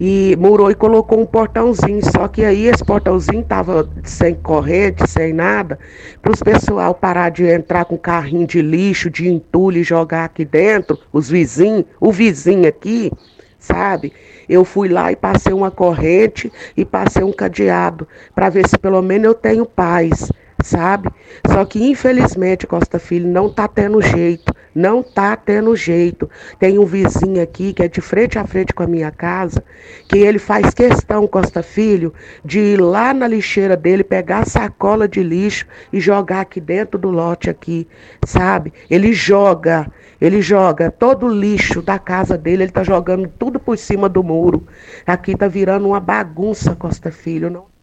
E 0.00 0.36
murou 0.38 0.70
e 0.70 0.74
colocou 0.74 1.20
um 1.20 1.26
portãozinho. 1.26 2.04
Só 2.04 2.28
que 2.28 2.44
aí 2.44 2.66
esse 2.66 2.84
portãozinho 2.84 3.42
estava 3.42 3.88
sem 4.02 4.34
corrente, 4.34 5.08
sem 5.08 5.32
nada, 5.32 5.78
para 6.20 6.32
os 6.32 6.42
pessoal 6.42 6.94
parar 6.94 7.30
de 7.30 7.44
entrar 7.44 7.84
com 7.84 7.96
carrinho 7.96 8.46
de 8.46 8.60
lixo, 8.60 9.10
de 9.10 9.28
entulho 9.28 9.78
e 9.78 9.84
jogar 9.84 10.24
aqui 10.24 10.44
dentro, 10.44 10.98
os 11.12 11.28
vizinhos, 11.28 11.84
o 12.00 12.12
vizinho 12.12 12.68
aqui, 12.68 13.10
sabe? 13.58 14.12
Eu 14.48 14.64
fui 14.64 14.88
lá 14.88 15.10
e 15.10 15.16
passei 15.16 15.52
uma 15.52 15.70
corrente 15.70 16.52
e 16.76 16.84
passei 16.84 17.24
um 17.24 17.32
cadeado 17.32 18.06
para 18.34 18.50
ver 18.50 18.68
se 18.68 18.78
pelo 18.78 19.00
menos 19.00 19.26
eu 19.26 19.34
tenho 19.34 19.64
paz 19.64 20.30
sabe? 20.64 21.10
Só 21.46 21.64
que 21.64 21.78
infelizmente 21.78 22.66
Costa 22.66 22.98
Filho 22.98 23.28
não 23.28 23.50
tá 23.52 23.68
tendo 23.68 24.00
jeito, 24.00 24.52
não 24.74 25.02
tá 25.02 25.36
tendo 25.36 25.76
jeito. 25.76 26.28
Tem 26.58 26.78
um 26.78 26.86
vizinho 26.86 27.40
aqui 27.42 27.72
que 27.72 27.82
é 27.82 27.88
de 27.88 28.00
frente 28.00 28.38
a 28.38 28.46
frente 28.46 28.72
com 28.72 28.82
a 28.82 28.86
minha 28.86 29.10
casa, 29.10 29.62
que 30.08 30.18
ele 30.18 30.38
faz 30.38 30.72
questão, 30.72 31.26
Costa 31.26 31.62
Filho, 31.62 32.12
de 32.44 32.58
ir 32.58 32.80
lá 32.80 33.12
na 33.12 33.28
lixeira 33.28 33.76
dele, 33.76 34.02
pegar 34.02 34.40
a 34.40 34.46
sacola 34.46 35.06
de 35.06 35.22
lixo 35.22 35.66
e 35.92 36.00
jogar 36.00 36.40
aqui 36.40 36.60
dentro 36.60 36.98
do 36.98 37.10
lote 37.10 37.50
aqui, 37.50 37.86
sabe? 38.26 38.72
Ele 38.88 39.12
joga, 39.12 39.86
ele 40.18 40.40
joga 40.40 40.90
todo 40.90 41.26
o 41.26 41.32
lixo 41.32 41.82
da 41.82 41.98
casa 41.98 42.38
dele, 42.38 42.64
ele 42.64 42.72
tá 42.72 42.82
jogando 42.82 43.28
tudo 43.38 43.60
por 43.60 43.76
cima 43.76 44.08
do 44.08 44.24
muro. 44.24 44.66
Aqui 45.06 45.36
tá 45.36 45.46
virando 45.46 45.86
uma 45.86 46.00
bagunça, 46.00 46.74
Costa 46.74 47.12
Filho, 47.12 47.50
não 47.50 47.74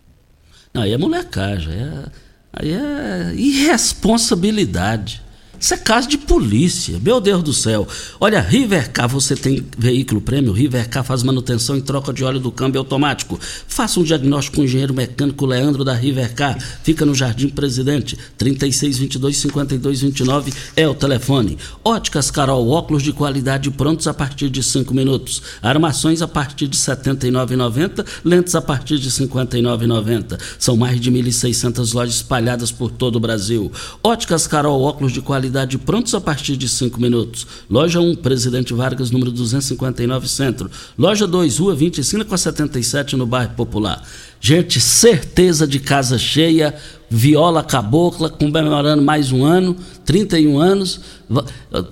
não, 0.74 0.84
aí 0.84 0.94
é 0.94 0.98
molecagem, 0.98 1.74
é 1.74 2.31
Aí 2.54 2.74
é 2.74 3.34
irresponsabilidade. 3.36 5.22
Isso 5.62 5.76
é 5.76 5.78
caso 5.78 6.07
de 6.07 6.18
polícia, 6.18 6.99
meu 6.99 7.22
Deus 7.22 7.43
do 7.43 7.53
céu. 7.53 7.88
Olha, 8.20 8.41
Rivercar, 8.41 9.07
você 9.07 9.36
tem 9.36 9.64
veículo 9.78 10.20
prêmio? 10.20 10.51
Rivercar 10.51 11.03
faz 11.03 11.22
manutenção 11.22 11.78
em 11.78 11.82
troca 11.82 12.12
de 12.12 12.24
óleo 12.24 12.39
do 12.39 12.51
câmbio 12.51 12.80
automático. 12.80 13.39
Faça 13.68 13.99
um 13.99 14.03
diagnóstico 14.03 14.55
com 14.55 14.64
o 14.64 14.66
engenheiro 14.66 14.91
mecânico 14.91 15.45
Leandro 15.45 15.84
da 15.84 15.93
Rivercar. 15.93 16.57
Fica 16.84 17.05
no 17.05 17.14
Jardim 17.14 17.49
Presidente, 17.49 18.18
3622-5229 18.39 20.51
é 20.76 20.88
o 20.88 20.95
telefone. 20.95 21.59
Óticas 21.86 22.32
Carol, 22.32 22.68
óculos 22.68 23.03
de 23.03 23.14
qualidade 23.14 23.70
prontos 23.70 24.07
a 24.07 24.16
partir 24.16 24.49
de 24.49 24.64
5 24.64 24.91
minutos. 24.95 25.43
Armações 25.62 26.24
a 26.24 26.28
partir 26.28 26.68
de 26.68 26.76
R$ 26.76 26.84
79,90, 26.84 28.03
lentes 28.26 28.55
a 28.55 28.62
partir 28.64 28.97
de 28.97 29.09
R$ 29.09 29.28
59,90. 29.28 30.39
São 30.57 30.76
mais 30.76 30.99
de 30.99 31.12
1.600 31.12 31.93
lojas 31.93 32.16
espalhadas 32.16 32.72
por 32.72 32.89
todo 32.89 33.18
o 33.18 33.20
Brasil. 33.20 33.72
Óticas 34.03 34.47
Carol, 34.47 34.82
óculos 34.82 35.14
de 35.14 35.22
qualidade 35.22 35.51
qualidade 35.52 35.78
prontos 35.78 36.16
a 36.16 36.22
partir 36.22 36.56
de 36.56 36.68
5 36.68 36.99
minutos. 36.99 37.45
Loja 37.70 37.99
1, 37.99 38.16
Presidente 38.16 38.74
Vargas, 38.74 39.12
número 39.12 39.32
259, 39.32 40.28
Centro. 40.28 40.72
Loja 40.97 41.28
2, 41.28 41.58
Rua 41.60 41.76
20, 41.76 41.99
esquina 41.99 42.24
com 42.24 42.34
a 42.34 42.38
77, 42.38 43.18
no 43.18 43.26
bairro 43.26 43.54
Popular. 43.54 44.02
Gente, 44.44 44.82
certeza 44.82 45.68
de 45.68 45.80
casa 45.80 46.18
cheia. 46.18 46.74
Viola 47.14 47.62
Cabocla, 47.62 48.30
comemorando 48.30 49.04
mais 49.04 49.34
um 49.34 49.44
ano, 49.46 49.76
31 50.04 50.58
anos. 50.58 51.02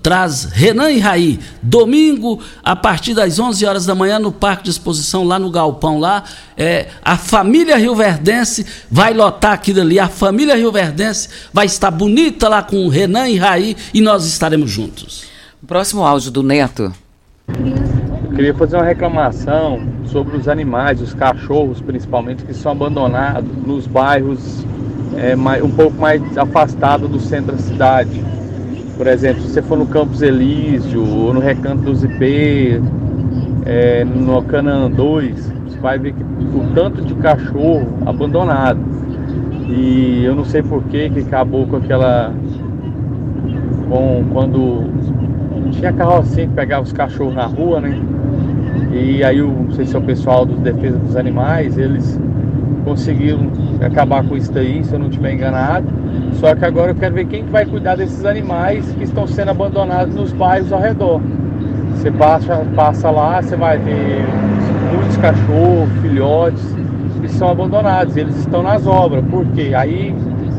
Traz 0.01 0.45
Renan 0.45 0.89
e 0.91 0.97
Raí, 0.97 1.39
domingo, 1.61 2.41
a 2.63 2.73
partir 2.75 3.13
das 3.13 3.37
11 3.37 3.65
horas 3.65 3.85
da 3.85 3.93
manhã, 3.93 4.17
no 4.17 4.31
Parque 4.31 4.63
de 4.63 4.69
Exposição, 4.71 5.25
lá 5.25 5.37
no 5.37 5.51
Galpão. 5.51 5.99
lá. 5.99 6.23
É, 6.57 6.87
a 7.03 7.17
família 7.17 7.77
Rioverdense 7.77 8.65
vai 8.89 9.13
lotar 9.13 9.51
aquilo 9.51 9.81
ali. 9.81 9.99
A 9.99 10.07
família 10.07 10.55
Rioverdense 10.55 11.29
vai 11.53 11.67
estar 11.67 11.91
bonita 11.91 12.49
lá 12.49 12.63
com 12.63 12.87
Renan 12.87 13.27
e 13.29 13.37
Raí 13.37 13.75
e 13.93 14.01
nós 14.01 14.25
estaremos 14.25 14.71
juntos. 14.71 15.25
O 15.61 15.67
próximo 15.67 16.03
áudio 16.03 16.31
do 16.31 16.41
Neto. 16.41 16.93
Queria 18.39 18.53
fazer 18.53 18.77
uma 18.77 18.85
reclamação 18.85 19.81
sobre 20.05 20.37
os 20.37 20.47
animais, 20.47 21.01
os 21.01 21.13
cachorros 21.13 21.81
principalmente, 21.81 22.45
que 22.45 22.53
são 22.53 22.71
abandonados 22.71 23.51
nos 23.67 23.85
bairros 23.85 24.65
é, 25.17 25.35
um 25.61 25.69
pouco 25.69 25.99
mais 25.99 26.37
afastados 26.37 27.09
do 27.09 27.19
centro 27.19 27.51
da 27.51 27.57
cidade. 27.57 28.23
Por 28.95 29.07
exemplo, 29.07 29.41
se 29.41 29.49
você 29.49 29.61
for 29.61 29.77
no 29.77 29.85
Campos 29.87 30.21
Elísio 30.21 31.05
ou 31.05 31.33
no 31.33 31.41
Recanto 31.41 31.81
dos 31.81 32.01
IP, 32.01 32.81
é, 33.65 34.05
no 34.05 34.41
Canaã 34.43 34.89
2, 34.89 35.53
você 35.65 35.79
vai 35.79 35.99
ver 35.99 36.13
que 36.13 36.23
o 36.23 36.71
tanto 36.73 37.01
de 37.01 37.15
cachorro 37.15 37.89
abandonado. 38.05 38.79
E 39.67 40.23
eu 40.23 40.33
não 40.33 40.45
sei 40.45 40.63
por 40.63 40.81
que 40.83 41.09
que 41.09 41.19
acabou 41.19 41.67
com 41.67 41.75
aquela. 41.75 42.33
Com, 43.89 44.23
quando 44.31 44.89
tinha 45.71 45.91
carrocinha 45.91 46.47
que 46.47 46.53
pegava 46.53 46.83
os 46.83 46.93
cachorros 46.93 47.35
na 47.35 47.45
rua, 47.45 47.81
né? 47.81 47.99
E 48.99 49.23
aí, 49.23 49.41
o, 49.41 49.47
não 49.47 49.71
sei 49.71 49.85
se 49.85 49.95
é 49.95 49.99
o 49.99 50.01
pessoal 50.01 50.45
dos 50.45 50.59
Defesa 50.59 50.97
dos 50.97 51.15
Animais, 51.15 51.77
eles 51.77 52.19
conseguiram 52.83 53.49
acabar 53.81 54.23
com 54.27 54.35
isso 54.35 54.51
daí, 54.51 54.83
se 54.83 54.93
eu 54.93 54.99
não 54.99 55.07
estiver 55.07 55.33
enganado. 55.33 55.87
Só 56.33 56.53
que 56.53 56.65
agora 56.65 56.91
eu 56.91 56.95
quero 56.95 57.15
ver 57.15 57.25
quem 57.25 57.45
vai 57.45 57.65
cuidar 57.65 57.95
desses 57.95 58.25
animais 58.25 58.85
que 58.97 59.03
estão 59.03 59.25
sendo 59.25 59.51
abandonados 59.51 60.15
nos 60.15 60.33
bairros 60.33 60.73
ao 60.73 60.81
redor. 60.81 61.21
Você 61.95 62.11
passa, 62.11 62.65
passa 62.75 63.09
lá, 63.09 63.41
você 63.41 63.55
vai 63.55 63.77
ver 63.77 64.25
muitos 64.93 65.17
cachorros, 65.17 65.89
filhotes, 66.01 66.75
que 67.21 67.29
são 67.29 67.49
abandonados. 67.49 68.17
Eles 68.17 68.35
estão 68.37 68.61
nas 68.61 68.85
obras. 68.85 69.23
Por 69.25 69.45
quê? 69.47 69.73
Aí 69.75 70.13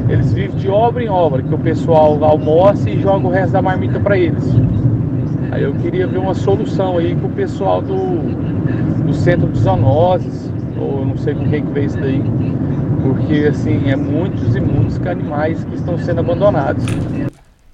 eles 0.08 0.32
vivem 0.32 0.56
de 0.56 0.68
obra 0.68 1.02
em 1.02 1.08
obra, 1.08 1.42
que 1.42 1.54
o 1.54 1.58
pessoal 1.58 2.22
almoça 2.24 2.88
e 2.88 3.00
joga 3.00 3.26
o 3.26 3.30
resto 3.30 3.52
da 3.52 3.62
marmita 3.62 4.00
para 4.00 4.18
eles. 4.18 4.44
Aí 5.50 5.64
eu 5.64 5.74
queria 5.74 6.06
ver 6.06 6.18
uma 6.18 6.34
solução 6.34 6.98
aí 6.98 7.14
com 7.16 7.26
o 7.26 7.32
pessoal 7.32 7.82
do, 7.82 7.94
do 9.04 9.12
centro 9.12 9.48
de 9.48 9.58
zoonoses, 9.58 10.50
ou 10.78 11.04
não 11.04 11.16
sei 11.16 11.34
com 11.34 11.48
quem 11.48 11.64
que 11.64 11.72
veio 11.72 11.86
isso 11.86 11.98
daí, 11.98 12.22
porque 13.02 13.48
assim, 13.48 13.88
é 13.90 13.96
muitos 13.96 14.54
e 14.54 14.60
muitos 14.60 15.04
animais 15.06 15.64
que 15.64 15.74
estão 15.74 15.98
sendo 15.98 16.20
abandonados. 16.20 16.84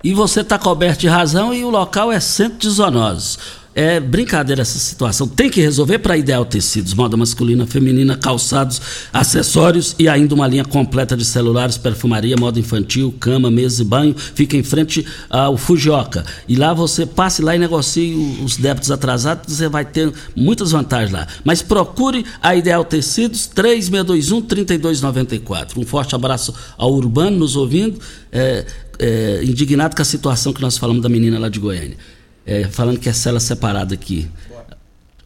E 0.03 0.15
você 0.15 0.41
está 0.41 0.59
coberto 0.59 1.01
de 1.01 1.09
razão 1.09 1.53
e 1.53 1.65
o 1.65 1.71
local 1.71 2.11
é 2.11 2.21
centro 2.21 2.59
de 2.59 2.71
zoonoses. 2.71 3.39
É 3.79 4.01
brincadeira 4.01 4.63
essa 4.63 4.79
situação. 4.79 5.29
Tem 5.29 5.51
que 5.51 5.61
resolver 5.61 5.99
para 5.99 6.17
Ideal 6.17 6.47
Tecidos, 6.47 6.95
moda 6.95 7.15
masculina, 7.15 7.67
feminina, 7.67 8.17
calçados, 8.17 8.81
acessórios 9.13 9.95
e 9.99 10.09
ainda 10.09 10.35
uma 10.35 10.49
linha 10.49 10.65
completa 10.65 11.15
de 11.15 11.27
celulares, 11.27 11.77
perfumaria, 11.77 12.37
moda 12.41 12.59
infantil, 12.59 13.15
cama, 13.21 13.51
mesa 13.51 13.83
e 13.83 13.85
banho. 13.85 14.15
Fica 14.17 14.57
em 14.57 14.63
frente 14.63 15.05
ao 15.29 15.59
Fujioka. 15.59 16.25
E 16.49 16.57
lá 16.57 16.73
você 16.73 17.05
passe 17.05 17.43
lá 17.43 17.55
e 17.55 17.59
negocie 17.59 18.15
os 18.43 18.57
débitos 18.57 18.91
atrasados, 18.91 19.55
você 19.55 19.69
vai 19.69 19.85
ter 19.85 20.11
muitas 20.35 20.71
vantagens 20.71 21.13
lá. 21.13 21.27
Mas 21.45 21.61
procure 21.61 22.25
a 22.41 22.57
Ideal 22.57 22.83
Tecidos 22.83 23.47
3621-3294. 23.55 25.77
Um 25.77 25.85
forte 25.85 26.15
abraço 26.15 26.55
ao 26.79 26.95
Urbano 26.95 27.41
nos 27.41 27.57
ouvindo, 27.57 28.01
é, 28.33 28.65
é, 28.99 29.43
indignado 29.45 29.95
com 29.95 30.01
a 30.01 30.07
situação 30.07 30.55
que 30.55 30.63
nós 30.63 30.79
falamos 30.79 31.03
da 31.03 31.11
menina 31.11 31.39
lá 31.39 31.51
de 31.51 31.61
Goiânia 31.61 32.16
é, 32.47 32.65
falando 32.69 32.99
que 33.01 33.09
é 33.09 33.13
cela 33.13 33.41
separada 33.41 33.95
aqui. 33.95 34.29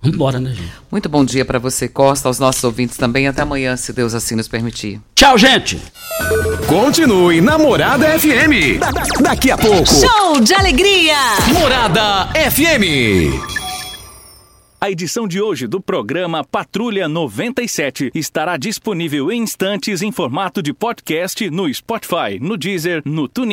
Vamos 0.03 0.15
embora, 0.17 0.41
né, 0.41 0.55
gente? 0.55 0.73
Muito 0.91 1.09
bom 1.11 1.23
dia 1.25 1.45
para 1.45 1.59
você, 1.59 1.87
Costa, 1.87 2.27
aos 2.27 2.39
nossos 2.39 2.65
ouvintes 2.65 2.97
também. 2.97 3.29
Até 3.29 3.43
amanhã, 3.43 3.77
se 3.77 3.93
Deus 3.93 4.15
assim 4.15 4.35
nos 4.35 4.49
permitir. 4.49 4.99
Tchau, 5.15 5.37
gente! 5.37 5.79
Continue 6.67 7.41
Namorada 7.43 8.07
FM. 8.19 8.79
Da- 8.81 8.91
da- 8.91 9.03
daqui 9.21 9.51
a 9.51 9.59
pouco. 9.59 9.87
Show 9.87 10.41
de 10.41 10.55
alegria! 10.55 11.15
Morada 11.53 12.29
FM. 12.51 13.61
A 14.83 14.91
edição 14.91 15.29
de 15.29 15.39
hoje 15.43 15.67
do 15.67 15.79
programa 15.79 16.43
Patrulha 16.43 17.07
97 17.07 18.11
estará 18.15 18.57
disponível 18.57 19.31
em 19.31 19.43
instantes 19.43 20.01
em 20.01 20.11
formato 20.11 20.63
de 20.63 20.73
podcast 20.73 21.51
no 21.51 21.73
Spotify, 21.75 22.39
no 22.41 22.57
Deezer, 22.57 23.03
no 23.05 23.29
TuneIn 23.29 23.49